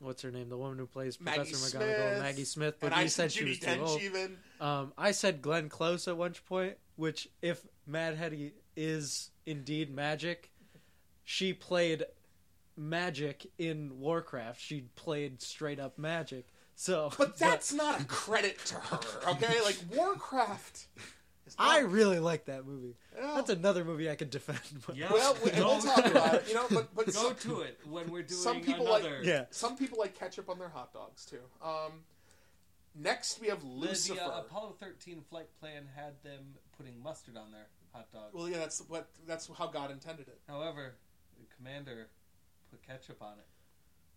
what's 0.00 0.22
her 0.22 0.30
name? 0.30 0.48
The 0.48 0.56
woman 0.56 0.78
who 0.78 0.86
plays 0.86 1.20
Maggie 1.20 1.50
Professor 1.52 1.78
McGonagall, 1.78 2.18
Maggie 2.18 2.44
Smith. 2.44 2.76
But 2.80 2.86
and 2.86 2.94
I 2.94 3.02
said 3.06 3.30
said 3.30 3.32
she 3.32 3.38
Judy 3.40 3.50
was 3.50 3.58
too 3.60 3.84
old. 3.84 4.02
even. 4.02 4.38
Um, 4.60 4.92
I 4.96 5.10
said 5.12 5.42
Glenn 5.42 5.68
Close 5.68 6.08
at 6.08 6.16
one 6.16 6.34
point, 6.48 6.76
which 6.96 7.28
if 7.42 7.62
Mad 7.86 8.16
Hetty 8.16 8.52
is 8.76 9.30
indeed 9.44 9.94
magic, 9.94 10.50
she 11.24 11.52
played 11.52 12.04
magic 12.76 13.50
in 13.58 13.98
Warcraft. 14.00 14.60
She 14.60 14.84
played 14.96 15.42
straight 15.42 15.78
up 15.78 15.98
magic. 15.98 16.46
So, 16.74 17.12
But 17.18 17.36
that's 17.38 17.72
not 17.72 18.00
a 18.00 18.04
credit 18.04 18.58
to 18.66 18.76
her, 18.76 19.00
okay? 19.32 19.60
Like 19.62 19.76
Warcraft. 19.94 20.86
Is 21.52 21.58
not- 21.58 21.68
I 21.68 21.80
really 21.80 22.18
like 22.18 22.46
that 22.46 22.66
movie. 22.66 22.96
Well, 23.16 23.36
That's 23.36 23.50
another 23.50 23.84
movie 23.84 24.10
I 24.10 24.14
could 24.16 24.30
defend. 24.30 24.60
but- 24.86 24.96
Yeah. 25.02 25.12
well, 25.12 25.36
we, 25.44 25.50
and 25.50 25.64
we'll 25.64 25.80
talk 25.80 26.04
about 26.06 26.34
it. 26.34 26.42
it. 26.42 26.48
You 26.48 26.54
know, 26.54 26.66
but 26.70 26.94
but 26.94 27.06
Go 27.06 27.12
some, 27.12 27.34
to 27.36 27.60
it 27.60 27.78
when 27.88 28.10
we're 28.10 28.22
doing 28.22 28.40
some 28.40 28.60
people 28.60 28.84
like. 28.84 29.04
Yeah. 29.22 29.44
some 29.50 29.76
people 29.76 29.98
like 29.98 30.18
ketchup 30.18 30.48
on 30.50 30.58
their 30.58 30.68
hot 30.70 30.92
dogs 30.92 31.24
too. 31.24 31.40
Um, 31.62 32.04
next 32.94 33.40
we 33.40 33.48
have 33.48 33.60
The, 33.60 33.66
Lucifer. 33.66 34.14
the 34.14 34.24
uh, 34.26 34.40
Apollo 34.40 34.74
13 34.80 35.22
flight 35.28 35.48
plan 35.60 35.84
had 35.94 36.14
them 36.22 36.54
putting 36.76 37.02
mustard 37.02 37.36
on 37.36 37.50
their 37.52 37.66
hot 37.92 38.10
dogs. 38.12 38.32
well, 38.34 38.48
yeah, 38.48 38.58
that's 38.58 38.80
what 38.88 39.08
that's 39.26 39.48
how 39.56 39.66
God 39.66 39.90
intended 39.90 40.28
it. 40.28 40.38
However, 40.48 40.94
the 41.38 41.46
commander 41.56 42.08
put 42.70 42.82
ketchup 42.82 43.20
on 43.22 43.34
it, 43.38 43.46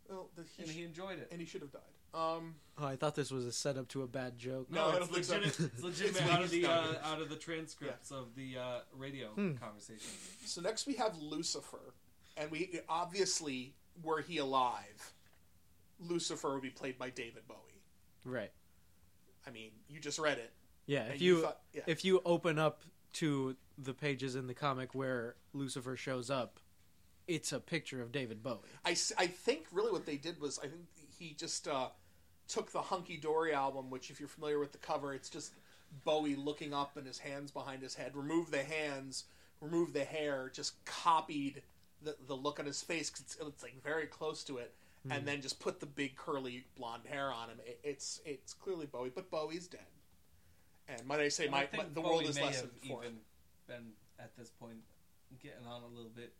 Well, 0.09 0.29
the, 0.35 0.43
he 0.55 0.63
and 0.63 0.71
sh- 0.71 0.75
he 0.75 0.83
enjoyed 0.83 1.19
it. 1.19 1.27
and 1.31 1.39
he 1.41 1.45
should 1.47 1.61
have 1.61 1.71
died. 1.71 1.81
Um, 2.15 2.55
Oh, 2.77 2.85
I 2.85 2.97
thought 2.97 3.15
this 3.15 3.31
was 3.31 3.45
a 3.45 3.53
setup 3.53 3.87
to 3.89 4.01
a 4.03 4.07
bad 4.07 4.37
joke. 4.37 4.69
No, 4.69 4.87
I 4.89 4.97
it's 4.97 5.07
don't 5.09 5.23
so. 5.23 5.33
legitimate, 5.35 5.71
it's 5.73 5.83
legitimate 5.83 6.33
out 6.33 6.43
of 6.43 6.49
the 6.51 6.65
uh, 6.65 6.93
out 7.05 7.21
of 7.21 7.29
the 7.29 7.37
transcripts 7.37 8.11
of 8.11 8.35
the 8.35 8.57
uh, 8.57 8.79
radio 8.93 9.29
Hmm. 9.29 9.53
conversation. 9.53 10.09
so 10.45 10.59
next 10.61 10.85
we 10.85 10.95
have 10.95 11.17
Lucifer, 11.17 11.93
and 12.35 12.51
we 12.51 12.79
obviously 12.89 13.75
were 14.03 14.21
he 14.21 14.39
alive, 14.39 15.13
Lucifer 16.01 16.53
would 16.53 16.63
be 16.63 16.69
played 16.69 16.97
by 16.97 17.09
David 17.09 17.47
Bowie. 17.47 17.81
Right. 18.25 18.51
I 19.47 19.51
mean, 19.51 19.71
you 19.87 19.99
just 20.01 20.19
read 20.19 20.37
it. 20.37 20.51
Yeah, 20.85 21.03
if 21.05 21.21
you, 21.21 21.43
thought- 21.43 21.61
yeah. 21.73 21.81
if 21.87 22.03
you 22.03 22.21
open 22.25 22.59
up 22.59 22.81
to 23.13 23.55
the 23.77 23.93
pages 23.93 24.35
in 24.35 24.47
the 24.47 24.53
comic 24.53 24.93
where 24.93 25.35
Lucifer 25.53 25.95
shows 25.95 26.29
up, 26.29 26.59
it's 27.27 27.53
a 27.53 27.59
picture 27.61 28.01
of 28.01 28.11
David 28.11 28.43
Bowie. 28.43 28.57
I, 28.83 28.91
I 29.17 29.27
think 29.27 29.67
really 29.71 29.91
what 29.93 30.05
they 30.05 30.17
did 30.17 30.41
was 30.41 30.59
I 30.59 30.63
think 30.67 30.83
he 31.17 31.33
just 31.33 31.67
uh, 31.67 31.87
took 32.47 32.71
the 32.71 32.81
Hunky 32.81 33.17
Dory 33.17 33.53
album, 33.53 33.89
which 33.89 34.09
if 34.09 34.19
you're 34.19 34.29
familiar 34.29 34.59
with 34.59 34.71
the 34.71 34.77
cover, 34.77 35.13
it's 35.13 35.29
just 35.29 35.53
Bowie 36.03 36.35
looking 36.35 36.73
up 36.73 36.97
and 36.97 37.07
his 37.07 37.19
hands 37.19 37.51
behind 37.51 37.81
his 37.81 37.95
head. 37.95 38.15
Remove 38.15 38.51
the 38.51 38.63
hands, 38.63 39.25
remove 39.61 39.93
the 39.93 40.03
hair, 40.03 40.51
just 40.53 40.83
copied 40.85 41.61
the, 42.01 42.15
the 42.27 42.35
look 42.35 42.59
on 42.59 42.65
his 42.65 42.81
face 42.81 43.09
'cause 43.09 43.21
it's, 43.21 43.37
it's 43.39 43.63
like 43.63 43.81
very 43.83 44.05
close 44.05 44.43
to 44.43 44.57
it, 44.57 44.73
and 45.09 45.21
hmm. 45.21 45.25
then 45.25 45.41
just 45.41 45.59
put 45.59 45.79
the 45.79 45.85
big 45.85 46.15
curly 46.15 46.65
blonde 46.77 47.03
hair 47.05 47.31
on 47.31 47.49
him. 47.49 47.57
It, 47.65 47.79
it's 47.83 48.21
it's 48.25 48.53
clearly 48.53 48.85
Bowie, 48.85 49.11
but 49.13 49.31
Bowie's 49.31 49.67
dead. 49.67 49.81
And 50.87 51.05
might 51.07 51.19
I 51.19 51.29
say, 51.29 51.47
I 51.47 51.51
my, 51.51 51.65
think 51.65 51.83
my- 51.83 51.89
the 51.93 52.01
Bowie 52.01 52.09
world 52.09 52.23
is 52.23 52.35
may 52.35 52.43
less 52.43 52.61
have 52.61 52.69
him. 52.81 52.97
even 52.99 53.17
been 53.67 53.91
at 54.19 54.35
this 54.37 54.49
point 54.49 54.77
getting 55.41 55.65
on 55.67 55.81
a 55.81 55.87
little 55.87 56.11
bit 56.15 56.33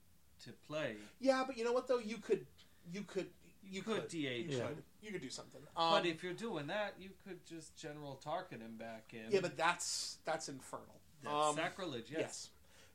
to 0.44 0.52
play. 0.68 0.96
Yeah, 1.20 1.44
but 1.46 1.58
you 1.58 1.63
know 1.63 1.74
what 1.74 1.88
though? 1.88 2.00
You 2.00 2.18
could, 2.18 2.46
you 2.91 3.02
could, 3.02 3.28
you, 3.67 3.78
You 3.78 3.82
could 3.82 4.08
DH 4.08 4.13
You 4.13 4.58
Yeah. 4.58 4.67
could. 4.67 4.84
You 5.01 5.12
could 5.12 5.21
do 5.21 5.30
something. 5.30 5.62
Um, 5.75 5.91
but 5.91 6.06
if 6.06 6.23
you're 6.23 6.34
doing 6.34 6.67
that, 6.67 6.95
you 6.99 7.10
could 7.28 7.45
just 7.45 7.75
General 7.75 8.19
Tarkin 8.23 8.62
him 8.62 8.78
back 8.78 9.13
in. 9.13 9.32
yeah, 9.32 9.39
but 9.41 9.56
that's 9.58 10.17
that's 10.25 10.49
infernal. 10.49 11.01
That's 11.21 11.34
Um, 11.34 11.56
sacrilege. 11.56 12.10
Yes. 12.12 12.19
yes. 12.19 12.49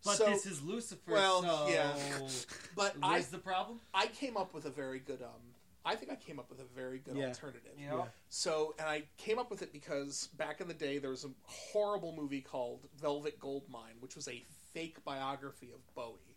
But 0.04 0.16
So- 0.16 0.26
this 0.26 0.46
is 0.46 0.62
Lucifer. 0.62 1.12
well, 1.12 1.42
so 1.42 1.68
yeah. 1.68 2.28
But 2.74 2.96
I 3.02 3.20
the 3.20 3.38
problem? 3.38 3.80
I 3.94 4.06
came 4.08 4.36
up 4.36 4.54
with 4.54 4.64
a 4.64 4.70
very 4.70 4.98
good 5.00 5.22
um 5.22 5.54
I 5.82 5.96
think 5.96 6.12
I 6.12 6.16
came 6.16 6.38
up 6.38 6.50
with 6.50 6.60
a 6.60 6.64
very 6.64 6.98
good 6.98 7.16
Yeah. 7.16 7.28
alternative. 7.28 7.72
You 7.78 7.88
know, 7.88 8.08
So, 8.28 8.74
and 8.78 8.86
I 8.86 9.08
came 9.16 9.38
up 9.38 9.50
with 9.50 9.62
it 9.62 9.72
because 9.72 10.26
back 10.34 10.60
in 10.60 10.68
the 10.68 10.74
day 10.74 10.98
there 10.98 11.08
was 11.08 11.24
a 11.24 11.30
horrible 11.46 12.14
movie 12.14 12.42
called 12.42 12.86
Velvet 12.96 13.38
Goldmine, 13.40 13.98
which 14.00 14.14
was 14.14 14.28
a 14.28 14.44
fake 14.74 15.02
biography 15.04 15.72
of 15.72 15.80
Bowie. 15.94 16.29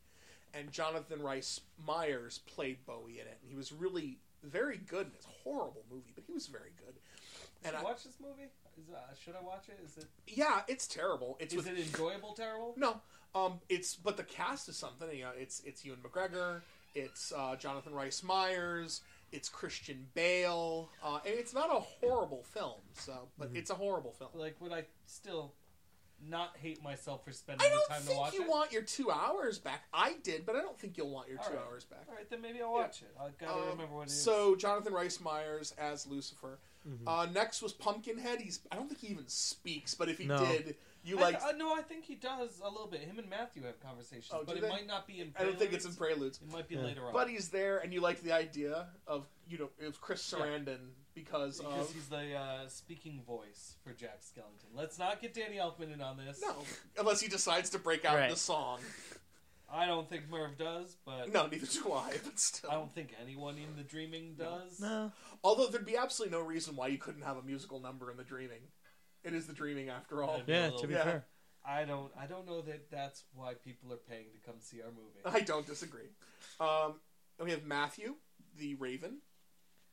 And 0.54 0.72
Jonathan 0.72 1.22
Rhys 1.22 1.62
Meyers 1.88 2.40
played 2.46 2.86
Bowie 2.86 3.20
in 3.20 3.26
it, 3.28 3.40
and 3.42 3.50
he 3.50 3.56
was 3.56 3.72
really 3.72 4.20
very 4.44 4.78
good. 4.78 5.08
And 5.08 5.16
it's 5.16 5.26
a 5.26 5.50
horrible 5.50 5.84
movie, 5.92 6.12
but 6.14 6.24
he 6.28 6.34
was 6.34 6.48
very 6.48 6.72
good. 6.78 6.96
should 7.64 7.68
And 7.70 7.76
I 7.76 7.80
I, 7.80 7.84
watch 7.84 8.04
this 8.04 8.18
movie? 8.22 8.50
Is 8.78 8.90
uh, 8.94 8.98
should 9.24 9.36
I 9.36 9.44
watch 9.44 9.66
it? 9.70 9.80
Is 9.84 9.98
it 9.98 10.06
yeah, 10.28 10.62
it's 10.68 10.88
terrible. 10.88 11.38
It's 11.40 11.54
is 11.54 11.58
with 11.58 11.68
it 11.68 11.80
enjoyable? 11.80 12.34
Terrible? 12.34 12.74
No, 12.78 13.02
um, 13.34 13.60
it's 13.70 13.96
but 13.96 14.18
the 14.18 14.24
cast 14.24 14.70
is 14.70 14.78
something. 14.78 15.08
You 15.16 15.24
know, 15.24 15.32
it's 15.38 15.62
it's 15.66 15.84
Ewan 15.86 16.00
McGregor, 16.02 16.62
it's 16.94 17.32
uh, 17.36 17.56
Jonathan 17.56 17.94
Rhys 17.94 18.24
Meyers, 18.24 19.02
it's 19.32 19.50
Christian 19.50 20.08
Bale, 20.14 20.90
uh, 21.04 21.20
and 21.26 21.34
it's 21.36 21.54
not 21.54 21.70
a 21.76 21.80
horrible 21.80 22.44
film. 22.44 22.82
So, 22.94 23.30
but 23.40 23.48
Mm-hmm. 23.50 23.58
it's 23.58 23.70
a 23.72 23.76
horrible 23.76 24.12
film. 24.12 24.32
Like, 24.36 24.56
would 24.60 24.72
I 24.72 24.84
still 25.08 25.54
not 26.26 26.56
hate 26.62 26.82
myself 26.84 27.24
for 27.26 27.32
spending 27.32 27.66
I 27.66 27.70
don't 27.70 27.84
the 27.88 27.94
time 27.94 28.02
to 28.02 28.08
think 28.08 28.20
watch 28.20 28.34
you 28.34 28.44
it? 28.44 28.50
want 28.50 28.72
your 28.72 28.82
two 28.82 29.12
hours 29.12 29.60
back. 29.60 29.84
I 29.94 30.16
did, 30.24 30.46
but 30.46 30.56
I 30.56 30.62
don't 30.62 30.78
think 30.80 30.98
you'll 30.98 31.10
want 31.10 31.28
your 31.30 31.40
All 31.40 31.46
two 31.46 31.54
right. 31.56 31.64
hours 31.70 31.84
back. 31.86 32.06
All 32.10 32.16
right, 32.16 32.30
then 32.30 32.42
maybe 32.42 32.62
I'll 32.62 32.72
watch 32.74 33.02
it. 33.02 33.14
I 33.20 33.30
gotta 33.44 33.62
Um, 33.62 33.70
remember 33.70 33.96
what 33.96 34.04
it 34.04 34.12
is. 34.12 34.22
so 34.24 34.56
Jonathan 34.56 34.94
Rhys 34.94 35.20
Meyers 35.20 35.74
as 35.78 36.08
Lucifer. 36.08 36.60
Mm-hmm. 36.88 37.08
Uh, 37.08 37.26
next 37.28 37.62
was 37.62 37.72
Pumpkinhead. 37.74 38.42
He's 38.42 38.60
I 38.72 38.76
don't 38.76 38.88
think 38.88 39.00
he 39.02 39.08
even 39.08 39.28
speaks, 39.28 39.96
but 39.96 40.10
if 40.10 40.18
he 40.18 40.26
No. 40.26 40.38
did, 40.46 40.76
you 41.06 41.16
like. 41.18 41.42
I, 41.42 41.52
no, 41.54 41.74
I 41.74 41.82
think 41.82 42.04
he 42.06 42.16
does 42.16 42.60
a 42.64 42.70
little 42.70 42.88
bit. 42.88 43.02
Him 43.02 43.20
and 43.20 43.30
Matthew 43.30 43.64
have 43.64 43.80
conversations, 43.82 44.30
Oh, 44.34 44.44
but 44.46 44.54
do 44.54 44.58
it 44.58 44.62
they? 44.62 44.70
might 44.70 44.88
not 44.88 45.08
be 45.08 45.22
in. 45.22 45.34
I 45.38 45.44
don't 45.44 45.58
think 45.58 45.72
it's 45.74 45.86
in 45.86 45.94
Preludes. 45.96 46.40
Preludes. 46.40 46.42
It 46.42 46.52
might 46.52 46.68
be 46.68 46.76
Yeah. 46.76 46.82
later 46.82 47.06
on. 47.08 47.14
But 47.14 47.30
he's 47.30 47.50
there, 47.50 47.78
and 47.80 47.94
you 47.94 48.02
like 48.02 48.22
the 48.22 48.34
idea 48.34 48.88
of 49.08 49.26
you 49.48 49.58
know 49.58 49.70
it 49.80 49.88
was 49.88 49.98
Chris 49.98 50.30
Yeah. 50.32 50.40
Sarandon 50.40 50.90
because, 51.16 51.60
because 51.60 51.90
of 51.90 51.94
he's 51.94 52.08
the 52.08 52.36
uh, 52.36 52.68
speaking 52.68 53.22
voice 53.26 53.76
for 53.84 53.94
Jack 53.94 54.22
Skellington. 54.22 54.76
Let's 54.76 54.98
not 55.00 55.22
get 55.22 55.34
Danny 55.34 55.58
Elfman 55.58 55.94
in 55.94 56.02
on 56.02 56.18
this. 56.18 56.42
no, 56.42 56.56
unless 56.98 57.22
he 57.22 57.28
decides 57.28 57.70
to 57.72 57.80
break 57.80 58.06
out 58.06 58.16
Right. 58.18 58.30
the 58.30 58.36
song. 58.36 58.80
I 59.72 59.86
don't 59.88 60.08
think 60.08 60.30
Merv 60.30 60.58
does, 60.58 60.98
but 61.06 61.32
No, 61.34 61.48
neither 61.48 61.66
do 61.66 61.92
I. 61.94 62.14
But 62.24 62.38
still, 62.40 62.70
I 62.70 62.76
don't 62.76 62.94
think 62.94 63.14
anyone 63.22 63.58
in 63.58 63.76
the 63.76 63.84
Dreaming 63.84 64.36
does. 64.38 64.80
No, 64.80 65.12
although 65.44 65.68
there'd 65.68 65.86
be 65.86 65.98
absolutely 65.98 66.38
no 66.38 66.44
reason 66.44 66.76
why 66.76 66.88
you 66.88 66.98
couldn't 66.98 67.24
have 67.24 67.38
a 67.38 67.42
musical 67.42 67.80
number 67.80 68.12
in 68.12 68.18
the 68.18 68.24
Dreaming. 68.24 68.62
It 69.24 69.34
is 69.34 69.48
the 69.48 69.54
Dreaming 69.54 69.90
after 69.90 70.22
all. 70.24 70.42
Yeah. 70.46 70.56
yeah, 70.56 70.64
little- 70.66 70.80
to 70.82 70.88
be 70.88 70.94
Yeah. 70.94 71.04
fair. 71.04 71.26
I 71.66 71.86
don't. 71.86 72.12
I 72.20 72.26
don't 72.28 72.46
know 72.46 72.62
that 72.62 72.92
that's 72.92 73.24
why 73.34 73.54
people 73.54 73.94
are 73.94 73.96
paying 74.10 74.26
to 74.34 74.40
come 74.46 74.60
see 74.60 74.82
our 74.82 74.90
movie. 74.92 75.22
I 75.38 75.40
don't 75.40 75.66
disagree. 75.66 76.10
Um, 76.60 76.96
we 77.42 77.52
have 77.52 77.64
Matthew, 77.64 78.16
the 78.58 78.76
Raven. 78.76 79.20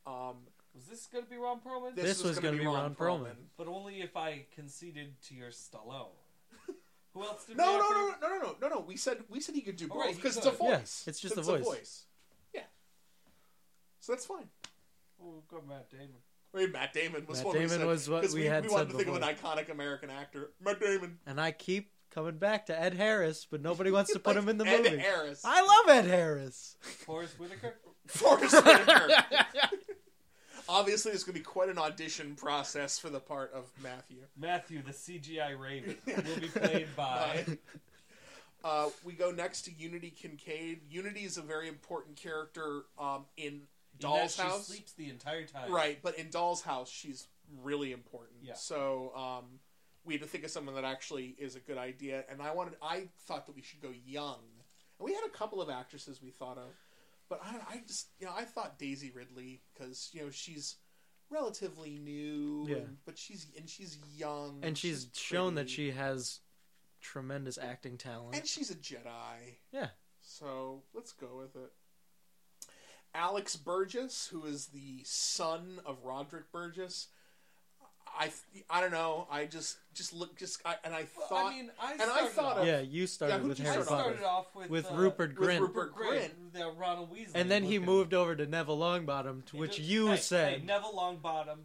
Um, 0.04 0.48
Was 0.74 0.84
this 0.86 1.06
going 1.06 1.24
to 1.24 1.30
be 1.30 1.36
Ron 1.36 1.60
Perlman? 1.60 1.94
This 1.96 2.22
was 2.22 2.36
gonna 2.38 2.56
gonna 2.58 2.60
be 2.62 2.66
Ron 2.66 2.94
Perlman. 2.94 3.34
But 3.56 3.66
only 3.66 4.00
if 4.02 4.16
I 4.16 4.44
conceded 4.54 5.20
to 5.28 5.34
your 5.34 5.48
Stallone. 5.50 6.08
Who 7.14 7.22
else 7.24 7.44
did 7.44 7.56
No, 7.56 7.72
we 7.72 7.78
no, 7.78 7.84
offer? 7.84 7.94
no, 8.22 8.28
no, 8.28 8.34
no, 8.38 8.42
no, 8.42 8.56
no, 8.60 8.68
no. 8.76 8.80
We 8.86 8.96
said 8.96 9.18
we 9.28 9.40
said 9.40 9.56
he 9.56 9.62
could 9.62 9.76
do 9.76 9.86
Oh, 9.90 9.94
both 9.94 10.04
right, 10.04 10.10
he 10.10 10.16
because 10.16 10.36
it's 10.36 10.46
a 10.46 10.50
could. 10.50 10.58
voice. 10.58 11.02
Yeah, 11.04 11.10
it's 11.10 11.20
just 11.20 11.36
a 11.36 11.40
a 11.40 11.42
voice. 11.42 11.64
voice. 11.64 12.04
Yeah. 12.54 12.62
So 13.98 14.12
that's 14.12 14.26
fine. 14.26 14.48
Oh, 15.22 15.32
we've 15.34 15.48
got 15.48 15.66
Matt 15.66 15.90
Damon. 15.90 16.10
I 16.54 16.58
mean, 16.58 16.72
Matt 16.72 16.92
Damon 16.94 17.26
was 17.26 17.38
Matt 17.38 17.46
what 17.46 17.54
we 17.54 17.60
Damon 17.60 17.78
said, 17.78 17.86
was 17.86 18.08
what 18.08 18.22
'cause 18.22 18.34
we 18.34 18.40
we, 18.42 18.46
had 18.46 18.62
we 18.64 18.68
said 18.70 18.74
wanted 18.76 18.90
to 18.92 18.96
think 18.96 19.08
of 19.08 19.16
an 19.16 19.22
iconic 19.22 19.70
American 19.70 20.10
actor, 20.10 20.50
Matt 20.60 20.80
Damon. 20.80 21.18
And 21.26 21.40
I 21.40 21.50
keep 21.52 21.90
coming 22.12 22.38
back 22.38 22.66
to 22.66 22.80
Ed 22.80 22.94
Harris, 22.94 23.44
but 23.50 23.60
nobody 23.60 23.90
wants 23.90 24.12
to 24.12 24.18
put 24.20 24.36
him 24.36 24.48
in 24.48 24.56
the 24.58 24.66
Ed 24.66 24.84
movie. 24.84 24.96
Harris. 24.98 25.42
I 25.44 25.60
love 25.62 25.96
Ed 25.96 26.08
Harris. 26.08 26.76
Forest 26.80 27.38
Whitaker. 27.40 27.74
Forest 28.06 28.54
Whitaker. 28.64 29.08
Obviously, 30.70 31.10
there's 31.10 31.24
going 31.24 31.34
to 31.34 31.40
be 31.40 31.44
quite 31.44 31.68
an 31.68 31.78
audition 31.78 32.36
process 32.36 32.96
for 32.98 33.10
the 33.10 33.18
part 33.18 33.52
of 33.52 33.64
Matthew. 33.82 34.18
Matthew, 34.38 34.82
the 34.82 34.92
CGI 34.92 35.58
Raven, 35.58 35.96
will 36.06 36.40
be 36.40 36.46
played 36.46 36.86
by. 36.96 37.44
Uh, 38.62 38.90
we 39.04 39.14
go 39.14 39.32
next 39.32 39.62
to 39.62 39.72
Unity 39.72 40.10
Kincaid. 40.10 40.82
Unity 40.88 41.24
is 41.24 41.38
a 41.38 41.42
very 41.42 41.66
important 41.66 42.16
character 42.16 42.82
um, 42.98 43.24
in 43.36 43.44
in 43.44 43.62
Doll's 43.98 44.36
she 44.36 44.42
House. 44.42 44.66
sleeps 44.66 44.92
the 44.92 45.10
entire 45.10 45.44
time. 45.44 45.72
Right, 45.72 45.98
but 46.02 46.18
in 46.18 46.30
Doll's 46.30 46.62
House, 46.62 46.88
she's 46.90 47.26
really 47.62 47.92
important. 47.92 48.38
Yeah. 48.42 48.54
So 48.54 49.12
um, 49.16 49.44
we 50.04 50.14
had 50.14 50.22
to 50.22 50.28
think 50.28 50.44
of 50.44 50.50
someone 50.50 50.74
that 50.76 50.84
actually 50.84 51.34
is 51.38 51.56
a 51.56 51.60
good 51.60 51.78
idea, 51.78 52.24
and 52.30 52.40
I 52.40 52.52
wanted, 52.54 52.74
I 52.82 53.08
thought 53.26 53.46
that 53.46 53.56
we 53.56 53.62
should 53.62 53.80
go 53.80 53.90
young, 54.06 54.38
and 54.98 55.06
we 55.06 55.14
had 55.14 55.24
a 55.24 55.30
couple 55.30 55.60
of 55.60 55.68
actresses 55.68 56.22
we 56.22 56.30
thought 56.30 56.58
of, 56.58 56.70
but 57.30 57.40
I, 57.42 57.76
I 57.76 57.82
just, 57.86 58.08
you 58.18 58.26
know, 58.26 58.32
I 58.36 58.44
thought 58.44 58.78
Daisy 58.78 59.10
Ridley 59.10 59.62
because 59.72 60.10
you 60.12 60.20
know 60.22 60.30
she's 60.30 60.76
relatively 61.30 61.98
new, 61.98 62.66
Yeah. 62.68 62.76
and, 62.78 62.96
but 63.06 63.16
she's 63.16 63.46
and 63.56 63.66
she's 63.68 63.96
young, 64.16 64.58
And 64.62 64.76
she's 64.76 65.08
shown 65.14 65.54
that 65.54 65.70
she 65.70 65.92
has 65.92 66.40
tremendous 67.00 67.56
acting 67.56 67.96
talent. 67.96 68.34
and 68.36 68.46
she's 68.46 68.70
a 68.70 68.74
Jedi. 68.74 69.56
Yeah. 69.72 69.88
So 70.20 70.82
let's 70.92 71.12
go 71.12 71.38
with 71.38 71.56
it. 71.56 71.72
Alex 73.14 73.56
Burgess, 73.56 74.28
who 74.28 74.44
is 74.44 74.66
the 74.66 75.00
son 75.04 75.80
of 75.86 76.04
Roderick 76.04 76.52
Burgess. 76.52 77.08
I 78.20 78.30
I 78.68 78.80
don't 78.82 78.90
know. 78.92 79.26
I 79.30 79.46
just 79.46 79.78
just 79.94 80.12
look 80.12 80.36
just 80.36 80.60
I, 80.66 80.76
and 80.84 80.94
I 80.94 81.06
Well, 81.16 81.26
thought 81.28 81.46
I 81.46 81.56
mean, 81.56 81.70
I 81.80 81.92
and 81.92 82.02
I 82.02 82.26
thought 82.28 82.52
off, 82.52 82.58
of- 82.58 82.66
yeah, 82.66 82.80
you 82.80 83.06
started 83.06 83.38
who'd 83.40 83.48
with 83.48 83.58
you 83.58 83.64
Harry 83.64 83.82
start 83.82 83.88
Potter. 83.88 84.02
started 84.16 84.24
off 84.24 84.54
with 84.54 84.68
with 84.70 84.90
uh, 84.92 84.94
Rupert 84.94 85.38
with 85.38 85.58
Rupert 85.60 85.94
Grint. 85.96 86.30
the 86.52 86.70
Ronald 86.78 87.10
Weasley, 87.12 87.30
and 87.34 87.50
then 87.50 87.64
he 87.64 87.78
looking- 87.78 87.86
moved 87.86 88.14
over 88.14 88.36
to 88.36 88.46
Neville 88.46 88.78
Longbottom, 88.78 89.44
to 89.46 89.52
He 89.52 89.58
which 89.58 89.76
just- 89.78 89.88
you 89.88 90.08
hey, 90.08 90.16
said, 90.16 90.60
hey, 90.60 90.66
Neville 90.66 90.92
Longbottom 90.94 91.58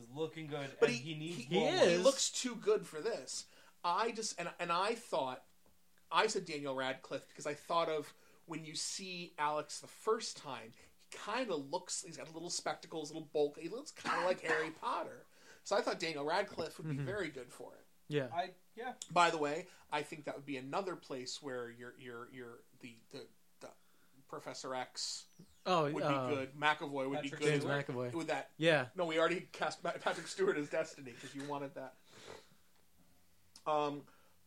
is 0.00 0.06
looking 0.14 0.46
good, 0.46 0.68
but 0.80 0.88
and 0.88 0.98
he, 0.98 1.12
he, 1.12 1.18
needs 1.18 1.36
he, 1.44 1.58
more. 1.60 1.70
He 1.70 1.76
he 1.78 1.84
is. 1.94 2.02
looks 2.02 2.30
too 2.30 2.54
good 2.56 2.86
for 2.86 3.00
this. 3.02 3.44
I 3.84 4.10
just 4.12 4.38
and 4.40 4.48
and 4.58 4.72
I 4.72 4.94
thought 4.94 5.42
I 6.10 6.26
said 6.28 6.44
Daniel 6.46 6.74
Radcliffe 6.74 7.28
because 7.28 7.46
I 7.46 7.54
thought 7.54 7.88
of 7.90 8.12
when 8.46 8.64
you 8.64 8.74
see 8.74 9.32
Alex 9.38 9.80
the 9.80 9.86
first 9.86 10.36
time, 10.38 10.72
he 11.10 11.16
kind 11.18 11.50
of 11.50 11.70
looks. 11.70 12.04
He's 12.06 12.16
got 12.16 12.32
little 12.34 12.50
spectacles, 12.50 13.10
a 13.10 13.14
little 13.14 13.28
bulky. 13.34 13.62
He 13.62 13.68
looks 13.68 13.90
kind 13.92 14.18
of 14.20 14.26
like 14.26 14.40
Harry 14.42 14.70
Potter. 14.80 15.26
So 15.64 15.76
I 15.76 15.80
thought 15.82 16.00
Daniel 16.00 16.24
Radcliffe 16.24 16.78
would 16.78 16.88
be 16.88 16.96
Mhm. 16.96 17.04
very 17.04 17.28
good 17.28 17.52
for 17.52 17.74
it. 17.74 17.84
yeah, 18.08 18.28
I 18.34 18.50
yeah. 18.74 18.92
By 19.12 19.30
the 19.30 19.38
way, 19.38 19.66
I 19.92 20.02
think 20.02 20.24
that 20.24 20.34
would 20.36 20.46
be 20.46 20.56
another 20.56 20.96
place 20.96 21.40
where 21.42 21.70
your 21.70 21.94
your 21.98 22.28
your 22.32 22.60
the 22.80 22.96
the, 23.12 23.26
the 23.60 23.68
Professor 24.28 24.74
X 24.74 25.26
oh, 25.66 25.90
would 25.90 26.02
uh, 26.02 26.28
be 26.28 26.34
good. 26.34 26.54
McAvoy 26.58 27.08
would 27.08 27.14
Patrick 27.22 27.32
be 27.40 27.44
good 27.46 27.50
James 27.52 27.62
Stewart. 27.64 27.86
McAvoy. 27.86 28.12
with 28.14 28.26
that. 28.28 28.50
Yeah, 28.56 28.86
No, 28.96 29.04
we 29.04 29.18
already 29.18 29.48
cast 29.52 29.82
Patrick 29.82 30.26
Stewart 30.26 30.56
as 30.56 30.68
Destiny 30.70 31.12
because 31.12 31.34
you 31.34 31.44
wanted 31.48 31.74
that. 31.74 31.94
Um, 33.66 34.02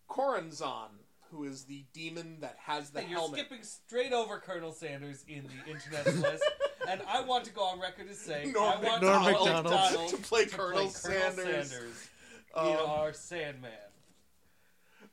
Choronzon, 0.10 0.90
who 1.30 1.44
is 1.46 1.66
the 1.66 1.86
demon 1.94 2.40
that 2.42 2.58
has 2.60 2.90
the 2.90 3.02
Hey, 3.02 3.10
you're 3.10 3.20
helmet. 3.20 3.40
skipping 3.40 3.64
straight 3.64 4.12
over 4.14 4.40
Colonel 4.40 4.72
Sanders 4.72 5.24
in 5.28 5.44
the 5.66 5.72
internet 5.72 6.06
list, 6.16 6.44
and 6.90 7.02
I 7.08 7.22
want 7.22 7.46
to 7.46 7.52
go 7.52 7.64
on 7.64 7.80
record 7.80 8.08
to 8.10 8.16
say 8.16 8.52
Norm 8.54 8.66
I 8.66 8.76
want 8.90 9.02
Norm 9.02 9.22
Norm 9.22 9.24
Macdonald 9.34 9.64
Macdonald 9.66 10.10
to 10.12 10.18
play 10.18 10.46
to 10.46 10.56
Colonel 10.56 10.82
play 10.82 10.90
Sanders. 10.90 11.70
Sanders 11.72 12.10
Um, 12.56 12.68
in 12.68 12.76
our 12.78 13.14
Sandman. 13.14 13.72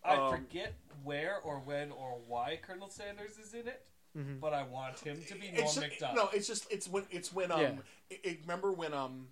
I 0.04 0.14
um, 0.16 0.30
forget 0.36 0.74
where 1.04 1.38
or 1.44 1.58
when 1.60 1.90
or 1.92 2.18
why 2.26 2.58
Colonel 2.62 2.88
Sanders 2.90 3.38
is 3.38 3.54
in 3.54 3.66
it, 3.68 3.86
Mhm. 4.16 4.40
but 4.40 4.52
I 4.54 4.62
want 4.64 4.98
him 5.00 5.22
to 5.28 5.34
be 5.34 5.50
Norm 5.50 5.54
it's 5.64 5.74
just, 5.74 5.80
Macdonald. 5.80 6.16
no, 6.16 6.28
it's 6.36 6.46
just 6.46 6.70
it's 6.70 6.88
when 6.88 7.04
it's 7.10 7.32
when 7.32 7.50
um 7.50 7.60
Yeah. 7.60 7.72
it, 8.10 8.20
it- 8.24 8.40
remember 8.42 8.72
when 8.72 8.92
um 8.94 9.28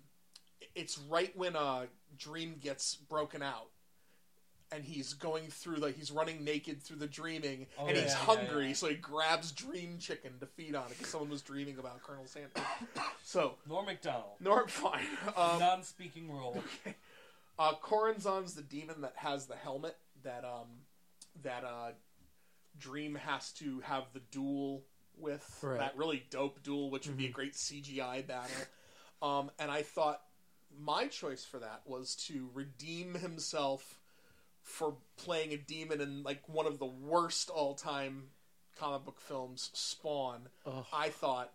it's 0.75 0.97
right 0.97 1.35
when 1.37 1.55
uh 1.55 1.85
Dream 2.17 2.57
gets 2.59 2.95
broken 2.95 3.41
out 3.41 3.69
and 4.71 4.83
he's 4.83 5.13
going 5.13 5.47
through 5.47 5.77
like 5.77 5.95
he's 5.97 6.11
running 6.11 6.43
naked 6.43 6.81
through 6.81 6.97
the 6.97 7.07
dreaming, 7.07 7.67
Oh, 7.77 7.87
and 7.87 7.95
yeah, 7.95 8.03
he's 8.03 8.11
yeah, 8.11 8.17
hungry, 8.17 8.67
yeah. 8.67 8.73
so 8.73 8.87
he 8.87 8.95
grabs 8.95 9.51
Dream 9.51 9.97
Chicken 9.99 10.31
to 10.39 10.45
feed 10.45 10.75
on 10.75 10.85
it 10.87 10.89
because 10.97 11.07
someone 11.07 11.29
was 11.29 11.41
dreaming 11.41 11.77
about 11.79 12.01
Colonel 12.03 12.25
Sanders. 12.27 12.51
so 13.23 13.55
Norm 13.67 13.85
Macdonald 13.85 14.35
Norm, 14.39 14.67
fine. 14.67 15.05
Um, 15.35 15.59
non-speaking 15.59 16.31
role. 16.31 16.61
uh, 17.59 17.73
Choronzon's 17.81 18.53
the 18.53 18.61
demon 18.61 19.01
that 19.01 19.13
has 19.15 19.45
the 19.47 19.55
helmet 19.55 19.95
that 20.23 20.43
um 20.45 20.67
that 21.43 21.63
uh 21.63 21.91
Dream 22.77 23.15
has 23.15 23.51
to 23.53 23.81
have 23.81 24.03
the 24.13 24.21
duel 24.31 24.83
with 25.17 25.59
Right. 25.61 25.79
that 25.79 25.97
really 25.97 26.23
dope 26.29 26.63
duel, 26.63 26.89
which 26.89 27.07
would 27.07 27.17
be 27.17 27.25
a 27.25 27.31
great 27.31 27.53
CGI 27.53 28.25
battle. 28.25 28.55
Um, 29.21 29.51
and 29.59 29.69
I 29.69 29.81
thought 29.81 30.21
my 30.79 31.07
choice 31.07 31.43
for 31.43 31.59
that 31.59 31.81
was 31.85 32.15
to 32.27 32.49
redeem 32.53 33.15
himself 33.15 33.98
for 34.69 34.95
playing 35.17 35.51
a 35.51 35.57
demon 35.57 35.99
in 35.99 36.23
like 36.23 36.47
one 36.47 36.65
of 36.67 36.79
the 36.79 36.85
worst 36.85 37.49
all 37.49 37.73
time 37.73 38.25
comic 38.79 39.03
book 39.05 39.19
films, 39.19 39.71
Spawn. 39.73 40.47
Ugh. 40.65 40.85
I 40.93 41.09
thought 41.09 41.51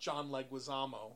John 0.00 0.28
Leguizamo 0.30 1.12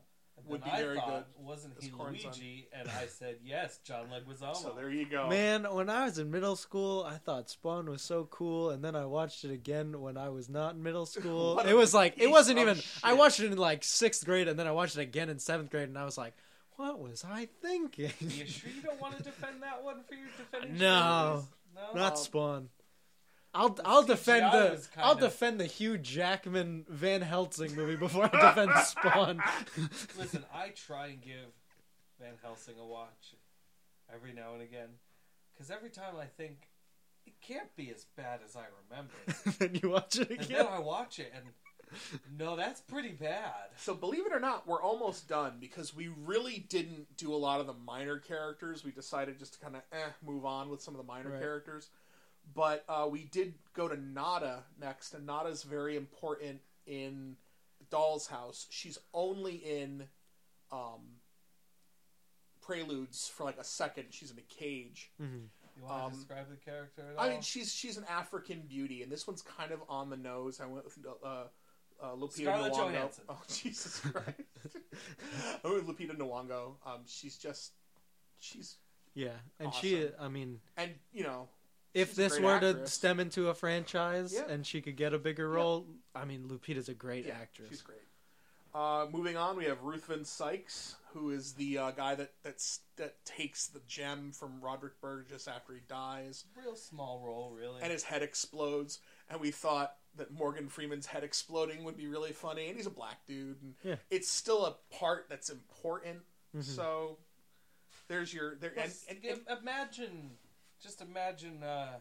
Would 0.47 0.63
be 0.63 0.69
I 0.69 0.81
very 0.81 0.95
thought, 0.97 1.27
good 1.35 1.45
Wasn't 1.45 1.73
he 1.81 1.89
Choronzon. 1.89 2.23
Luigi? 2.23 2.67
And 2.71 2.87
I 2.87 3.07
said 3.07 3.37
yes, 3.43 3.79
John 3.83 4.05
Leguizamo. 4.07 4.55
So 4.55 4.73
there 4.75 4.89
you 4.89 5.05
go. 5.09 5.27
Man, 5.27 5.63
when 5.73 5.89
I 5.89 6.05
was 6.05 6.17
in 6.19 6.31
middle 6.31 6.55
school, 6.55 7.03
I 7.03 7.17
thought 7.17 7.49
Spawn 7.49 7.89
was 7.89 8.01
so 8.01 8.25
cool, 8.31 8.69
and 8.69 8.83
then 8.83 8.95
I 8.95 9.05
watched 9.05 9.43
it 9.43 9.51
again 9.51 9.99
when 9.99 10.17
I 10.17 10.29
was 10.29 10.49
not 10.49 10.75
in 10.75 10.83
middle 10.83 11.05
school. 11.17 11.59
It 11.59 11.73
was 11.73 11.93
like 11.93 12.13
it 12.17 12.29
wasn't 12.29 12.59
of 12.59 12.67
even. 12.69 12.83
I 13.03 13.13
watched 13.13 13.39
it 13.39 13.51
in 13.51 13.57
like 13.57 13.83
sixth 13.83 14.23
grade, 14.23 14.47
and 14.47 14.57
then 14.57 14.67
I 14.67 14.71
watched 14.71 14.97
it 14.97 15.01
again 15.01 15.29
in 15.29 15.39
seventh 15.39 15.71
grade, 15.71 15.89
and 15.89 15.97
I 15.97 16.05
was 16.05 16.17
like, 16.17 16.33
"What 16.79 16.99
was 16.99 17.23
I 17.25 17.47
thinking?" 17.61 18.11
you 18.19 18.45
sure 18.47 18.69
you 18.71 18.81
don't 18.81 18.99
want 19.01 19.17
to 19.17 19.23
defend 19.23 19.61
that 19.63 19.83
one 19.83 20.01
for 20.07 20.13
your 20.15 20.27
defending? 20.37 20.77
No. 20.77 21.45
champions? 21.75 21.95
Not 21.95 22.11
Um, 22.13 22.17
Spawn. 22.17 22.69
I'll 23.53 23.77
I'll 23.83 24.03
defend 24.03 24.45
the 24.53 24.87
I'll 24.97 25.13
of- 25.13 25.19
defend 25.19 25.59
the 25.59 25.65
Hugh 25.65 25.97
Jackman 25.97 26.85
Van 26.87 27.21
Helsing 27.21 27.75
movie 27.75 27.95
before 27.95 28.29
I 28.33 28.49
defend 28.49 28.71
Spawn. 28.85 29.41
Listen, 30.17 30.45
I 30.53 30.69
try 30.69 31.07
and 31.07 31.21
give 31.21 31.51
Van 32.19 32.35
Helsing 32.43 32.75
a 32.79 32.85
watch 32.85 33.33
every 34.13 34.33
now 34.33 34.53
and 34.53 34.61
again, 34.61 34.89
because 35.53 35.71
every 35.71 35.89
time 35.89 36.15
I 36.19 36.25
think 36.25 36.69
it 37.25 37.33
can't 37.41 37.75
be 37.75 37.89
as 37.91 38.05
bad 38.15 38.39
as 38.45 38.55
I 38.55 38.65
remember, 38.89 39.13
then 39.59 39.79
you 39.81 39.89
watch 39.89 40.17
it 40.17 40.29
and 40.29 40.41
again. 40.41 40.57
then 40.57 40.67
I 40.67 40.79
watch 40.79 41.17
it 41.19 41.31
and 41.35 41.45
no, 42.37 42.55
that's 42.55 42.81
pretty 42.81 43.09
bad. 43.11 43.53
So 43.77 43.93
believe 43.93 44.25
it 44.25 44.33
or 44.33 44.39
not, 44.39 44.67
we're 44.67 44.81
almost 44.81 45.27
done 45.27 45.53
because 45.59 45.95
we 45.95 46.07
really 46.25 46.65
didn't 46.69 47.17
do 47.17 47.33
a 47.33 47.37
lot 47.37 47.59
of 47.59 47.67
the 47.67 47.73
minor 47.73 48.17
characters. 48.19 48.83
We 48.83 48.91
decided 48.91 49.39
just 49.39 49.53
to 49.55 49.59
kind 49.59 49.75
of 49.75 49.81
eh, 49.91 50.09
move 50.25 50.45
on 50.45 50.69
with 50.69 50.81
some 50.81 50.93
of 50.93 50.97
the 50.99 51.07
minor 51.07 51.31
Right. 51.31 51.39
characters. 51.41 51.89
But 52.55 52.83
uh, 52.89 53.07
we 53.11 53.23
did 53.25 53.53
go 53.75 53.87
to 53.87 53.95
Nada 53.99 54.63
next, 54.79 55.13
and 55.13 55.25
Nada's 55.25 55.63
very 55.63 55.95
important 55.95 56.61
in 56.87 57.35
Doll's 57.91 58.27
House. 58.27 58.65
She's 58.71 58.97
only 59.13 59.55
in 59.55 60.07
um, 60.71 61.01
Preludes 62.61 63.27
for 63.27 63.43
like 63.45 63.57
a 63.57 63.63
second. 63.63 64.05
She's 64.11 64.31
in 64.31 64.37
a 64.37 64.41
cage. 64.53 65.11
Mhm. 65.21 65.47
You 65.77 65.83
want 65.85 66.03
Um, 66.03 66.11
to 66.11 66.17
describe 66.17 66.49
the 66.49 66.57
character 66.57 67.09
at 67.11 67.17
all? 67.17 67.25
I 67.25 67.29
mean, 67.29 67.41
she's 67.41 67.73
she's 67.73 67.97
an 67.97 68.03
African 68.05 68.61
beauty, 68.61 69.01
and 69.01 69.11
this 69.11 69.25
one's 69.27 69.41
kind 69.41 69.71
of 69.71 69.81
on 69.87 70.09
the 70.09 70.17
nose. 70.17 70.59
I 70.59 70.65
went 70.65 70.85
with 70.85 70.97
uh, 71.23 71.45
uh, 72.01 72.15
Lupita 72.15 72.33
Scarlett 72.33 72.73
Nyong'o. 72.73 72.77
Johansson. 72.93 73.23
Oh 73.29 73.41
Jesus 73.47 73.99
Christ! 73.99 74.27
I 75.63 75.67
went 75.67 75.85
with 75.87 75.97
Lupita 75.97 76.15
Nyong'o. 76.17 76.75
Um, 76.85 77.01
she's 77.05 77.37
just 77.37 77.73
she's 78.39 78.77
Yeah, 79.13 79.29
and 79.59 79.73
she 79.73 80.07
I 80.19 80.27
mean, 80.29 80.59
and 80.77 80.91
you 81.13 81.23
know 81.23 81.47
if 81.93 82.15
this 82.15 82.33
great 82.33 82.43
were 82.45 82.59
to 82.59 82.87
stem 82.87 83.19
into 83.19 83.49
a 83.49 83.53
franchise 83.53 84.33
Yeah. 84.33 84.51
and 84.53 84.65
she 84.65 84.79
could 84.81 84.95
get 84.95 85.13
a 85.13 85.17
bigger 85.19 85.47
Yeah. 85.49 85.55
role, 85.55 85.87
I 86.13 86.25
mean, 86.25 86.47
Lupita's 86.47 86.87
a 86.89 86.93
great 86.93 87.25
yeah, 87.25 87.33
actress. 87.41 87.69
she's 87.69 87.81
great. 87.81 87.97
Uh, 88.71 89.07
moving 89.11 89.35
on, 89.35 89.57
we 89.57 89.65
have 89.65 89.81
Ruthven 89.81 90.23
Sykes, 90.23 90.95
who 91.13 91.31
is 91.31 91.53
the 91.53 91.79
uh, 91.79 91.89
guy 91.91 92.13
that 92.13 92.33
that's, 92.43 92.81
that 92.97 93.15
takes 93.25 93.65
the 93.65 93.81
gem 93.87 94.31
from 94.31 94.61
Roderick 94.61 95.01
Burgess 95.01 95.47
after 95.47 95.73
he 95.73 95.79
dies, 95.89 96.45
real 96.55 96.75
small 96.75 97.23
role, 97.25 97.51
really. 97.51 97.81
and 97.81 97.91
his 97.91 98.03
head 98.03 98.21
explodes. 98.21 98.99
And 99.27 99.41
we 99.41 99.49
thought 99.49 99.95
that 100.15 100.31
Morgan 100.31 100.67
Freeman's 100.69 101.05
head 101.05 101.23
exploding 101.23 101.83
would 101.83 101.95
be 101.97 102.07
really 102.07 102.31
funny, 102.33 102.67
and 102.67 102.75
he's 102.77 102.87
a 102.87 102.91
black 102.91 103.25
dude, 103.25 103.61
and 103.61 103.75
Yeah. 103.83 103.95
it's 104.09 104.29
still 104.29 104.65
a 104.65 104.75
part 104.95 105.27
that's 105.29 105.49
important. 105.49 106.23
Mhm. 106.55 106.63
So 106.63 107.17
there's 108.07 108.33
your 108.33 108.55
there, 108.55 108.71
and, 108.71 108.77
Plus, 108.81 109.05
and, 109.07 109.23
im- 109.23 109.45
imagine, 109.61 110.37
just 110.81 110.99
imagine 111.01 111.61
uh, 111.63 111.99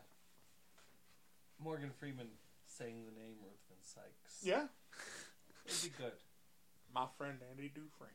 Morgan 1.58 1.90
Freeman 1.90 2.28
saying 2.66 3.04
the 3.04 3.20
name 3.20 3.34
Ruthven 3.42 3.82
Sykes. 3.82 4.40
yeah, 4.42 4.68
it'd 5.66 5.82
be 5.82 5.96
good. 6.02 6.12
my 6.94 7.06
friend 7.18 7.38
Andy 7.50 7.68
Dufresne. 7.68 8.08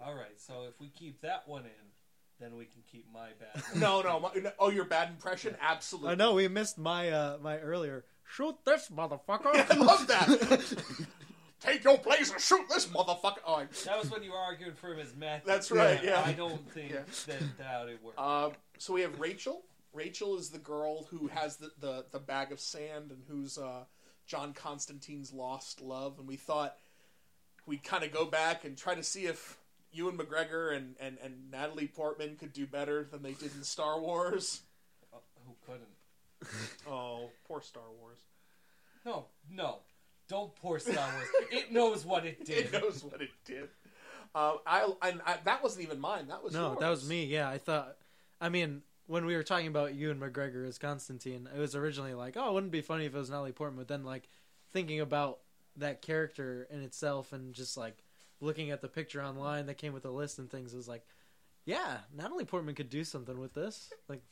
All 0.00 0.14
right, 0.14 0.40
so 0.40 0.64
if 0.64 0.80
we 0.80 0.88
keep 0.88 1.20
that 1.20 1.46
one 1.46 1.64
in, 1.64 1.92
then 2.40 2.56
we 2.56 2.64
can 2.64 2.82
keep 2.90 3.06
my 3.12 3.28
bad. 3.38 3.62
no, 3.76 4.00
no, 4.00 4.18
my, 4.20 4.30
no, 4.34 4.50
oh, 4.58 4.70
your 4.70 4.84
bad 4.86 5.08
impression, 5.10 5.54
absolutely. 5.60 6.10
I 6.12 6.14
know 6.14 6.34
we 6.34 6.48
missed 6.48 6.78
my 6.78 7.10
uh 7.10 7.38
my 7.42 7.58
earlier 7.58 8.04
shoot 8.24 8.56
this 8.64 8.88
motherfucker. 8.88 9.54
I 9.70 9.76
love 9.76 10.06
that. 10.08 10.74
Take 11.60 11.84
your 11.84 11.96
place 11.98 12.30
and 12.30 12.40
shoot 12.40 12.68
this 12.68 12.86
motherfucker. 12.86 13.38
Oh, 13.46 13.54
I- 13.54 13.66
That 13.86 13.98
was 13.98 14.10
when 14.10 14.22
you 14.22 14.32
were 14.32 14.38
arguing 14.38 14.74
for 14.74 14.92
him 14.92 14.98
as 15.00 15.14
meth. 15.16 15.44
That's 15.44 15.70
right, 15.70 16.02
yeah. 16.02 16.22
I 16.24 16.32
don't 16.32 16.70
think 16.72 16.90
Yeah. 16.92 17.00
that 17.26 17.58
that 17.58 17.84
would 17.86 18.02
work. 18.02 18.14
Uh, 18.18 18.50
so 18.78 18.92
we 18.92 19.00
have 19.02 19.18
Rachel. 19.18 19.62
Rachel 19.94 20.36
is 20.36 20.50
the 20.50 20.58
girl 20.58 21.04
who 21.04 21.28
has 21.28 21.56
the, 21.56 21.70
the, 21.80 22.04
the 22.10 22.18
bag 22.18 22.52
of 22.52 22.60
sand 22.60 23.10
and 23.12 23.22
who's 23.28 23.56
uh, 23.56 23.84
John 24.26 24.52
Constantine's 24.52 25.32
lost 25.32 25.80
love. 25.80 26.18
And 26.18 26.26
we 26.28 26.36
thought 26.36 26.76
we'd 27.64 27.84
kind 27.84 28.04
of 28.04 28.12
go 28.12 28.24
back 28.26 28.64
and 28.64 28.76
try 28.76 28.94
to 28.96 29.02
see 29.04 29.26
if 29.26 29.56
Ewan 29.92 30.18
McGregor 30.18 30.76
and, 30.76 30.96
and, 31.00 31.16
and 31.22 31.50
Natalie 31.50 31.86
Portman 31.86 32.36
could 32.36 32.52
do 32.52 32.66
better 32.66 33.04
than 33.04 33.22
they 33.22 33.32
did 33.34 33.54
in 33.54 33.62
Star 33.62 33.98
Wars. 34.00 34.62
Oh, 35.14 35.18
who 35.46 35.54
couldn't? 35.64 35.88
Oh, 36.88 37.30
poor 37.46 37.60
Star 37.60 37.82
Wars. 38.00 38.18
No, 39.04 39.26
no, 39.50 39.78
don't 40.28 40.54
pour 40.56 40.78
Star 40.78 40.94
Wars. 41.14 41.28
it 41.50 41.72
knows 41.72 42.04
what 42.04 42.24
it 42.24 42.44
did. 42.46 42.66
It 42.66 42.72
knows 42.72 43.04
what 43.04 43.20
it 43.20 43.30
did. 43.44 43.68
Uh, 44.34 44.54
I, 44.66 44.90
and 45.02 45.20
I 45.24 45.36
that 45.44 45.62
wasn't 45.62 45.84
even 45.84 46.00
mine. 46.00 46.28
That 46.28 46.42
was 46.42 46.54
no, 46.54 46.68
yours. 46.68 46.78
that 46.80 46.88
was 46.88 47.08
me. 47.08 47.24
Yeah, 47.26 47.48
I 47.48 47.58
thought. 47.58 47.96
I 48.40 48.48
mean, 48.48 48.82
when 49.06 49.26
we 49.26 49.36
were 49.36 49.42
talking 49.42 49.68
about 49.68 49.94
Ewan 49.94 50.18
McGregor 50.18 50.66
as 50.66 50.78
Constantine, 50.78 51.48
it 51.54 51.58
was 51.58 51.74
originally 51.74 52.14
like, 52.14 52.36
oh, 52.36 52.50
it 52.50 52.54
wouldn't 52.54 52.72
be 52.72 52.80
funny 52.80 53.04
if 53.06 53.14
it 53.14 53.18
was 53.18 53.30
Natalie 53.30 53.52
Portman. 53.52 53.78
But 53.78 53.88
then, 53.88 54.04
like, 54.04 54.28
thinking 54.72 55.00
about 55.00 55.40
that 55.76 56.02
character 56.02 56.66
in 56.70 56.82
itself 56.82 57.32
and 57.32 57.52
just 57.52 57.76
like 57.76 57.98
looking 58.40 58.70
at 58.70 58.80
the 58.80 58.88
picture 58.88 59.22
online 59.22 59.66
that 59.66 59.78
came 59.78 59.92
with 59.92 60.02
the 60.04 60.10
list 60.10 60.38
and 60.38 60.50
things, 60.50 60.72
it 60.72 60.76
was 60.76 60.88
like, 60.88 61.04
yeah, 61.64 61.98
Natalie 62.14 62.44
Portman 62.44 62.74
could 62.74 62.90
do 62.90 63.04
something 63.04 63.38
with 63.38 63.54
this. 63.54 63.90
Like, 64.08 64.22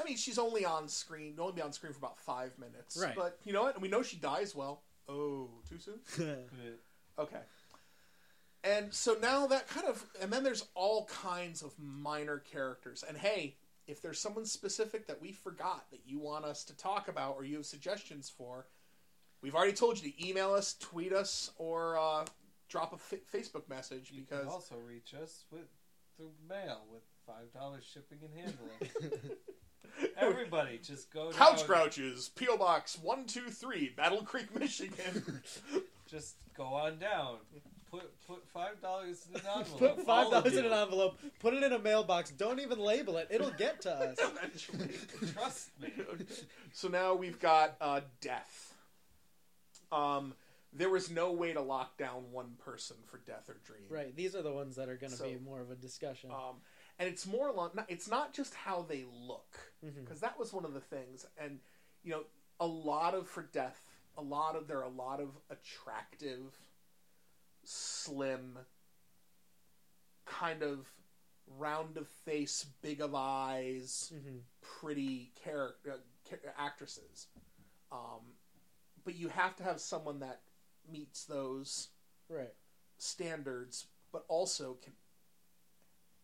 I 0.00 0.04
mean, 0.04 0.16
she's 0.16 0.38
only 0.38 0.64
on 0.64 0.88
screen, 0.88 1.36
only 1.38 1.52
be 1.52 1.62
on 1.62 1.72
screen 1.72 1.92
for 1.92 1.98
about 1.98 2.18
five 2.18 2.58
minutes. 2.58 2.96
Right. 3.00 3.14
But 3.14 3.38
you 3.44 3.52
know 3.52 3.62
what? 3.62 3.80
We 3.80 3.88
know 3.88 4.02
she 4.02 4.16
dies 4.16 4.54
well. 4.54 4.82
Oh, 5.08 5.48
too 5.68 5.78
soon? 5.78 6.00
Okay. 7.18 7.40
And 8.64 8.94
so 8.94 9.16
now 9.20 9.46
that 9.48 9.68
kind 9.68 9.86
of, 9.86 10.04
and 10.22 10.32
then 10.32 10.42
there's 10.42 10.64
all 10.74 11.06
kinds 11.06 11.60
of 11.62 11.72
minor 11.78 12.38
characters. 12.38 13.04
And 13.06 13.16
hey, 13.16 13.56
if 13.86 14.00
there's 14.00 14.18
someone 14.18 14.46
specific 14.46 15.06
that 15.06 15.20
we 15.20 15.32
forgot 15.32 15.90
that 15.90 16.00
you 16.06 16.18
want 16.18 16.46
us 16.46 16.64
to 16.64 16.76
talk 16.76 17.08
about 17.08 17.34
or 17.36 17.44
you 17.44 17.56
have 17.56 17.66
suggestions 17.66 18.30
for, 18.30 18.66
we've 19.42 19.54
already 19.54 19.72
told 19.72 20.02
you 20.02 20.10
to 20.10 20.28
email 20.28 20.54
us, 20.54 20.76
tweet 20.80 21.12
us, 21.12 21.50
or 21.58 21.98
uh, 21.98 22.24
drop 22.68 22.92
a 22.94 22.96
Facebook 22.96 23.68
message 23.68 24.10
You 24.12 24.22
because 24.22 24.44
can 24.44 24.48
also 24.48 24.76
reach 24.76 25.14
us 25.14 25.44
with 25.50 25.66
through 26.16 26.32
mail 26.48 26.82
with 26.90 27.02
five 27.26 27.52
dollars 27.52 27.84
shipping 27.84 28.18
and 28.22 28.34
handling. 28.34 29.30
Everybody, 30.16 30.78
just 30.82 31.12
go 31.12 31.30
Couch 31.32 31.58
down, 31.58 31.66
Grouches, 31.66 32.34
P.O. 32.34 32.56
Box 32.56 32.98
123, 33.02 33.94
Battle 33.96 34.22
Creek, 34.22 34.54
Michigan. 34.58 35.42
Just 36.10 36.36
go 36.56 36.64
on 36.64 36.98
down. 36.98 37.36
Put 37.90 38.10
put 38.26 38.46
five 38.48 38.80
dollars 38.80 39.26
in 39.28 39.40
an 39.40 39.46
envelope. 39.56 39.78
put 39.78 40.06
five 40.06 40.30
dollars 40.30 40.56
in 40.56 40.64
an 40.64 40.72
envelope, 40.72 41.18
put 41.40 41.54
it 41.54 41.62
in 41.62 41.72
a 41.72 41.78
mailbox. 41.78 42.30
Don't 42.30 42.60
even 42.60 42.78
label 42.78 43.16
it; 43.16 43.28
it'll 43.30 43.50
get 43.50 43.80
to 43.82 43.92
us. 43.92 44.16
Eventually. 44.18 44.94
Trust 45.32 45.70
me. 45.80 45.92
so 46.72 46.88
now 46.88 47.14
we've 47.14 47.38
got 47.40 47.76
uh, 47.80 48.00
death. 48.20 48.74
Um, 49.92 50.34
there 50.72 50.90
was 50.90 51.10
no 51.10 51.32
way 51.32 51.52
to 51.52 51.60
lock 51.60 51.98
down 51.98 52.30
one 52.30 52.52
person 52.58 52.96
for 53.06 53.18
death 53.18 53.48
or 53.48 53.56
dream. 53.64 53.82
Right. 53.88 54.14
These 54.14 54.34
are 54.36 54.42
the 54.42 54.52
ones 54.52 54.76
that 54.76 54.88
are 54.88 54.96
going 54.96 55.10
to 55.10 55.16
So, 55.16 55.24
be 55.28 55.36
more 55.38 55.60
of 55.60 55.70
a 55.70 55.74
discussion. 55.74 56.30
Um, 56.30 56.56
and 56.98 57.08
it's 57.08 57.26
more 57.26 57.48
along. 57.48 57.70
not- 57.74 57.90
It's 57.90 58.08
not 58.08 58.32
just 58.32 58.54
how 58.54 58.82
they 58.82 59.04
look, 59.04 59.58
because 59.82 60.20
that 60.20 60.38
was 60.38 60.52
one 60.52 60.64
of 60.64 60.72
the 60.74 60.80
things. 60.80 61.26
And 61.36 61.60
you 62.02 62.12
know, 62.12 62.24
a 62.60 62.66
lot 62.66 63.14
of 63.14 63.26
for 63.28 63.42
death, 63.42 63.80
a 64.16 64.22
lot 64.22 64.54
of 64.56 64.68
there 64.68 64.78
are 64.78 64.84
a 64.84 64.88
lot 64.88 65.20
of 65.20 65.30
attractive, 65.50 66.56
slim, 67.64 68.58
kind 70.26 70.62
of 70.62 70.86
round 71.58 71.96
of 71.96 72.06
face, 72.08 72.64
big 72.82 73.00
of 73.00 73.14
eyes, 73.14 74.12
hmm 74.14 74.36
pretty 74.80 75.32
character 75.42 75.96
uh, 76.30 76.36
actresses. 76.56 77.26
Um, 77.90 78.20
but 79.04 79.14
you 79.16 79.28
have 79.28 79.56
to 79.56 79.62
have 79.62 79.80
someone 79.80 80.20
that 80.20 80.40
meets 80.90 81.24
those 81.24 81.88
Right. 82.28 82.54
standards, 82.98 83.86
but 84.12 84.24
also 84.28 84.74
can 84.74 84.96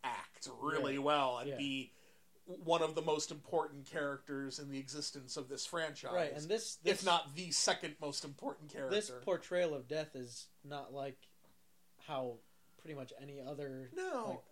act 0.05 0.49
really 0.61 0.99
Right. 0.99 1.05
well 1.05 1.39
and 1.39 1.51
Yeah. 1.51 1.57
be 1.57 1.93
one 2.45 2.81
of 2.81 2.95
the 2.95 3.03
most 3.03 3.33
important 3.33 3.87
characters 3.87 4.61
in 4.61 4.71
the 4.71 4.79
existence 4.79 5.37
of 5.37 5.49
this 5.49 5.67
franchise. 5.67 6.13
Right. 6.13 6.33
And 6.33 6.49
this, 6.49 6.77
this 6.77 7.01
if 7.01 7.05
not 7.05 7.35
the 7.35 7.51
second 7.51 7.97
most 8.01 8.25
important 8.25 8.71
character. 8.71 8.95
this 8.95 9.11
portrayal 9.23 9.75
of 9.75 9.89
death 9.89 10.15
is 10.15 10.47
not 10.63 10.93
like 10.93 11.29
how 11.99 12.39
pretty 12.77 12.95
much 12.95 13.13
any 13.21 13.41
other 13.41 13.91
no. 13.93 14.45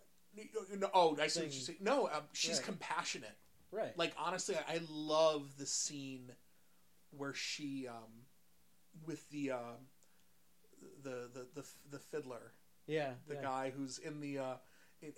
no, 0.73 0.91
oh, 0.93 1.17
I 1.21 1.29
see 1.29 1.43
what 1.43 1.53
saying. 1.53 1.79
No, 1.81 2.09
um, 2.09 2.29
she's 2.33 2.57
Right. 2.57 2.65
compassionate. 2.65 3.39
right. 3.71 3.97
Like 3.97 4.13
honestly, 4.17 4.57
I 4.57 4.75
I 4.75 4.81
love 4.89 5.57
the 5.57 5.67
scene 5.67 6.35
where 7.11 7.35
she, 7.35 7.87
um, 7.87 8.27
with 9.07 9.29
the, 9.31 9.53
um, 9.53 9.89
the 11.03 11.29
the 11.33 11.47
the 11.55 11.67
the 11.91 11.99
fiddler, 11.99 12.53
yeah. 12.87 13.13
the 13.27 13.35
yeah. 13.35 13.43
guy 13.43 13.73
who's 13.77 13.99
in 13.99 14.21
the 14.21 14.39
uh 14.39 14.55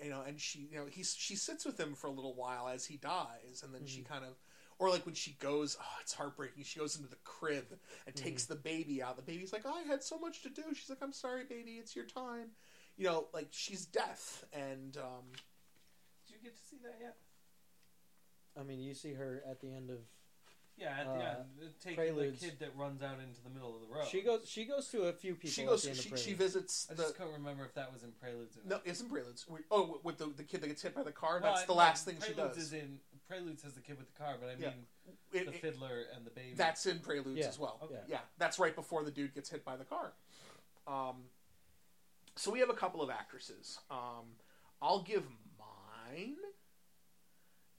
you 0.03 0.11
know 0.11 0.23
and 0.27 0.41
she 0.41 0.69
you 0.71 0.79
know 0.79 0.87
he's 0.91 1.15
she 1.15 1.37
sits 1.37 1.65
with 1.65 1.79
him 1.79 1.95
for 1.95 2.09
a 2.09 2.13
little 2.13 2.35
while 2.35 2.69
as 2.69 2.87
he 2.87 2.97
dies 2.97 3.63
and 3.65 3.73
then 3.75 3.83
she 3.85 4.01
Mm-hmm. 4.01 4.13
kind 4.13 4.25
of 4.25 4.35
or 4.79 4.91
like 4.91 5.07
when 5.07 5.15
she 5.15 5.33
goes 5.39 5.77
oh 5.81 5.97
it's 6.03 6.13
heartbreaking 6.15 6.65
she 6.65 6.79
goes 6.81 6.97
into 6.97 7.09
the 7.09 7.17
crib 7.25 7.67
and 8.07 8.15
Mm-hmm. 8.17 8.25
takes 8.25 8.47
the 8.47 8.57
baby 8.57 9.03
out 9.03 9.17
the 9.17 9.23
baby's 9.23 9.53
like 9.53 9.65
i 9.67 9.83
had 9.83 10.03
so 10.03 10.19
much 10.19 10.43
to 10.43 10.49
do 10.49 10.63
she's 10.75 10.91
like 10.91 11.03
i'm 11.03 11.13
sorry 11.13 11.45
baby 11.45 11.73
it's 11.73 11.95
your 11.95 12.05
time 12.07 12.49
you 12.97 13.05
know 13.05 13.29
like 13.33 13.49
she's 13.51 13.87
death 13.87 14.45
and 14.53 14.97
um 14.97 15.25
Did 16.27 16.35
you 16.37 16.43
get 16.43 16.57
to 16.57 16.63
see 16.63 16.79
that 16.83 16.99
yet? 17.01 17.17
I 18.59 18.63
mean, 18.63 18.81
you 18.81 18.95
see 18.95 19.13
her 19.15 19.43
at 19.49 19.61
the 19.61 19.73
end 19.73 19.91
of. 19.91 19.99
Yeah, 20.79 20.95
at 21.01 21.07
the 21.07 21.13
Uh, 21.13 21.45
end, 21.63 21.75
taking 21.81 21.97
Preludes. 21.97 22.41
the 22.41 22.49
kid 22.51 22.59
that 22.59 22.77
runs 22.77 23.03
out 23.03 23.19
into 23.19 23.41
the 23.43 23.49
middle 23.49 23.75
of 23.75 23.81
the 23.81 23.87
road. 23.95 24.07
She 24.09 24.21
goes. 24.21 24.47
She 24.47 24.67
goes 24.67 24.89
to 24.91 25.05
a 25.05 25.13
few 25.13 25.35
people. 25.35 25.49
she 25.51 25.63
at 25.63 25.69
goes 25.69 25.83
the 25.85 25.89
end 25.91 25.99
she, 25.99 26.11
of 26.13 26.19
she 26.19 26.35
visits 26.35 26.87
I 26.91 26.95
the 26.95 27.03
just 27.05 27.17
can't 27.17 27.31
remember 27.33 27.65
if 27.65 27.73
that 27.75 27.91
was 27.93 28.03
in 28.03 28.13
Preludes 28.13 28.59
or 28.59 28.61
no 28.65 28.77
not. 28.77 28.87
it's 28.87 29.01
in 29.01 29.09
preludes 29.09 29.49
We- 29.49 29.61
oh 29.71 30.01
with 30.03 30.19
the 30.19 30.27
the 30.27 30.45
kid 30.45 30.61
that 30.61 30.69
gets 30.69 30.83
hit 30.83 30.95
by 30.95 31.03
the 31.03 31.13
car 31.13 31.41
Well, 31.43 31.53
that's 31.53 31.63
I- 31.63 31.67
the 31.67 31.73
no, 31.73 31.79
last 31.79 32.05
thing 32.05 32.17
she 32.21 32.35
Preludes 32.35 32.57
does 32.59 32.67
Is 32.67 32.73
in 32.75 33.01
Preludes 33.27 33.63
has 33.63 33.73
the 33.75 33.81
kid 33.81 33.97
with 33.97 34.13
the 34.13 34.19
car, 34.23 34.37
but 34.39 34.51
I 34.51 34.53
Yeah. 34.53 34.71
mean 34.71 34.87
It- 35.33 35.47
the 35.47 35.53
it- 35.55 35.61
fiddler 35.63 36.03
and 36.15 36.27
the 36.27 36.31
baby. 36.31 36.55
That's 36.55 36.85
in 36.85 37.01
Preludes 37.01 37.39
Yeah. 37.41 37.49
as 37.49 37.59
well. 37.59 37.79
Okay. 37.83 38.03
Yeah, 38.07 38.21
that's 38.37 38.59
right 38.59 38.75
before 38.75 39.03
the 39.03 39.11
dude 39.11 39.33
gets 39.35 39.49
hit 39.49 39.65
by 39.65 39.77
the 39.79 39.85
car. 39.87 40.13
Um, 40.87 41.31
so 42.37 42.51
we 42.51 42.61
have 42.61 42.69
a 42.71 42.75
couple 42.75 43.01
of 43.01 43.09
actresses. 43.09 43.79
Um, 43.91 44.37
I'll 44.83 45.03
give 45.03 45.27
mine, 45.59 46.37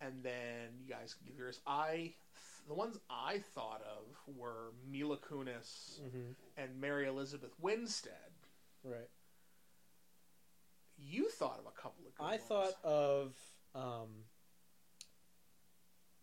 and 0.01 0.23
then 0.23 0.79
you 0.79 0.87
guys 0.87 1.13
can 1.13 1.27
give 1.27 1.37
yours. 1.37 1.61
I 1.65 2.15
the 2.67 2.73
ones 2.73 2.97
I 3.09 3.39
thought 3.53 3.81
of 3.81 4.35
were 4.35 4.73
Mila 4.89 5.17
Kunis 5.17 5.99
hmm 5.99 6.31
and 6.57 6.79
Mary 6.81 7.07
Elizabeth 7.07 7.51
Winstead. 7.59 8.11
Right. 8.83 9.09
You 10.97 11.29
thought 11.29 11.59
of 11.59 11.65
a 11.67 11.81
couple 11.81 12.05
of 12.07 12.15
good 12.15 12.23
I 12.23 12.31
ones. 12.31 12.41
thought 12.43 12.73
of 12.83 13.35
um, 13.75 14.07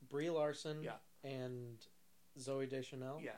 Brie 0.09 0.31
Larson 0.31 0.83
Yeah. 0.83 0.97
and 1.23 1.79
Zooey 2.39 2.69
Deschanel. 2.69 3.21
yeah, 3.23 3.33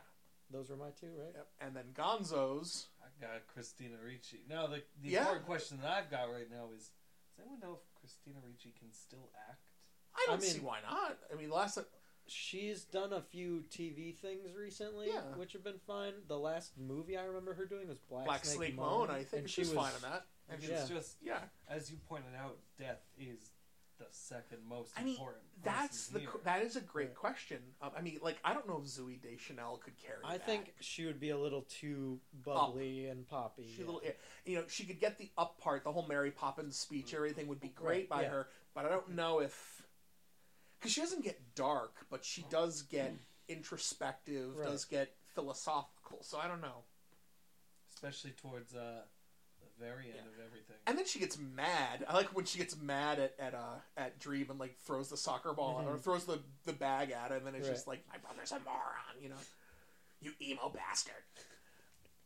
Those 0.50 0.70
were 0.70 0.76
my 0.76 0.90
two, 0.98 1.12
right? 1.18 1.32
yep. 1.34 1.48
and 1.60 1.76
then 1.76 1.84
Gonzo's. 1.92 2.86
I 3.02 3.06
got 3.20 3.46
Christina 3.46 3.96
Ricci. 4.04 4.40
Now 4.48 4.66
the 4.66 4.82
the 5.02 5.10
Yeah. 5.10 5.20
important 5.20 5.46
question 5.46 5.78
that 5.82 5.90
I've 5.90 6.10
got 6.10 6.30
right 6.32 6.50
now 6.50 6.70
is: 6.74 6.90
Does 7.36 7.40
anyone 7.40 7.60
know 7.60 7.74
if 7.74 8.00
Christina 8.00 8.38
Ricci 8.44 8.72
can 8.78 8.92
still 8.92 9.30
act? 9.50 9.60
I 10.14 10.24
don't 10.26 10.38
I 10.38 10.40
mean- 10.40 10.50
see 10.50 10.60
why 10.60 10.80
not. 10.80 11.18
I 11.30 11.34
mean, 11.36 11.50
last 11.50 11.74
time, 11.74 11.84
She's 12.28 12.84
done 12.84 13.12
a 13.12 13.20
few 13.20 13.64
TV 13.70 14.14
things 14.14 14.52
recently, 14.54 15.08
Yeah. 15.08 15.22
which 15.36 15.52
have 15.52 15.62
been 15.62 15.78
fine. 15.86 16.12
The 16.26 16.38
last 16.38 16.76
movie 16.76 17.16
I 17.16 17.24
remember 17.24 17.54
her 17.54 17.66
doing 17.66 17.88
was 17.88 17.98
Black, 18.00 18.26
Black 18.26 18.44
Snake, 18.44 18.74
Moan, 18.74 19.10
I 19.10 19.22
think 19.22 19.42
and 19.42 19.50
she 19.50 19.60
was 19.62 19.72
fine 19.72 19.94
in 19.94 20.02
that. 20.02 20.26
And 20.48 20.60
And 20.60 20.70
Yeah. 20.70 20.80
it's 20.80 20.88
just 20.88 21.16
yeah. 21.22 21.48
as 21.68 21.90
you 21.90 21.98
pointed 22.08 22.34
out, 22.34 22.58
death 22.78 23.02
is 23.18 23.50
the 23.98 24.06
second 24.10 24.62
most 24.68 24.92
I 24.98 25.02
mean, 25.04 25.14
important. 25.14 25.42
That's 25.62 26.08
the 26.08 26.18
here. 26.20 26.30
that 26.44 26.62
is 26.62 26.76
a 26.76 26.80
great 26.82 27.08
Right. 27.08 27.14
question. 27.16 27.74
Um, 27.80 27.92
I 27.96 28.02
mean, 28.02 28.18
like 28.22 28.38
I 28.44 28.52
don't 28.54 28.66
know 28.68 28.78
if 28.78 28.84
Zooey 28.84 29.20
Deschanel 29.22 29.78
could 29.78 29.96
carry. 29.96 30.22
I 30.24 30.36
that. 30.36 30.44
think 30.46 30.74
she 30.80 31.06
would 31.06 31.18
be 31.18 31.30
a 31.30 31.38
little 31.38 31.62
too 31.62 32.20
bubbly 32.44 33.06
and 33.08 33.26
poppy. 33.26 33.66
she 33.72 33.80
yeah. 33.80 33.86
little, 33.86 34.02
you 34.44 34.56
know, 34.56 34.66
she 34.68 34.84
could 34.84 35.00
get 35.00 35.16
the 35.16 35.30
up 35.38 35.58
part, 35.58 35.82
the 35.84 35.92
whole 35.92 36.06
Mary 36.06 36.30
Poppins 36.30 36.76
speech, 36.78 37.14
everything 37.14 37.46
would 37.48 37.60
be 37.60 37.68
great 37.70 38.00
Right, 38.00 38.08
by 38.08 38.22
yeah. 38.22 38.28
her. 38.30 38.48
But 38.74 38.84
I 38.84 38.88
don't 38.90 39.10
know 39.10 39.38
if 39.40 39.75
because 40.78 40.92
she 40.92 41.00
doesn't 41.00 41.24
get 41.24 41.54
dark, 41.54 42.06
but 42.10 42.24
she 42.24 42.44
does 42.50 42.82
get 42.82 43.14
introspective, 43.48 44.56
Right. 44.56 44.68
does 44.68 44.84
get 44.84 45.14
philosophical. 45.34 46.22
So 46.22 46.38
I 46.38 46.46
don't 46.48 46.60
know. 46.60 46.84
especially 47.94 48.32
towards 48.32 48.74
uh, 48.74 49.00
the 49.58 49.82
very 49.84 50.06
end 50.08 50.16
Yeah. 50.16 50.28
of 50.32 50.46
everything. 50.46 50.76
And 50.86 50.98
then 50.98 51.06
she 51.06 51.18
gets 51.18 51.38
mad. 51.38 52.04
I 52.06 52.12
like 52.12 52.34
when 52.36 52.44
she 52.44 52.58
gets 52.58 52.76
mad 52.76 53.18
at 53.18 53.34
at 53.38 53.54
uh, 53.54 53.76
at 53.96 54.18
Dream 54.18 54.50
and 54.50 54.60
like 54.60 54.76
throws 54.80 55.08
the 55.08 55.16
soccer 55.16 55.54
ball 55.54 55.80
at- 55.80 55.86
or 55.86 55.96
throws 55.98 56.26
the 56.26 56.42
the 56.64 56.74
bag 56.74 57.10
at 57.10 57.30
him, 57.30 57.46
and 57.46 57.56
it's 57.56 57.66
Right. 57.66 57.74
just 57.74 57.86
like 57.86 58.06
my 58.08 58.18
brother's 58.18 58.52
a 58.52 58.58
moron, 58.60 59.18
you 59.18 59.30
know, 59.30 59.38
you 60.20 60.34
emo 60.42 60.68
bastard. 60.68 61.24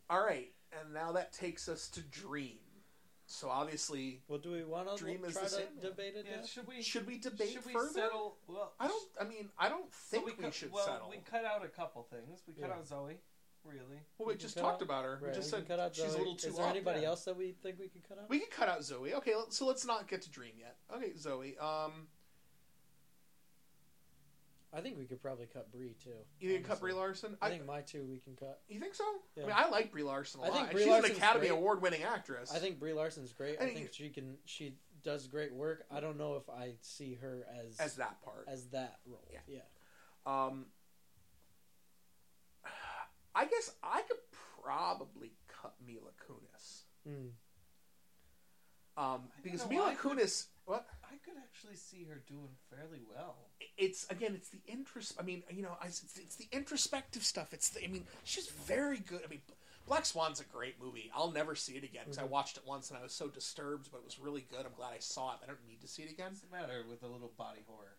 All 0.08 0.20
right, 0.24 0.52
and 0.72 0.92
now 0.92 1.12
that 1.12 1.32
takes 1.32 1.68
us 1.68 1.88
to 1.90 2.00
Dream. 2.02 2.58
So 3.30 3.48
obviously, 3.48 4.20
Well, 4.26 4.40
do 4.40 4.50
we 4.50 4.64
want 4.64 4.90
to 4.90 4.96
Dream 4.96 5.24
is 5.24 5.34
try 5.34 5.42
the 5.44 5.48
to 5.48 5.54
Sandman. 5.54 5.84
debate 5.84 6.14
it? 6.16 6.26
Yeah, 6.28 6.44
should 6.44 6.66
we 6.66 6.82
should 6.82 7.06
we 7.06 7.18
debate 7.18 7.50
should 7.52 7.64
we 7.64 7.72
further? 7.72 7.92
settle? 7.92 8.36
Well, 8.48 8.72
I 8.80 8.88
don't. 8.88 9.08
I 9.20 9.24
mean, 9.24 9.48
I 9.56 9.68
don't 9.68 9.86
so 9.94 10.16
think 10.20 10.26
we, 10.26 10.32
cut- 10.32 10.52
should 10.52 10.72
well, 10.72 10.84
settle. 10.84 11.10
we 11.10 11.18
cut 11.18 11.44
out 11.44 11.64
a 11.64 11.68
couple 11.68 12.02
things. 12.10 12.42
We 12.48 12.54
cut 12.54 12.70
Yeah. 12.70 12.74
out 12.76 12.84
Zooey. 12.86 13.18
Really? 13.64 14.00
well, 14.18 14.26
we 14.26 14.34
we 14.34 14.38
just 14.38 14.58
talked 14.58 14.76
out- 14.76 14.82
about 14.82 15.04
her. 15.04 15.12
Right, 15.22 15.30
we 15.30 15.36
just 15.36 15.52
we 15.52 15.58
said 15.58 15.68
cut 15.68 15.78
out 15.78 15.94
she's 15.94 16.06
Zooey. 16.06 16.14
a 16.14 16.18
little 16.18 16.34
too. 16.34 16.48
Is 16.48 16.56
there 16.56 16.64
up. 16.64 16.70
anybody 16.72 17.00
yeah. 17.02 17.08
else 17.08 17.24
that 17.24 17.36
we 17.36 17.52
think 17.52 17.78
we 17.78 17.86
could 17.88 18.02
cut 18.08 18.18
out? 18.18 18.28
We 18.28 18.40
can 18.40 18.48
cut 18.50 18.68
out 18.68 18.80
Zooey. 18.80 19.12
Okay, 19.14 19.34
so 19.50 19.64
let's 19.66 19.86
not 19.86 20.08
get 20.08 20.22
to 20.22 20.30
Dream 20.30 20.54
yet. 20.58 20.76
Okay, 20.92 21.10
Zooey. 21.10 21.60
Um, 21.62 22.08
I 24.72 24.80
think 24.80 24.96
we 24.98 25.04
could 25.04 25.20
probably 25.20 25.46
cut 25.46 25.72
Brie 25.72 25.96
too. 26.02 26.10
you 26.38 26.52
think 26.52 26.64
cut 26.64 26.72
honestly. 26.74 26.90
Brie 26.92 26.98
Larson? 27.00 27.36
I 27.42 27.48
think 27.50 27.66
my 27.66 27.80
two 27.80 28.04
we 28.04 28.18
can 28.18 28.36
cut. 28.36 28.60
You 28.68 28.78
think 28.78 28.94
so? 28.94 29.04
Yeah. 29.36 29.42
I 29.44 29.46
mean, 29.46 29.56
I 29.58 29.68
like 29.68 29.90
Brie 29.90 30.04
Larson 30.04 30.40
a 30.40 30.44
I 30.44 30.48
lot. 30.48 30.56
think 30.58 30.70
Brie 30.70 30.82
she's 30.82 30.90
Larson's 30.90 31.10
an 31.10 31.16
Academy 31.16 31.48
great. 31.48 31.58
Award-winning 31.58 32.02
actress. 32.04 32.52
I 32.54 32.58
think 32.58 32.78
Brie 32.78 32.92
Larson's 32.92 33.32
great. 33.32 33.56
I 33.60 33.64
I 33.64 33.66
think- 33.66 33.78
think 33.78 33.92
she 33.92 34.08
can. 34.10 34.36
She 34.44 34.76
does 35.02 35.26
great 35.26 35.52
work. 35.52 35.84
I 35.90 35.98
don't 36.00 36.18
know 36.18 36.36
if 36.36 36.48
I 36.48 36.74
see 36.82 37.14
her 37.14 37.44
as 37.66 37.78
as 37.80 37.96
that 37.96 38.22
part. 38.22 38.44
as 38.46 38.66
that 38.68 38.98
role. 39.06 39.26
Yeah. 39.32 39.40
Yeah. 39.48 39.60
Um, 40.48 40.66
I 43.34 43.44
guess 43.46 43.72
I 43.82 44.02
could 44.02 44.18
probably 44.62 45.32
cut 45.48 45.74
Mila 45.86 46.10
Kunis. 46.28 46.82
Mm. 47.08 47.30
Um, 48.96 49.22
because 49.42 49.66
Mila 49.68 49.86
I 49.90 49.94
could- 49.94 50.18
Kunis, 50.18 50.46
what? 50.64 50.86
I 51.20 51.28
could 51.28 51.38
actually 51.38 51.76
see 51.76 52.04
her 52.04 52.22
doing 52.26 52.48
fairly 52.70 53.00
well. 53.14 53.36
It's 53.76 54.06
again, 54.10 54.32
it's 54.34 54.48
the 54.48 54.60
interest. 54.66 55.14
I 55.18 55.22
mean, 55.22 55.42
you 55.50 55.62
know, 55.62 55.76
I, 55.82 55.86
it's, 55.86 56.02
it's 56.16 56.36
the 56.36 56.48
introspective 56.52 57.22
stuff. 57.22 57.52
It's 57.52 57.70
the. 57.70 57.84
I 57.84 57.88
mean, 57.88 58.04
she's 58.24 58.48
very 58.48 58.98
good. 58.98 59.20
I 59.24 59.28
mean, 59.28 59.40
Black 59.86 60.06
Swan's 60.06 60.40
a 60.40 60.44
great 60.44 60.80
movie. 60.80 61.10
I'll 61.14 61.30
never 61.32 61.54
see 61.54 61.72
it 61.74 61.84
again 61.84 62.02
because 62.04 62.18
I 62.18 62.22
Mhm. 62.22 62.30
watched 62.30 62.56
it 62.56 62.62
once 62.66 62.90
and 62.90 62.98
I 62.98 63.02
was 63.02 63.12
so 63.12 63.28
disturbed, 63.28 63.88
but 63.92 63.98
it 63.98 64.04
was 64.04 64.18
really 64.18 64.42
good. 64.50 64.64
I'm 64.64 64.72
glad 64.76 64.92
I 64.94 64.98
saw 64.98 65.32
it. 65.34 65.40
I 65.42 65.46
don't 65.46 65.58
need 65.68 65.80
to 65.82 65.88
see 65.88 66.02
it 66.02 66.10
again. 66.10 66.28
What's 66.28 66.40
the 66.40 66.54
matter 66.56 66.84
with 66.88 67.02
a 67.02 67.06
little 67.06 67.32
body 67.36 67.60
horror? 67.66 67.96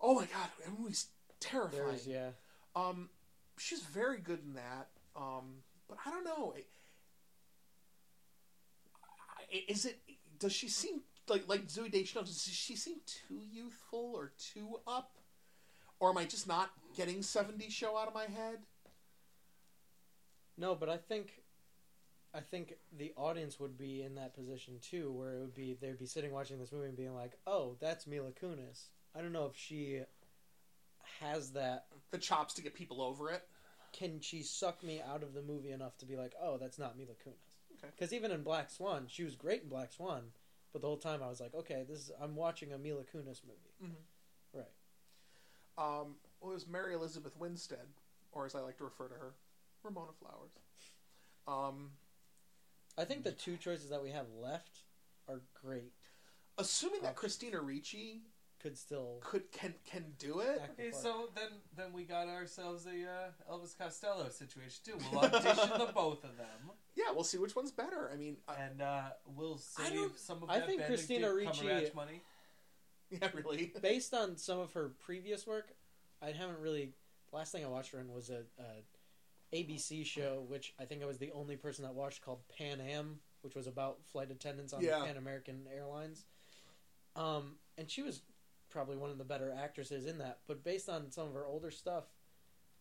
Oh 0.00 0.14
my 0.14 0.26
god, 0.26 0.48
that 0.64 0.78
movie's 0.78 1.06
terrifying. 1.40 1.86
There's 1.86 2.06
yeah. 2.06 2.30
Um, 2.76 3.08
she's 3.58 3.82
very 3.82 4.18
good 4.18 4.40
in 4.44 4.54
that. 4.54 4.88
Um, 5.16 5.62
but 5.88 5.98
I 6.06 6.10
don't 6.10 6.24
know. 6.24 6.54
I- 6.56 6.64
I- 9.52 9.64
Is 9.68 9.84
it? 9.86 9.98
Does 10.38 10.52
she 10.52 10.68
seem 10.68 11.00
like 11.28 11.48
like 11.48 11.66
Zooey 11.68 11.90
Deschanel? 11.90 12.24
Does 12.24 12.42
she 12.42 12.76
seem 12.76 12.96
too 13.06 13.40
youthful 13.50 14.12
or 14.14 14.32
too 14.38 14.80
up? 14.86 15.18
Or 16.00 16.10
am 16.10 16.18
I 16.18 16.24
just 16.24 16.48
not 16.48 16.70
getting 16.96 17.18
'70s 17.18 17.70
show 17.70 17.96
out 17.96 18.08
of 18.08 18.14
my 18.14 18.24
head? 18.24 18.58
No, 20.56 20.74
but 20.74 20.88
I 20.88 20.96
think, 20.96 21.42
I 22.32 22.40
think 22.40 22.74
the 22.96 23.12
audience 23.16 23.58
would 23.58 23.76
be 23.76 24.02
in 24.02 24.14
that 24.16 24.34
position 24.34 24.74
too, 24.80 25.12
where 25.12 25.34
it 25.34 25.40
would 25.40 25.54
be 25.54 25.76
they'd 25.80 25.98
be 25.98 26.06
sitting 26.06 26.32
watching 26.32 26.58
this 26.58 26.72
movie 26.72 26.88
and 26.88 26.96
being 26.96 27.14
like, 27.14 27.38
"Oh, 27.46 27.76
that's 27.80 28.06
Mila 28.06 28.30
Kunis." 28.32 28.88
I 29.14 29.20
don't 29.20 29.32
know 29.32 29.46
if 29.46 29.56
she 29.56 30.02
has 31.20 31.52
that. 31.52 31.86
The 32.10 32.18
chops 32.18 32.54
to 32.54 32.62
get 32.62 32.74
people 32.74 33.00
over 33.02 33.30
it. 33.30 33.48
Can 33.92 34.20
she 34.20 34.42
suck 34.42 34.82
me 34.82 35.00
out 35.00 35.22
of 35.22 35.34
the 35.34 35.42
movie 35.42 35.70
enough 35.70 35.96
to 35.98 36.06
be 36.06 36.16
like, 36.16 36.34
"Oh, 36.40 36.58
that's 36.58 36.78
not 36.78 36.96
Mila 36.96 37.14
Kunis"? 37.14 37.56
Okay. 37.78 37.88
Because 37.96 38.12
even 38.12 38.30
in 38.30 38.42
Black 38.42 38.70
Swan, 38.70 39.06
she 39.08 39.24
was 39.24 39.36
great 39.36 39.62
in 39.62 39.68
Black 39.68 39.92
Swan, 39.92 40.32
but 40.74 40.82
the 40.82 40.88
whole 40.88 40.98
time 40.98 41.22
I 41.22 41.28
was 41.28 41.40
like, 41.40 41.54
"Okay, 41.54 41.84
this 41.88 41.98
is 42.00 42.10
I'm 42.20 42.34
watching 42.36 42.72
a 42.72 42.78
Mila 42.78 43.04
Kunis 43.04 43.40
movie." 43.44 43.74
Mhm. 43.82 43.94
Right. 44.52 44.72
Um, 45.78 46.16
well, 46.40 46.50
it 46.50 46.54
was 46.54 46.66
Mary 46.66 46.92
Elizabeth 46.94 47.36
Winstead, 47.36 47.94
or 48.32 48.44
as 48.44 48.54
I 48.54 48.60
like 48.60 48.76
to 48.78 48.84
refer 48.84 49.08
to 49.08 49.14
her, 49.14 49.34
Ramona 49.84 50.12
Flowers. 50.12 50.50
Um, 51.46 51.96
I 52.98 53.04
think 53.04 53.22
the 53.24 53.32
two 53.32 53.56
choices 53.56 53.88
that 53.90 54.02
we 54.02 54.10
have 54.10 54.28
left 54.32 54.82
are 55.28 55.40
great. 55.54 55.92
assuming 56.58 57.02
that 57.02 57.16
Christina 57.16 57.60
Ricci 57.60 58.22
Could 58.64 58.78
still 58.78 59.18
could 59.20 59.52
can 59.52 59.74
can 59.84 60.14
do 60.18 60.40
it. 60.40 60.58
Okay, 60.72 60.90
so 60.90 61.28
then 61.34 61.48
then 61.76 61.92
we 61.92 62.04
got 62.04 62.28
ourselves 62.28 62.86
a 62.86 62.88
uh, 62.92 63.52
Elvis 63.52 63.76
Costello 63.76 64.30
situation 64.30 64.80
too. 64.86 64.96
We'll 65.12 65.20
audition 65.20 65.68
the 65.78 65.90
both 65.94 66.24
of 66.24 66.38
them, 66.38 66.70
Yeah, 66.96 67.10
we'll 67.14 67.24
see 67.24 67.36
which 67.36 67.54
one's 67.54 67.72
better. 67.72 68.10
I 68.10 68.16
mean, 68.16 68.38
I, 68.48 68.54
and 68.54 68.80
uh, 68.80 69.02
we'll 69.36 69.58
save 69.58 70.12
some 70.16 70.42
of 70.42 70.48
I 70.48 70.60
that 70.60 70.66
think 70.66 70.80
Benedict 70.80 70.98
Christina 71.06 71.34
Ricci- 71.34 71.90
money. 71.94 72.22
yeah, 73.10 73.28
really. 73.34 73.70
based 73.82 74.14
on 74.14 74.38
some 74.38 74.60
of 74.60 74.72
her 74.72 74.92
previous 74.98 75.46
work, 75.46 75.74
I 76.22 76.30
haven't 76.30 76.60
really. 76.60 76.94
The 77.28 77.36
last 77.36 77.52
thing 77.52 77.66
I 77.66 77.68
watched 77.68 77.92
her 77.92 78.00
in 78.00 78.10
was 78.14 78.30
a, 78.30 78.44
a 78.58 79.54
ABC 79.54 80.06
show, 80.06 80.42
which 80.48 80.72
I 80.80 80.86
think 80.86 81.02
I 81.02 81.06
was 81.06 81.18
the 81.18 81.32
only 81.32 81.56
person 81.56 81.84
that 81.84 81.92
watched 81.92 82.22
called 82.22 82.40
Pan 82.56 82.80
Am, 82.80 83.20
which 83.42 83.54
was 83.54 83.66
about 83.66 83.98
flight 84.10 84.30
attendants 84.30 84.72
on 84.72 84.80
Yeah. 84.80 85.04
Pan 85.04 85.18
American 85.18 85.66
Airlines. 85.76 86.24
Um, 87.14 87.56
and 87.76 87.90
she 87.90 88.02
was 88.02 88.22
probably 88.74 88.96
one 88.96 89.10
of 89.10 89.18
the 89.18 89.24
better 89.24 89.54
actresses 89.56 90.04
in 90.04 90.18
that. 90.18 90.40
But 90.48 90.64
based 90.64 90.88
on 90.88 91.10
some 91.12 91.28
of 91.28 91.34
her 91.34 91.46
older 91.46 91.70
stuff, 91.70 92.04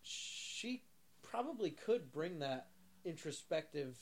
she 0.02 0.82
probably 1.22 1.70
could 1.70 2.12
bring 2.12 2.40
that 2.40 2.68
introspective 3.06 3.96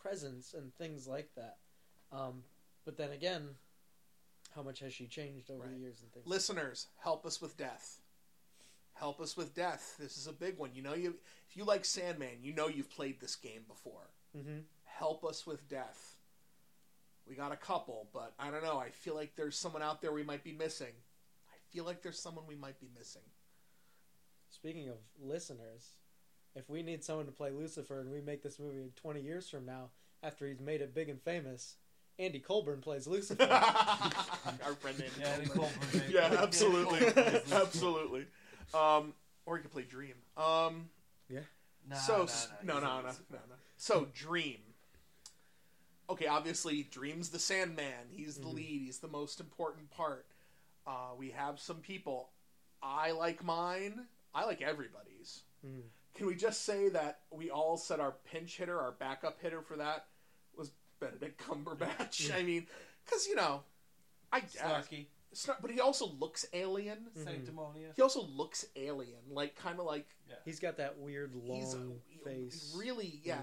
presence 0.00 0.54
and 0.54 0.74
things 0.74 1.06
like 1.06 1.30
that. 1.36 1.58
Um, 2.10 2.42
but 2.84 2.96
then 2.96 3.12
again, 3.12 3.50
how 4.56 4.62
much 4.62 4.80
has 4.80 4.92
she 4.92 5.06
changed 5.06 5.50
over 5.50 5.60
Right. 5.62 5.70
the 5.72 5.78
years 5.78 6.02
and 6.02 6.12
things? 6.12 6.26
Listeners, 6.26 6.88
help 6.98 7.24
us 7.24 7.40
with 7.40 7.56
death. 7.56 8.00
Help 8.94 9.20
us 9.20 9.36
with 9.36 9.54
death. 9.54 9.94
This 9.98 10.18
is 10.18 10.26
a 10.26 10.32
big 10.32 10.58
one. 10.58 10.70
You 10.74 10.82
know, 10.82 10.94
you 10.94 11.14
if 11.48 11.56
you 11.56 11.64
like 11.64 11.84
Sandman, 11.84 12.42
you 12.42 12.52
know 12.52 12.66
you've 12.68 12.90
played 12.90 13.20
this 13.20 13.36
game 13.36 13.62
before. 13.68 14.10
Mm-hmm. 14.36 14.58
Help 14.84 15.24
us 15.24 15.46
with 15.46 15.66
death. 15.68 16.16
We 17.28 17.34
got 17.36 17.52
a 17.52 17.56
couple, 17.56 18.08
but 18.12 18.32
I 18.38 18.50
don't 18.50 18.62
know. 18.64 18.78
I 18.78 18.90
feel 18.90 19.14
like 19.14 19.36
there's 19.36 19.56
someone 19.56 19.82
out 19.82 20.02
there 20.02 20.12
we 20.12 20.22
might 20.24 20.42
be 20.44 20.52
missing. 20.52 20.92
I 21.50 21.56
feel 21.72 21.84
like 21.84 22.02
there's 22.02 22.18
someone 22.18 22.46
we 22.48 22.56
might 22.56 22.80
be 22.80 22.88
missing. 22.98 23.22
Speaking 24.50 24.88
of 24.88 24.96
listeners, 25.20 25.96
if 26.54 26.68
we 26.68 26.82
need 26.82 27.02
someone 27.04 27.26
to 27.26 27.32
play 27.32 27.50
Lucifer 27.50 28.00
and 28.00 28.10
we 28.12 28.20
make 28.20 28.42
this 28.42 28.58
movie 28.58 28.90
20 28.96 29.20
years 29.20 29.48
from 29.48 29.64
now, 29.64 29.90
after 30.22 30.46
he's 30.46 30.60
made 30.60 30.80
it 30.82 30.94
big 30.94 31.08
and 31.08 31.20
famous, 31.22 31.76
Andy 32.18 32.38
Colburn 32.40 32.80
plays 32.80 33.06
Lucifer. 33.06 33.42
Our 33.50 34.74
friend 34.80 34.96
Andy 35.00 35.10
Yeah, 35.20 35.28
Andy 35.28 35.46
Colburn. 35.48 35.70
Colburn, 35.90 36.10
yeah, 36.10 36.36
absolutely, 36.38 36.98
Colburn 37.00 37.12
plays 37.14 37.32
Lucifer. 37.34 37.54
absolutely. 37.62 38.26
Um, 38.74 39.14
or 39.46 39.56
you 39.56 39.62
could 39.62 39.72
play 39.72 39.82
Dream. 39.84 40.14
Um, 40.36 40.90
Nah, 41.88 41.96
so 41.96 42.18
nah, 42.18 42.24
nah, 42.62 42.74
no, 42.74 42.80
no, 42.80 42.96
no, 43.02 43.08
no, 43.08 43.38
no. 43.48 43.54
So 43.76 44.06
Dream. 44.14 44.58
Okay, 46.10 46.26
obviously 46.26 46.82
Dream's 46.84 47.30
the 47.30 47.38
Sandman. 47.38 48.08
He's 48.10 48.36
the 48.36 48.46
Mhm. 48.46 48.54
lead. 48.54 48.80
He's 48.82 48.98
the 48.98 49.08
most 49.08 49.40
important 49.40 49.90
part. 49.90 50.26
Uh, 50.86 51.14
we 51.16 51.30
have 51.30 51.60
some 51.60 51.80
people. 51.80 52.32
I 52.82 53.12
like 53.12 53.42
mine. 53.44 54.08
I 54.34 54.44
like 54.44 54.60
everybody's. 54.60 55.44
Mhm. 55.64 55.90
Can 56.14 56.26
we 56.26 56.34
just 56.34 56.62
say 56.62 56.88
that 56.90 57.22
we 57.30 57.50
all 57.50 57.76
said 57.76 58.00
our 58.00 58.12
pinch 58.12 58.56
hitter, 58.58 58.78
our 58.80 58.92
backup 58.92 59.40
hitter 59.40 59.62
for 59.62 59.76
that 59.76 60.08
was 60.54 60.72
Benedict 61.00 61.40
Cumberbatch? 61.40 62.20
Yeah. 62.28 62.36
I 62.36 62.42
mean, 62.42 62.66
because 63.04 63.26
you 63.26 63.36
know, 63.36 63.64
I 64.32 64.40
guess, 64.40 64.56
Snarky, 64.56 65.06
It's 65.30 65.48
but 65.60 65.70
he 65.70 65.80
also 65.80 66.06
looks 66.06 66.44
alien. 66.52 67.10
Mhm. 67.16 67.24
sanctimonious. 67.24 67.96
He 67.96 68.02
also 68.02 68.22
looks 68.22 68.66
alien, 68.76 69.22
like 69.30 69.54
kind 69.56 69.78
of 69.78 69.86
like 69.86 70.08
He's 70.44 70.58
got 70.60 70.76
that 70.78 70.98
weird 70.98 71.34
long 71.34 71.60
he's 71.60 71.74
a, 71.74 72.00
face. 72.24 72.72
really 72.74 73.20
yeah, 73.22 73.42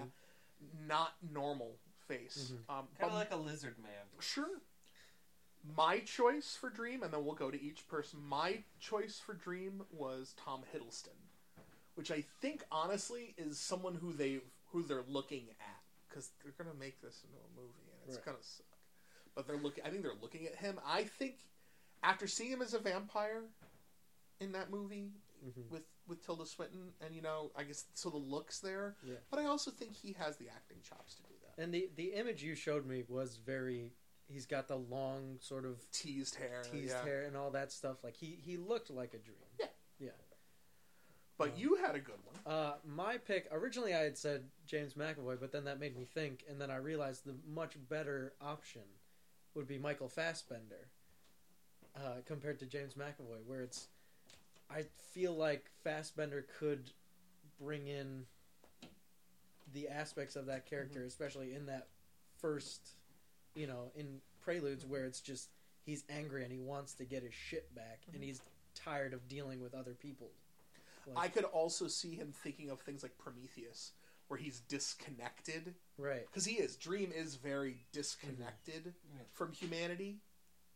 Mhm. 0.62 0.88
not 0.88 1.14
normal 1.24 1.80
face. 2.10 2.51
Mhm. 2.51 2.70
Um, 2.80 2.88
Kind 2.99 3.12
of 3.12 3.14
like 3.14 3.32
a 3.32 3.38
lizard 3.38 3.78
man. 3.80 4.05
sure. 4.20 4.62
My 5.76 5.99
choice 5.99 6.55
for 6.55 6.70
Dream, 6.70 7.03
and 7.03 7.14
then 7.14 7.24
we'll 7.26 7.36
go 7.36 7.51
to 7.51 7.62
each 7.62 7.88
person. 7.88 8.20
My 8.22 8.64
choice 8.80 9.20
for 9.20 9.34
Dream 9.34 9.86
was 9.91 10.34
Tom 10.38 10.64
Hiddleston, 10.74 11.18
which 11.95 12.12
I 12.12 12.22
think 12.22 12.64
honestly 12.72 13.34
is 13.38 13.60
someone 13.60 13.95
who 13.95 14.14
they 14.14 14.41
who 14.72 14.84
they're 14.84 15.03
looking 15.03 15.49
at 15.60 15.84
because 16.07 16.30
they're 16.43 16.53
gonna 16.53 16.74
make 16.76 17.01
this 17.01 17.24
into 17.24 17.38
a 17.38 17.49
movie 17.62 17.89
and 17.91 18.07
it's 18.07 18.16
Right. 18.18 18.26
gonna 18.26 18.43
suck. 18.43 18.66
But 19.36 19.47
they're 19.47 19.57
looking. 19.57 19.84
I 19.84 19.89
think 19.89 20.03
they're 20.03 20.14
looking 20.14 20.45
at 20.47 20.55
him. 20.55 20.80
I 20.86 21.03
think 21.05 21.39
after 22.03 22.26
seeing 22.28 22.51
him 22.51 22.62
as 22.62 22.74
a 22.74 22.80
vampire 22.80 23.43
in 24.39 24.51
that 24.53 24.70
movie 24.70 25.12
Mhm. 25.44 25.70
with 25.70 25.84
with 26.08 26.26
Tilda 26.26 26.46
Swinton, 26.46 26.94
and 27.02 27.16
you 27.16 27.22
know, 27.22 27.52
I 27.56 27.64
guess 27.64 27.86
so 27.94 28.10
the 28.10 28.18
looks 28.18 28.60
there. 28.60 28.96
Yeah. 29.04 29.16
But 29.30 29.40
I 29.40 29.46
also 29.46 29.72
think 29.72 29.94
he 29.94 30.14
has 30.14 30.38
the 30.38 30.50
acting 30.50 30.82
chops 30.82 31.16
to 31.16 31.24
do 31.24 31.34
that. 31.46 31.62
And 31.62 31.74
the 31.74 31.90
the 31.96 32.14
image 32.14 32.44
you 32.44 32.56
showed 32.56 32.86
me 32.86 33.04
was 33.08 33.38
very. 33.38 33.94
He's 34.32 34.46
got 34.46 34.68
the 34.68 34.76
long 34.78 35.40
sort 35.40 35.66
of 35.66 35.90
Teased 35.92 36.36
hair. 36.36 36.62
teased 36.64 36.90
yeah. 36.94 37.04
hair 37.04 37.24
and 37.24 37.36
all 37.36 37.50
that 37.52 37.72
stuff. 37.72 38.04
Like 38.04 38.16
he 38.16 38.36
he 38.36 38.58
looked 38.58 38.90
like 38.92 39.14
a 39.16 39.18
dream. 39.18 39.38
Yeah. 39.60 39.68
Yeah. 39.98 40.12
But 41.38 41.52
Um, 41.54 41.58
you 41.58 41.76
had 41.76 41.96
a 41.96 42.00
good 42.00 42.20
one. 42.26 42.36
Uh, 42.46 42.78
my 42.86 43.18
pick 43.18 43.48
originally 43.52 43.94
I 43.96 44.00
had 44.02 44.18
said 44.18 44.52
James 44.66 44.94
McAvoy, 44.94 45.40
but 45.40 45.52
then 45.52 45.64
that 45.64 45.80
made 45.80 45.96
me 45.96 46.06
think, 46.06 46.44
and 46.48 46.60
then 46.62 46.70
I 46.70 46.76
realized 46.76 47.24
the 47.26 47.36
much 47.48 47.76
better 47.88 48.36
option 48.42 48.84
would 49.56 49.66
be 49.68 49.80
Michael 49.80 50.10
Fassbender 50.10 50.90
uh, 51.96 52.18
compared 52.26 52.60
to 52.60 52.66
James 52.68 52.94
McAvoy, 52.94 53.44
where 53.48 53.62
it's 53.62 53.88
I 54.74 54.86
feel 55.14 55.36
like 55.36 55.66
Fassbender 55.84 56.46
could 56.60 56.92
bring 57.60 57.88
in 57.88 58.26
the 59.74 59.88
aspects 59.88 60.36
of 60.36 60.46
that 60.48 60.70
character, 60.70 61.00
mm-hmm. 61.00 61.08
especially 61.08 61.54
in 61.54 61.66
that 61.68 61.88
first, 62.40 62.96
you 63.56 63.68
know, 63.68 63.92
in 63.96 64.22
Preludes, 64.42 64.86
where 64.86 65.06
it's 65.06 65.22
just 65.22 65.50
he's 65.86 66.04
angry 66.10 66.44
and 66.44 66.52
he 66.52 66.60
wants 66.60 66.94
to 66.96 67.06
get 67.06 67.24
his 67.24 67.34
shit 67.34 67.74
back, 67.76 68.02
and 68.08 68.16
mm-hmm. 68.16 68.26
he's 68.26 68.42
tired 68.76 69.14
of 69.14 69.28
dealing 69.28 69.62
with 69.62 69.74
other 69.74 69.94
people. 69.94 70.30
I 71.18 71.28
could 71.28 71.46
also 71.46 71.88
see 71.88 72.14
him 72.14 72.34
thinking 72.44 72.70
of 72.70 72.80
things 72.82 73.02
like 73.02 73.18
Prometheus, 73.18 73.94
where 74.28 74.40
he's 74.40 74.60
disconnected 74.68 75.74
right? 75.98 76.26
because 76.28 76.46
he 76.46 76.56
is. 76.56 76.76
Dream 76.76 77.12
is 77.16 77.36
very 77.36 77.78
disconnected 77.92 78.82
mm-hmm. 78.84 79.18
Yeah. 79.18 79.24
from 79.32 79.52
humanity. 79.52 80.18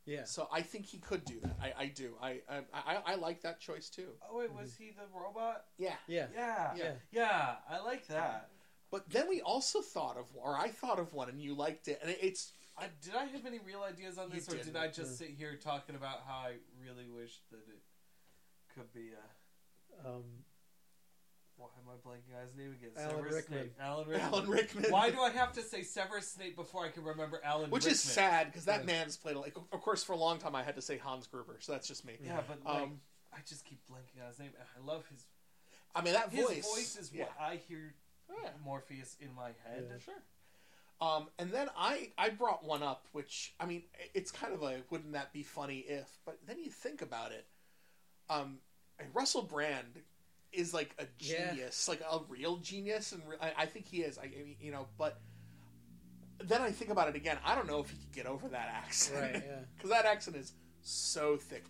Yeah. 0.06 0.26
So 0.26 0.48
I 0.52 0.62
think 0.62 0.86
he 0.86 0.98
could 0.98 1.24
do 1.24 1.40
that. 1.42 1.56
I, 1.62 1.84
I 1.84 1.86
do. 1.88 2.16
I, 2.22 2.42
I 2.50 2.62
I 2.74 2.98
I 3.06 3.16
like 3.16 3.42
that 3.44 3.60
choice 3.60 3.90
too. 3.90 4.10
Oh 4.30 4.38
wait, 4.38 4.54
was 4.54 4.76
he 4.76 4.92
the 4.92 5.04
robot? 5.18 5.66
Yeah. 5.78 5.94
Yeah. 6.08 6.28
Yeah, 6.36 6.76
Yeah. 6.76 6.92
yeah, 7.12 7.56
I 7.70 7.80
like 7.80 8.08
that. 8.08 8.50
But 8.92 9.10
then 9.10 9.28
we 9.28 9.42
also 9.42 9.82
thought 9.82 10.18
of, 10.18 10.28
or 10.36 10.56
I 10.56 10.68
thought 10.68 11.00
of 11.00 11.14
one, 11.14 11.28
and 11.28 11.42
you 11.42 11.56
liked 11.56 11.88
it, 11.88 11.98
and 12.04 12.12
it, 12.12 12.20
it's 12.22 12.52
I, 12.78 12.86
did 13.02 13.16
I 13.16 13.26
have 13.26 13.46
any 13.46 13.60
real 13.66 13.82
ideas 13.82 14.20
on 14.20 14.30
this, 14.30 14.48
or 14.48 14.58
did. 14.58 14.76
I 14.76 14.88
just 14.88 15.18
sit 15.18 15.30
here 15.30 15.56
talking 15.56 15.96
about 15.96 16.20
how 16.28 16.36
I 16.36 16.54
really 16.80 17.10
wish 17.10 17.40
that 17.52 17.62
it 17.68 17.82
could 18.76 18.92
be 18.94 19.12
a? 19.14 20.08
Um, 20.08 20.43
Why 21.58 21.68
am 21.78 21.88
I 21.90 21.96
blanking 22.08 22.36
on 22.36 22.42
his 22.46 22.56
name 22.56 22.72
again? 22.72 22.90
Alan 22.98 23.10
Severus 23.18 23.34
Rickman. 23.36 23.60
Snape. 23.60 23.74
Alan 23.80 24.08
Rickman. 24.08 24.22
Alan 24.34 24.50
Rickman. 24.50 24.86
Why 24.92 25.10
do 25.12 25.20
I 25.22 25.30
have 25.30 25.54
to 25.54 25.62
say 25.62 25.84
Severus 25.84 26.28
Snape 26.28 26.56
before 26.56 26.86
I 26.86 26.90
can 26.90 27.04
remember 27.04 27.40
Alan? 27.44 27.62
Rickman? 27.64 27.72
Which 27.72 27.84
Rickman? 27.84 27.94
is 27.94 28.00
sad 28.02 28.48
because 28.48 28.66
that 28.66 28.82
Yeah. 28.82 28.86
man's 28.88 29.18
played 29.18 29.36
like. 29.36 29.56
Of 29.56 29.82
course, 29.82 30.04
for 30.04 30.14
a 30.14 30.18
long 30.18 30.40
time 30.40 30.56
I 30.56 30.64
had 30.64 30.76
to 30.76 30.82
say 30.82 30.98
Hans 30.98 31.28
Gruber, 31.28 31.58
so 31.60 31.72
that's 31.72 31.88
just 31.88 32.06
me. 32.06 32.18
Yeah, 32.24 32.42
but 32.48 32.64
like, 32.66 32.82
Um, 32.84 33.02
I 33.32 33.38
just 33.48 33.66
keep 33.66 33.80
blanking 33.88 34.22
on 34.22 34.28
his 34.30 34.40
name. 34.40 34.52
and 34.60 34.68
I 34.78 34.86
love 34.86 35.06
his 35.08 35.26
I 35.96 36.02
mean 36.02 36.14
that 36.14 36.30
his 36.32 36.46
voice. 36.48 36.66
voice, 36.76 36.96
is 36.98 37.12
yeah. 37.14 37.26
what 37.26 37.34
I 37.40 37.56
hear 37.58 37.94
Oh, 38.30 38.36
yeah. 38.42 38.50
Morpheus 38.64 39.16
in 39.20 39.34
my 39.36 39.50
head. 39.66 39.88
Yeah. 39.92 39.98
Sure. 40.00 40.24
Um, 41.02 41.30
and 41.38 41.52
then 41.52 41.70
I 41.78 42.12
I 42.18 42.30
brought 42.30 42.64
one 42.64 42.82
up, 42.82 43.08
which 43.12 43.54
I 43.60 43.66
mean 43.68 43.84
it's 44.14 44.32
kind 44.32 44.54
of 44.54 44.64
a 44.64 44.82
wouldn't 44.90 45.14
that 45.14 45.32
be 45.34 45.44
funny 45.44 45.80
if? 45.80 46.18
But 46.26 46.40
then 46.48 46.60
you 46.60 46.72
think 46.72 47.02
about 47.02 47.32
it, 47.32 47.46
um, 48.30 48.60
Russell 49.14 49.42
Brand 49.44 50.02
is 50.54 50.74
like 50.74 50.96
a 51.00 51.06
Yeah. 51.20 51.52
genius, 51.52 51.88
like 51.88 52.02
a 52.02 52.20
real 52.30 52.58
genius, 52.58 53.12
and 53.12 53.22
re- 53.28 53.38
I, 53.42 53.54
I 53.64 53.66
think 53.66 53.86
he 53.86 54.02
is. 54.02 54.18
I, 54.18 54.24
I 54.24 54.44
mean, 54.44 54.56
you 54.60 54.72
know, 54.72 54.88
but 54.98 55.20
then 56.44 56.62
I 56.62 56.72
think 56.72 56.92
about 56.92 57.10
it 57.10 57.16
again. 57.16 57.38
I 57.46 57.56
don't 57.56 57.68
know 57.68 57.80
if 57.80 57.90
he 57.90 57.98
could 57.98 58.12
get 58.14 58.26
over 58.26 58.48
that 58.50 58.70
accent, 58.74 59.22
right. 59.22 59.44
Yeah. 59.48 59.60
Because 59.76 59.90
that 59.92 60.06
accent 60.06 60.36
is 60.38 60.54
so 60.82 61.38
thick. 61.38 61.66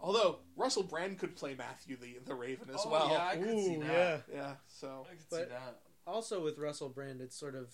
Although 0.00 0.38
Russell 0.56 0.82
Brand 0.82 1.18
could 1.18 1.36
play 1.36 1.54
Matthew 1.56 1.96
the 1.96 2.18
the 2.24 2.34
Raven 2.34 2.68
as 2.70 2.82
oh, 2.86 2.90
well. 2.90 3.08
yeah, 3.10 3.26
I 3.26 3.36
could 3.36 3.58
see 3.58 3.76
that. 3.76 3.86
yeah. 4.32 4.34
yeah. 4.34 4.52
So 4.68 5.06
I 5.06 5.14
could 5.14 5.26
But- 5.30 5.38
see 5.44 5.50
that. 5.50 5.80
Also, 6.06 6.42
with 6.42 6.58
Russell 6.58 6.88
Brand, 6.88 7.20
it's 7.20 7.36
sort 7.38 7.54
of 7.54 7.68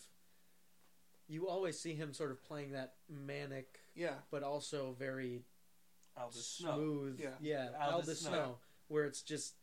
you 1.29 1.49
always 1.49 1.79
see 1.79 1.95
him 1.95 2.13
sort 2.13 2.31
of 2.31 2.43
playing 2.45 2.73
that 2.73 2.95
manic, 3.09 3.79
yeah. 3.95 4.15
but 4.31 4.43
also 4.43 4.95
very 4.99 5.45
Aldous 6.17 6.47
Snow. 6.47 6.75
smooth. 6.75 7.21
Yeah. 7.21 7.29
yeah, 7.41 7.69
Aldous 7.81 7.95
Aldous 7.95 8.21
Snow. 8.21 8.31
Snow. 8.31 8.59
where 8.89 9.05
it's 9.05 9.23
just 9.23 9.55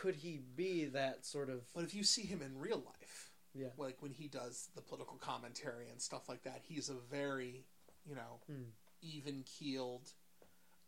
could 0.00 0.16
he 0.16 0.38
be 0.56 0.86
that 0.86 1.24
sort 1.24 1.50
of 1.50 1.72
But 1.74 1.84
if 1.84 1.94
you 1.94 2.02
see 2.04 2.22
him 2.22 2.42
in 2.42 2.58
real 2.58 2.82
life, 2.84 3.30
yeah 3.54 3.68
like 3.76 4.02
when 4.02 4.12
he 4.12 4.28
does 4.28 4.68
the 4.74 4.82
political 4.82 5.16
commentary 5.16 5.88
and 5.88 6.00
stuff 6.00 6.28
like 6.28 6.42
that, 6.42 6.60
he's 6.62 6.88
a 6.88 6.94
very, 6.94 7.64
you 8.04 8.14
know, 8.14 8.40
Hmm. 8.46 8.70
even 9.02 9.42
keeled, 9.44 10.12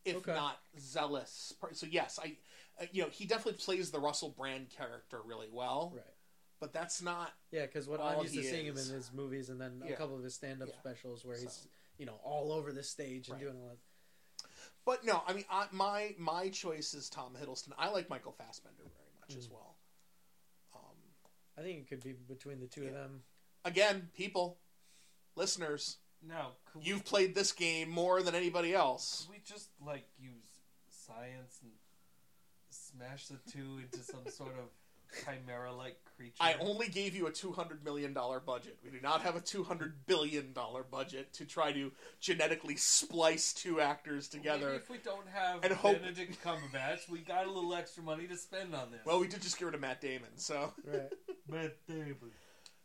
if 0.04 0.16
Okay. 0.16 0.34
not 0.34 0.58
zealous. 0.78 1.52
per- 1.60 1.74
So 1.74 1.86
yes, 1.86 2.18
I, 2.18 2.36
uh, 2.80 2.86
you 2.92 3.02
know, 3.02 3.08
he 3.10 3.24
definitely 3.26 3.58
plays 3.62 3.90
the 3.90 4.00
Russell 4.00 4.30
Brand 4.30 4.70
character 4.70 5.20
really 5.22 5.48
well. 5.50 5.92
right 5.94 6.14
But 6.58 6.72
that's 6.72 7.02
not. 7.02 7.32
yeah 7.50 7.66
because 7.66 7.86
what 7.86 8.00
I'm 8.00 8.20
used 8.22 8.34
to 8.34 8.42
seeing 8.42 8.66
him 8.66 8.78
in 8.78 8.88
his 8.88 9.12
movies 9.12 9.50
and 9.50 9.60
then 9.60 9.82
a 9.84 9.92
couple 9.94 10.16
of 10.16 10.22
his 10.24 10.34
stand-up 10.34 10.68
Yeah. 10.68 10.78
specials 10.80 11.24
where 11.24 11.38
he's 11.38 11.68
you 11.98 12.04
know, 12.04 12.16
all 12.24 12.52
over 12.52 12.72
the 12.72 12.82
stage 12.82 13.28
and 13.28 13.36
Right. 13.38 13.44
doing 13.44 13.56
all 13.62 13.68
that. 13.68 13.78
But 14.86 15.04
no, 15.04 15.20
I 15.26 15.32
mean, 15.34 15.44
I, 15.50 15.66
my 15.72 16.14
my 16.16 16.48
choice 16.48 16.94
is 16.94 17.10
Tom 17.10 17.34
Hiddleston. 17.38 17.72
I 17.76 17.90
like 17.90 18.08
Michael 18.08 18.32
Fassbender 18.32 18.82
very 18.84 19.10
much 19.20 19.36
as 19.36 19.48
Mm. 19.48 19.52
well. 19.52 19.76
Um, 20.74 20.96
I 21.58 21.62
think 21.62 21.80
it 21.80 21.88
could 21.88 22.02
be 22.04 22.12
between 22.12 22.60
the 22.60 22.66
two 22.68 22.86
of 22.86 22.94
them. 22.94 23.22
again, 23.64 24.08
people, 24.14 24.58
listeners, 25.34 25.96
no, 26.22 26.52
you've 26.80 27.04
played 27.04 27.34
this 27.34 27.50
game 27.52 27.90
more 27.90 28.22
than 28.22 28.34
anybody 28.34 28.72
else. 28.74 29.22
could 29.26 29.30
we 29.34 29.42
just 29.44 29.70
like 29.84 30.06
use 30.18 30.46
science 30.88 31.58
and 31.62 31.72
smash 32.70 33.26
the 33.26 33.38
two 33.50 33.78
into 33.82 33.98
some 34.04 34.26
sort 34.30 34.56
of 34.58 34.70
chimera-like 35.24 35.96
creature? 36.16 36.34
I 36.40 36.54
only 36.60 36.88
gave 36.88 37.14
you 37.14 37.26
a 37.26 37.32
two 37.32 37.52
hundred 37.52 37.84
million 37.84 38.12
dollar 38.12 38.40
budget. 38.40 38.78
We 38.84 38.90
do 38.90 39.00
not 39.02 39.22
have 39.22 39.36
a 39.36 39.40
two 39.40 39.62
hundred 39.64 40.06
billion 40.06 40.52
dollar 40.52 40.82
budget 40.82 41.32
to 41.34 41.44
try 41.44 41.72
to 41.72 41.92
genetically 42.20 42.76
splice 42.76 43.52
two 43.52 43.80
actors 43.80 44.28
together. 44.28 44.66
Maybe 44.66 44.76
if 44.78 44.90
we 44.90 44.98
don't 44.98 45.26
have 45.32 45.64
and 45.64 45.72
hope- 45.72 46.00
Benedict 46.00 46.42
Cumberbatch, 46.44 47.08
we 47.08 47.18
got 47.20 47.46
a 47.46 47.50
little 47.50 47.74
extra 47.74 48.02
money 48.02 48.26
to 48.26 48.36
spend 48.36 48.74
on 48.74 48.90
this. 48.90 49.00
Well, 49.04 49.20
we 49.20 49.28
did 49.28 49.42
just 49.42 49.58
get 49.58 49.66
rid 49.66 49.74
of 49.74 49.80
Matt 49.80 50.00
Damon, 50.00 50.30
so 50.36 50.72
Right. 50.84 51.08
Matt 51.48 51.76
Damon. 51.86 52.16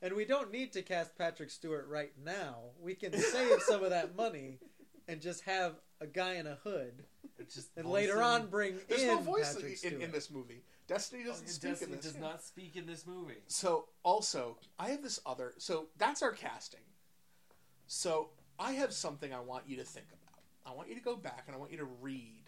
and 0.01 0.13
we 0.15 0.25
don't 0.25 0.51
need 0.51 0.71
to 0.73 0.81
cast 0.81 1.17
Patrick 1.17 1.49
Stewart 1.49 1.87
right 1.87 2.11
now. 2.23 2.57
We 2.81 2.95
can 2.95 3.13
save 3.17 3.61
some 3.63 3.83
of 3.83 3.89
that 3.91 4.15
money 4.15 4.59
and 5.07 5.19
just 5.21 5.43
have 5.45 5.73
a 6.01 6.07
guy 6.07 6.33
in 6.33 6.47
a 6.47 6.55
hood, 6.63 7.05
just 7.53 7.69
and 7.77 7.87
later 7.87 8.21
on 8.21 8.47
bring 8.47 8.75
there's 8.89 9.03
in 9.03 9.07
no 9.07 9.17
voice 9.19 9.53
Patrick 9.53 9.71
in, 9.71 9.77
Stewart. 9.77 10.01
in 10.01 10.11
this 10.11 10.29
movie. 10.31 10.63
Destiny 10.87 11.23
Oh, 11.25 11.29
doesn't 11.29 11.45
yeah, 11.47 11.51
speak 11.53 11.71
Destiny 11.71 11.91
in 11.91 11.97
this. 11.97 12.11
does 12.11 12.19
not 12.21 12.43
speak 12.43 12.75
in 12.75 12.85
this 12.85 13.07
movie. 13.07 13.43
So 13.47 13.85
also, 14.03 14.57
I 14.77 14.89
have 14.89 15.01
this 15.03 15.19
other. 15.25 15.53
So 15.57 15.87
that's 15.97 16.21
our 16.21 16.31
casting. 16.31 16.81
So 17.87 18.29
I 18.59 18.73
have 18.73 18.91
something 18.91 19.33
I 19.33 19.39
want 19.39 19.63
you 19.67 19.77
to 19.77 19.83
think 19.83 20.07
about. 20.11 20.41
I 20.65 20.75
want 20.75 20.89
you 20.89 20.95
to 20.95 21.01
go 21.01 21.15
back 21.15 21.43
and 21.47 21.55
I 21.55 21.59
want 21.59 21.71
you 21.71 21.77
to 21.77 21.87
read. 22.01 22.43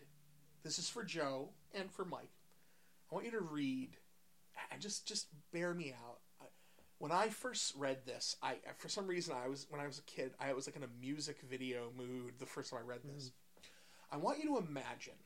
This 0.64 0.80
is 0.80 0.90
for 0.90 1.04
Joe 1.04 1.50
and 1.74 1.90
for 1.92 2.06
Mike. 2.06 2.32
I 3.12 3.16
want 3.16 3.26
you 3.26 3.32
to 3.32 3.42
read 3.42 3.98
and 4.72 4.82
just 4.82 5.08
just 5.08 5.28
bear 5.52 5.74
me 5.74 5.94
out. 5.94 6.20
When 7.00 7.12
I 7.12 7.28
first 7.28 7.74
read 7.76 8.06
this, 8.06 8.38
I 8.42 8.58
for 8.78 8.88
some 8.88 9.08
reason 9.08 9.36
I 9.36 9.48
was 9.48 9.68
when 9.70 9.82
I 9.82 9.88
was 9.88 10.00
a 10.00 10.04
kid, 10.04 10.32
I 10.40 10.54
was 10.54 10.68
like 10.68 10.76
in 10.76 10.84
a 10.84 10.90
music 11.02 11.40
video 11.50 11.92
mood 11.98 12.34
the 12.40 12.46
first 12.46 12.72
time 12.72 12.80
I 12.84 12.88
read 12.88 13.00
this. 13.04 13.26
Mm-hmm. 13.26 13.43
I 14.14 14.18
want 14.18 14.38
you 14.38 14.46
to 14.50 14.58
imagine 14.60 15.18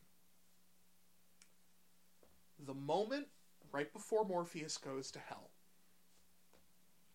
the 2.57 2.73
moment 2.73 3.27
right 3.73 3.91
before 3.91 4.23
Morpheus 4.23 4.77
goes 4.77 5.11
to 5.11 5.19
hell 5.19 5.51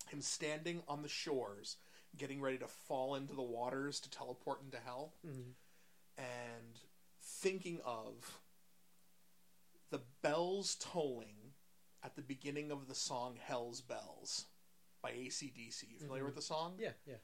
him 0.09 0.21
standing 0.21 0.83
on 0.87 1.01
the 1.01 1.07
shores, 1.09 1.77
getting 2.15 2.39
ready 2.39 2.59
to 2.59 2.67
fall 2.67 3.15
into 3.15 3.33
the 3.33 3.41
waters 3.41 3.99
to 4.01 4.09
teleport 4.11 4.61
into 4.61 4.77
hell, 4.77 5.15
Mhm. 5.25 5.55
and 6.17 6.79
thinking 7.19 7.81
of 7.81 8.39
the 9.89 9.97
bells 10.21 10.75
tolling 10.75 11.55
at 12.03 12.15
the 12.15 12.21
beginning 12.21 12.71
of 12.71 12.87
the 12.87 12.93
song 12.93 13.35
Hell's 13.37 13.81
Bells 13.81 14.45
by 15.01 15.11
ACDC. 15.11 15.87
You 15.87 15.97
familiar 15.97 16.21
Mhm. 16.23 16.27
with 16.27 16.35
the 16.35 16.41
song? 16.43 16.77
Yeah, 16.77 16.93
yeah. 17.07 17.17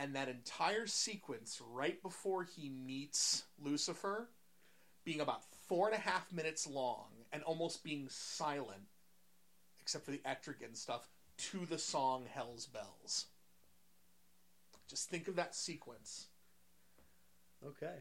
And 0.00 0.14
that 0.14 0.28
entire 0.28 0.86
sequence 0.86 1.60
right 1.72 2.00
before 2.02 2.44
he 2.44 2.68
meets 2.68 3.42
Lucifer 3.60 4.28
being 5.04 5.20
about 5.20 5.42
four 5.66 5.88
and 5.88 5.96
a 5.96 6.00
half 6.00 6.32
minutes 6.32 6.68
long 6.68 7.06
and 7.32 7.42
almost 7.42 7.82
being 7.82 8.06
silent, 8.08 8.82
except 9.80 10.04
for 10.04 10.12
the 10.12 10.20
etrigan 10.24 10.76
stuff, 10.76 11.08
to 11.38 11.66
the 11.66 11.78
song 11.78 12.26
Hell's 12.32 12.66
Bells. 12.66 13.26
Just 14.88 15.10
think 15.10 15.26
of 15.26 15.34
that 15.34 15.56
sequence. 15.56 16.26
Okay. 17.66 17.96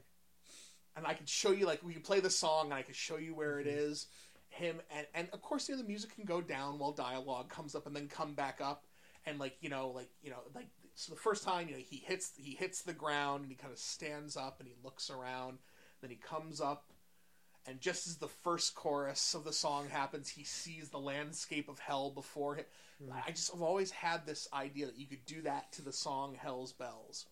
And 0.95 1.07
I 1.07 1.13
could 1.13 1.29
show 1.29 1.51
you, 1.51 1.65
like, 1.65 1.83
we 1.83 1.93
could 1.93 2.03
play 2.03 2.19
the 2.19 2.29
song 2.29 2.65
and 2.65 2.73
I 2.75 2.83
could 2.83 2.95
show 2.95 3.17
you 3.17 3.33
where 3.33 3.59
it 3.59 3.67
mm-hmm. 3.67 3.91
is. 3.91 4.05
Him, 4.49 4.81
and, 4.95 5.07
and 5.15 5.29
of 5.33 5.41
course, 5.41 5.67
you 5.67 5.75
know, 5.75 5.81
the 5.81 5.87
music 5.87 6.13
can 6.13 6.25
go 6.25 6.41
down 6.41 6.77
while 6.77 6.91
dialogue 6.91 7.49
comes 7.49 7.73
up 7.73 7.87
and 7.87 7.95
then 7.95 8.07
come 8.07 8.33
back 8.33 8.59
up. 8.61 8.85
And, 9.25 9.39
like, 9.39 9.57
you 9.59 9.69
know, 9.69 9.89
like, 9.89 10.09
you 10.21 10.29
know, 10.29 10.37
like, 10.55 10.67
so 10.97 11.13
the 11.13 11.19
first 11.19 11.43
time, 11.43 11.67
you 11.69 11.75
know, 11.75 11.81
he 11.87 11.97
hits, 11.97 12.31
he 12.35 12.55
hits 12.55 12.81
the 12.81 12.93
ground 12.93 13.43
and 13.43 13.51
he 13.51 13.55
kind 13.55 13.71
of 13.71 13.79
stands 13.79 14.35
up 14.35 14.59
and 14.59 14.67
he 14.67 14.73
looks 14.83 15.09
around. 15.09 15.59
Then 16.01 16.09
he 16.09 16.17
comes 16.17 16.59
up 16.59 16.91
and 17.67 17.81
just 17.81 18.07
as 18.07 18.15
the 18.15 18.29
first 18.29 18.75
chorus 18.75 19.33
of 19.33 19.43
the 19.43 19.51
song 19.51 19.89
happens, 19.89 20.29
he 20.29 20.45
sees 20.45 20.89
the 20.89 20.99
landscape 20.99 21.67
of 21.67 21.79
hell 21.79 22.09
before 22.09 22.55
him. 22.55 22.65
Hmm. 23.03 23.11
I 23.27 23.31
just 23.31 23.51
have 23.51 23.61
always 23.61 23.91
had 23.91 24.25
this 24.25 24.47
idea 24.53 24.85
that 24.85 24.97
you 24.97 25.05
could 25.05 25.25
do 25.25 25.41
that 25.41 25.73
to 25.73 25.81
the 25.81 25.91
song 25.91 26.35
Hell's 26.41 26.71
Bells. 26.71 27.25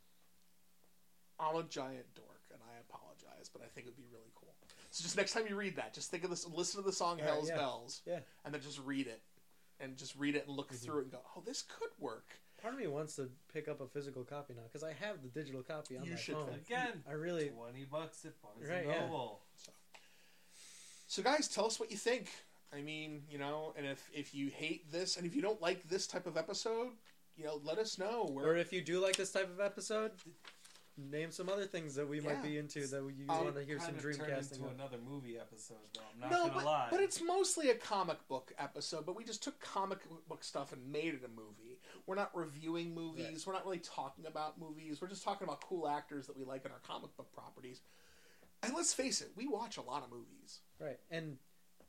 I'm 1.40 1.56
a 1.56 1.64
giant 1.64 2.14
dork, 2.16 2.42
and 2.52 2.62
I 2.62 2.80
apologize, 2.90 3.50
but 3.52 3.62
I 3.62 3.68
think 3.68 3.88
it 3.88 3.92
would 3.92 3.98
be 3.98 4.12
really 4.12 4.32
cool. 4.36 4.54
So 4.92 5.04
just 5.04 5.18
next 5.18 5.34
time 5.34 5.46
you 5.50 5.56
read 5.56 5.78
that, 5.78 5.94
just 5.94 6.12
think 6.12 6.24
of 6.24 6.30
this, 6.30 6.46
listen 6.48 6.82
to 6.82 6.86
the 6.86 6.94
song 6.94 7.18
Hell's 7.18 7.50
yeah. 7.50 7.58
Bells, 7.58 8.02
Yeah. 8.06 8.20
and 8.44 8.54
then 8.54 8.62
just 8.62 8.80
read 8.86 9.08
it, 9.08 9.22
and 9.80 9.98
just 9.98 10.16
read 10.18 10.36
it 10.36 10.48
and 10.48 10.56
look 10.56 10.68
mm-hmm. 10.68 10.86
through 10.86 11.00
it 11.00 11.04
and 11.04 11.12
go, 11.14 11.22
oh, 11.36 11.44
this 11.46 11.62
could 11.62 11.90
work. 11.98 12.28
Part 12.66 12.74
of 12.74 12.82
me 12.82 12.88
wants 12.88 13.16
to 13.18 13.30
pick 13.54 13.68
up 13.68 13.80
a 13.80 13.86
physical 13.86 14.24
copy 14.24 14.56
now 14.56 14.64
because 14.64 14.84
I 14.84 14.92
have 14.94 15.22
the 15.22 15.28
digital 15.28 15.62
copy 15.62 15.98
on 15.98 16.04
You 16.04 16.14
my 16.14 16.18
should 16.18 16.34
phone. 16.34 16.48
think. 16.48 16.66
Again, 16.66 17.04
I 17.08 17.12
really, 17.12 17.50
twenty 17.50 17.84
bucks 17.86 18.26
at 18.26 18.42
Barnes 18.42 18.68
Right, 18.68 18.80
and 18.80 18.88
yeah. 18.90 19.02
Noble. 19.02 19.42
So 21.08 21.22
guys, 21.22 21.48
tell 21.48 21.68
us 21.68 21.80
what 21.80 21.92
you 21.92 21.98
think. 21.98 22.30
I 22.74 22.82
mean, 22.82 23.22
you 23.30 23.38
know, 23.38 23.76
and 23.78 23.86
if 23.86 24.10
if 24.12 24.34
you 24.34 24.50
hate 24.50 24.92
this, 24.92 25.16
and 25.16 25.28
if 25.28 25.36
you 25.36 25.44
don't 25.44 25.62
like 25.62 25.88
this 25.88 26.08
type 26.08 26.26
of 26.26 26.38
episode, 26.38 26.94
you 27.38 27.46
know, 27.46 27.62
let 27.64 27.78
us 27.78 28.00
know. 28.00 28.32
We're, 28.34 28.48
or 28.54 28.58
if 28.58 28.74
you 28.74 28.82
do 28.82 29.00
like 29.00 29.16
this 29.16 29.32
type 29.32 29.52
of 29.54 29.60
episode, 29.60 30.10
name 30.98 31.32
some 31.32 31.50
other 31.50 31.66
things 31.66 31.96
that 31.96 32.08
we 32.08 32.20
Yeah. 32.20 32.34
might 32.34 32.42
be 32.44 32.58
into 32.58 32.88
that 32.88 33.04
you 33.16 33.26
Um, 33.30 33.44
want 33.46 33.56
to 33.56 33.64
hear 33.66 33.78
some 33.80 33.88
Kinda 33.88 34.02
dream 34.02 34.18
turned 34.18 34.30
casting 34.32 34.58
into 34.60 34.70
of. 34.70 34.76
another 34.76 34.98
movie 34.98 35.38
episode, 35.38 35.78
though. 35.94 36.02
I'm 36.14 36.20
not 36.20 36.32
no, 36.32 36.38
gonna 36.48 36.54
but, 36.54 36.66
lie. 36.66 36.88
but 36.90 37.00
it's 37.02 37.20
mostly 37.22 37.70
a 37.70 37.76
comic 37.76 38.26
book 38.28 38.54
episode. 38.58 39.06
But 39.06 39.16
we 39.16 39.24
just 39.26 39.44
took 39.44 39.60
comic 39.60 40.00
book 40.28 40.44
stuff 40.44 40.72
and 40.72 40.92
made 40.92 41.14
it 41.14 41.24
a 41.24 41.28
movie. 41.28 41.80
We're 42.06 42.16
not 42.16 42.36
reviewing 42.36 42.94
movies. 42.94 43.46
We're 43.46 43.54
not 43.54 43.66
really 43.66 43.80
talking 43.80 44.26
about 44.26 44.58
movies. 44.58 45.02
We're 45.02 45.10
just 45.10 45.24
talking 45.24 45.46
about 45.48 45.62
cool 45.62 45.88
actors 45.88 46.28
that 46.28 46.38
we 46.38 46.44
like 46.46 46.66
in 46.66 46.72
our 46.72 46.80
comic 46.80 47.16
book 47.18 47.32
properties. 47.34 47.82
And 48.64 48.74
let's 48.74 48.94
face 48.94 49.22
it, 49.22 49.32
we 49.36 49.48
watch 49.48 49.78
a 49.78 49.82
lot 49.82 50.04
of 50.04 50.10
movies. 50.10 50.62
Right, 50.80 51.00
and 51.12 51.38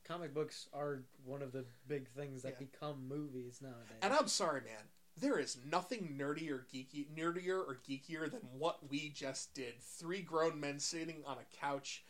comic 0.03 0.33
books 0.33 0.67
are 0.73 1.03
one 1.23 1.41
of 1.41 1.51
the 1.53 1.65
big 1.87 2.09
things 2.09 2.41
that 2.43 2.53
Yeah. 2.53 2.67
become 2.67 3.07
movies 3.07 3.61
nowadays. 3.61 3.97
And 4.01 4.13
I'm 4.13 4.27
sorry, 4.27 4.61
man. 4.61 4.89
There 5.19 5.39
is 5.39 5.57
nothing 5.69 6.15
nerdy 6.19 6.49
or 6.51 6.65
geeky, 6.73 7.05
nerdier 7.15 7.57
or 7.57 7.79
geekier 7.89 8.29
than 8.29 8.41
what 8.57 8.77
we 8.89 9.09
just 9.09 9.53
did. 9.55 9.79
Three 9.81 10.21
grown 10.21 10.59
men 10.59 10.79
sitting 10.79 11.23
on 11.25 11.37
a 11.37 11.57
couch, 11.59 12.03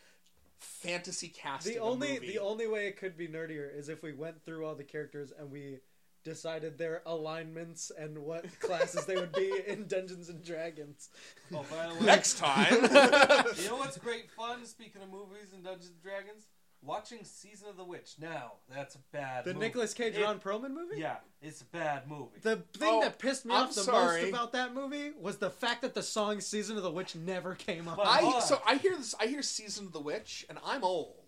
fantasy 0.59 1.29
casting. 1.29 1.75
the 1.75 1.79
a 1.79 1.83
only 1.83 2.13
movie. 2.15 2.27
the 2.33 2.39
only 2.39 2.67
way 2.67 2.87
it 2.87 2.97
could 2.97 3.15
be 3.17 3.27
nerdier 3.27 3.73
is 3.73 3.87
if 3.89 4.03
we 4.03 4.11
went 4.13 4.43
through 4.43 4.65
all 4.65 4.75
the 4.75 4.83
characters 4.83 5.31
and 5.37 5.49
we 5.51 5.79
decided 6.25 6.77
their 6.77 7.01
alignments 7.05 7.89
and 7.97 8.17
what 8.17 8.43
classes 8.59 9.05
they 9.05 9.15
would 9.15 9.31
be 9.31 9.53
in 9.65 9.87
Dungeons 9.87 10.27
and 10.27 10.43
Dragons. 10.43 11.07
Oh, 11.53 11.65
by 11.71 11.87
the 11.87 11.93
way, 11.99 12.05
next 12.05 12.37
time. 12.37 12.73
you 12.73 13.69
know 13.69 13.77
what's 13.77 13.97
great 13.97 14.29
fun? 14.31 14.65
Speaking 14.65 15.01
of 15.01 15.09
movies 15.09 15.53
and 15.53 15.63
Dungeons 15.63 15.91
and 15.91 16.01
Dragons, 16.01 16.43
watching 16.81 17.23
Season 17.23 17.67
of 17.67 17.77
the 17.77 17.83
Witch. 17.83 18.15
Now 18.19 18.53
that's 18.69 18.95
a 18.95 18.99
bad. 19.11 19.45
The 19.45 19.53
movie. 19.53 19.65
Nicolas 19.67 19.93
Cage 19.93 20.15
It- 20.15 20.23
Ron 20.23 20.39
Perlman 20.39 20.71
movie? 20.71 20.99
Yeah, 20.99 21.17
it's 21.41 21.61
a 21.61 21.65
bad 21.65 22.07
movie. 22.09 22.39
The 22.41 22.57
thing 22.77 22.89
Oh, 22.95 23.01
that 23.01 23.19
pissed 23.19 23.45
me 23.45 23.53
I'm 23.53 23.63
off 23.63 23.75
the 23.75 23.81
sorry. 23.81 24.21
most 24.21 24.29
about 24.29 24.51
that 24.53 24.73
movie 24.73 25.11
was 25.19 25.37
the 25.37 25.49
fact 25.49 25.81
that 25.81 25.93
the 25.93 26.03
song 26.03 26.39
"Season 26.41 26.77
of 26.77 26.83
the 26.83 26.91
Witch" 26.91 27.15
never 27.15 27.55
came 27.55 27.87
up. 27.87 27.97
Well, 27.97 28.07
I 28.07 28.19
on. 28.21 28.41
so 28.41 28.61
I 28.65 28.75
hear 28.75 28.95
this. 28.95 29.15
I 29.19 29.27
hear 29.27 29.41
Season 29.41 29.87
of 29.87 29.91
the 29.93 30.01
Witch, 30.01 30.45
and 30.49 30.57
I'm 30.65 30.83
old. 30.83 31.23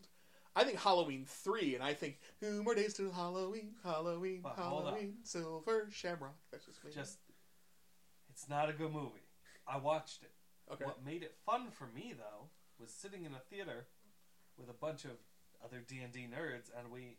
I 0.56 0.64
think 0.64 0.80
Halloween 0.80 1.26
three, 1.26 1.76
and 1.76 1.84
I 1.84 1.93
think 1.93 2.20
two 2.41 2.64
more 2.64 2.76
days 2.76 2.93
till 2.93 3.12
Halloween, 3.12 3.76
Halloween, 3.84 4.41
Well, 4.43 4.54
hold 4.58 4.82
on. 4.82 4.88
Halloween, 4.93 5.18
Silver 5.24 5.88
Shamrock. 5.91 6.36
That's 6.52 6.66
just 6.66 6.84
me. 6.84 6.91
Just, 6.91 7.20
it's 8.30 8.50
not 8.50 8.70
a 8.70 8.74
good 8.74 8.91
movie. 8.91 9.28
I 9.68 9.78
watched 9.78 10.24
it. 10.24 10.32
okay. 10.74 10.84
What 10.86 11.06
made 11.06 11.24
it 11.24 11.36
fun 11.45 11.70
for 11.72 11.88
me 11.88 12.14
though 12.18 12.50
was 12.80 12.91
sitting 12.91 13.24
in 13.26 13.34
a 13.34 13.39
theater 13.50 13.88
with 14.58 14.70
a 14.70 14.74
bunch 14.74 15.06
of 15.06 15.12
other 15.64 15.82
D 15.88 15.99
and 16.03 16.12
D 16.14 16.28
nerds, 16.32 16.70
and 16.78 16.91
we 16.91 17.18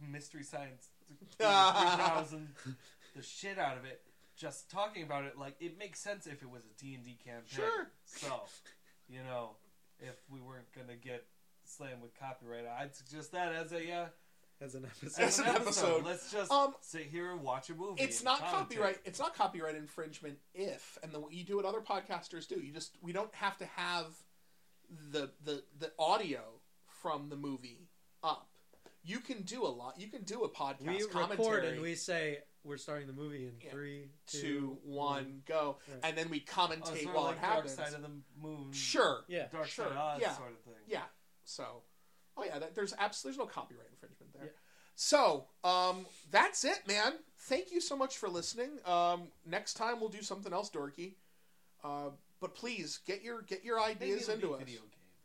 mystery 0.00 0.42
science 0.42 0.88
three 1.38 1.46
thousand 1.46 2.48
the 3.16 3.22
shit 3.22 3.58
out 3.58 3.76
of 3.76 3.84
it. 3.84 4.02
Just 4.36 4.68
talking 4.70 5.04
about 5.04 5.24
it, 5.24 5.38
like 5.38 5.54
it 5.60 5.78
makes 5.78 6.00
sense 6.00 6.26
if 6.26 6.42
it 6.42 6.50
was 6.50 6.62
a 6.64 6.82
D 6.82 6.94
and 6.94 7.04
D 7.04 7.16
campaign. 7.24 7.44
Sure. 7.46 7.90
So, 8.04 8.42
you 9.08 9.20
know, 9.22 9.50
if 10.00 10.16
we 10.28 10.40
weren't 10.40 10.72
gonna 10.74 10.96
get 10.96 11.24
slammed 11.64 12.02
with 12.02 12.18
copyright, 12.18 12.64
I'd 12.66 12.96
suggest 12.96 13.30
that 13.32 13.52
as 13.52 13.72
a 13.72 13.92
uh, 13.92 14.06
as 14.60 14.74
an 14.74 14.86
episode. 14.86 15.22
As 15.22 15.38
an 15.38 15.46
episode. 15.46 16.04
Let's 16.04 16.32
just 16.32 16.50
Um, 16.50 16.74
sit 16.80 17.06
here 17.06 17.30
and 17.30 17.42
watch 17.42 17.70
a 17.70 17.74
movie. 17.74 18.02
It's 18.02 18.24
not 18.24 18.40
copyright. 18.40 18.98
It's 19.04 19.20
not 19.20 19.36
copyright 19.36 19.76
infringement 19.76 20.38
if, 20.52 20.98
and 21.04 21.12
the, 21.12 21.22
you 21.30 21.44
do 21.44 21.56
what 21.56 21.64
other 21.64 21.80
podcasters 21.80 22.48
do. 22.48 22.56
You 22.56 22.72
just 22.72 22.96
we 23.02 23.12
don't 23.12 23.32
have 23.36 23.56
to 23.58 23.66
have 23.66 24.06
the 25.12 25.30
the 25.44 25.62
the 25.78 25.92
audio 25.98 26.40
from 27.04 27.28
the 27.28 27.36
movie 27.36 27.86
up. 28.22 28.48
You 29.04 29.18
can 29.20 29.42
do 29.42 29.64
a 29.64 29.68
lot. 29.68 30.00
You 30.00 30.08
can 30.08 30.22
do 30.22 30.44
a 30.44 30.48
podcast 30.48 30.86
we 30.86 31.06
commentary. 31.06 31.48
record 31.50 31.64
and 31.66 31.82
we 31.82 31.94
say 31.96 32.38
we're 32.64 32.78
starting 32.78 33.06
the 33.06 33.12
movie 33.12 33.44
in 33.46 33.52
Yeah. 33.62 33.70
three, 33.72 34.08
two, 34.26 34.78
one, 34.82 35.42
go, 35.44 35.76
Right. 35.86 36.00
and 36.02 36.16
then 36.16 36.30
we 36.30 36.42
Oh, 36.48 36.50
commentate 36.50 36.86
sort 36.86 37.04
of 37.08 37.14
while 37.14 37.24
like 37.24 37.36
it 37.36 37.40
Dark 37.42 37.54
happens. 37.56 37.74
Side 37.74 37.92
of 37.92 38.00
the 38.00 38.10
Moon. 38.40 38.72
Sure. 38.72 39.22
Yeah. 39.28 39.48
Dark 39.48 39.66
Sure, 39.66 39.84
Side 39.84 39.92
of 39.92 39.98
Oz 39.98 40.20
yeah. 40.22 40.34
sort 40.38 40.52
of 40.52 40.58
thing. 40.60 40.72
Yeah. 40.86 41.04
So, 41.44 41.82
oh 42.38 42.44
yeah, 42.44 42.58
that, 42.58 42.74
there's 42.74 42.94
abs- 42.94 43.22
there's 43.22 43.36
no 43.36 43.44
copyright 43.44 43.88
infringement 43.90 44.32
there. 44.32 44.44
Yeah. 44.46 44.50
So, 44.94 45.48
um, 45.62 46.06
that's 46.30 46.64
it, 46.64 46.86
man. 46.88 47.18
Thank 47.36 47.70
you 47.72 47.82
so 47.82 47.96
much 47.96 48.16
for 48.16 48.30
listening. 48.30 48.78
Um, 48.86 49.30
next 49.44 49.74
time 49.74 50.00
we'll 50.00 50.08
do 50.08 50.22
something 50.22 50.54
else 50.54 50.70
dorky. 50.70 51.16
Uh, 51.82 52.08
but 52.40 52.54
please 52.54 53.00
get 53.04 53.20
your 53.22 53.42
get 53.42 53.62
your 53.62 53.78
Maybe 53.78 54.04
ideas 54.06 54.30
it'll 54.30 54.56
be 54.56 54.62
into 54.62 54.76
us. 54.78 54.78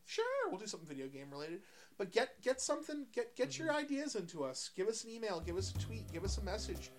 Video 0.09 0.23
games. 0.23 0.27
Sure, 0.43 0.49
we'll 0.49 0.59
do 0.59 0.67
something 0.67 0.87
video 0.87 1.07
game 1.07 1.27
related. 1.31 1.59
But 1.97 2.11
get 2.11 2.41
get 2.41 2.61
something 2.61 3.05
get 3.13 3.35
get 3.35 3.57
your 3.57 3.67
Mm-hmm. 3.69 3.77
ideas 3.77 4.15
into 4.15 4.43
us. 4.43 4.69
Give 4.75 4.87
us 4.87 5.03
an 5.03 5.11
email, 5.11 5.39
give 5.39 5.57
us 5.57 5.71
a 5.75 5.79
tweet, 5.79 6.11
give 6.11 6.23
us 6.23 6.37
a 6.37 6.43
message. 6.43 6.91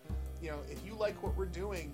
You 0.43 0.51
know, 0.51 0.59
if 0.71 0.79
you 0.87 0.95
like 0.95 1.23
what 1.23 1.37
we're 1.37 1.47
doing, 1.47 1.93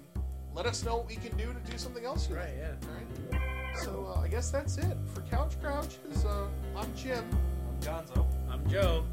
let 0.55 0.67
us 0.67 0.85
know 0.85 0.97
what 0.99 1.09
we 1.09 1.17
can 1.17 1.37
do 1.37 1.53
to 1.53 1.71
do 1.71 1.79
something 1.79 2.05
else. 2.05 2.29
You 2.29 2.37
Right, 2.37 2.49
like. 2.49 2.57
yeah. 2.59 3.33
All 3.33 3.41
right. 3.41 3.79
So 3.79 4.15
uh, 4.17 4.21
I 4.23 4.29
guess 4.29 4.51
that's 4.51 4.79
it 4.79 4.97
for 5.15 5.21
Couch 5.23 5.61
Grouches. 5.61 6.25
Uh, 6.25 6.47
I'm 6.77 6.95
Jim. 6.95 7.25
I'm 7.69 7.81
Gonzo. 7.81 8.27
I'm 8.51 8.69
Joe. 8.69 9.05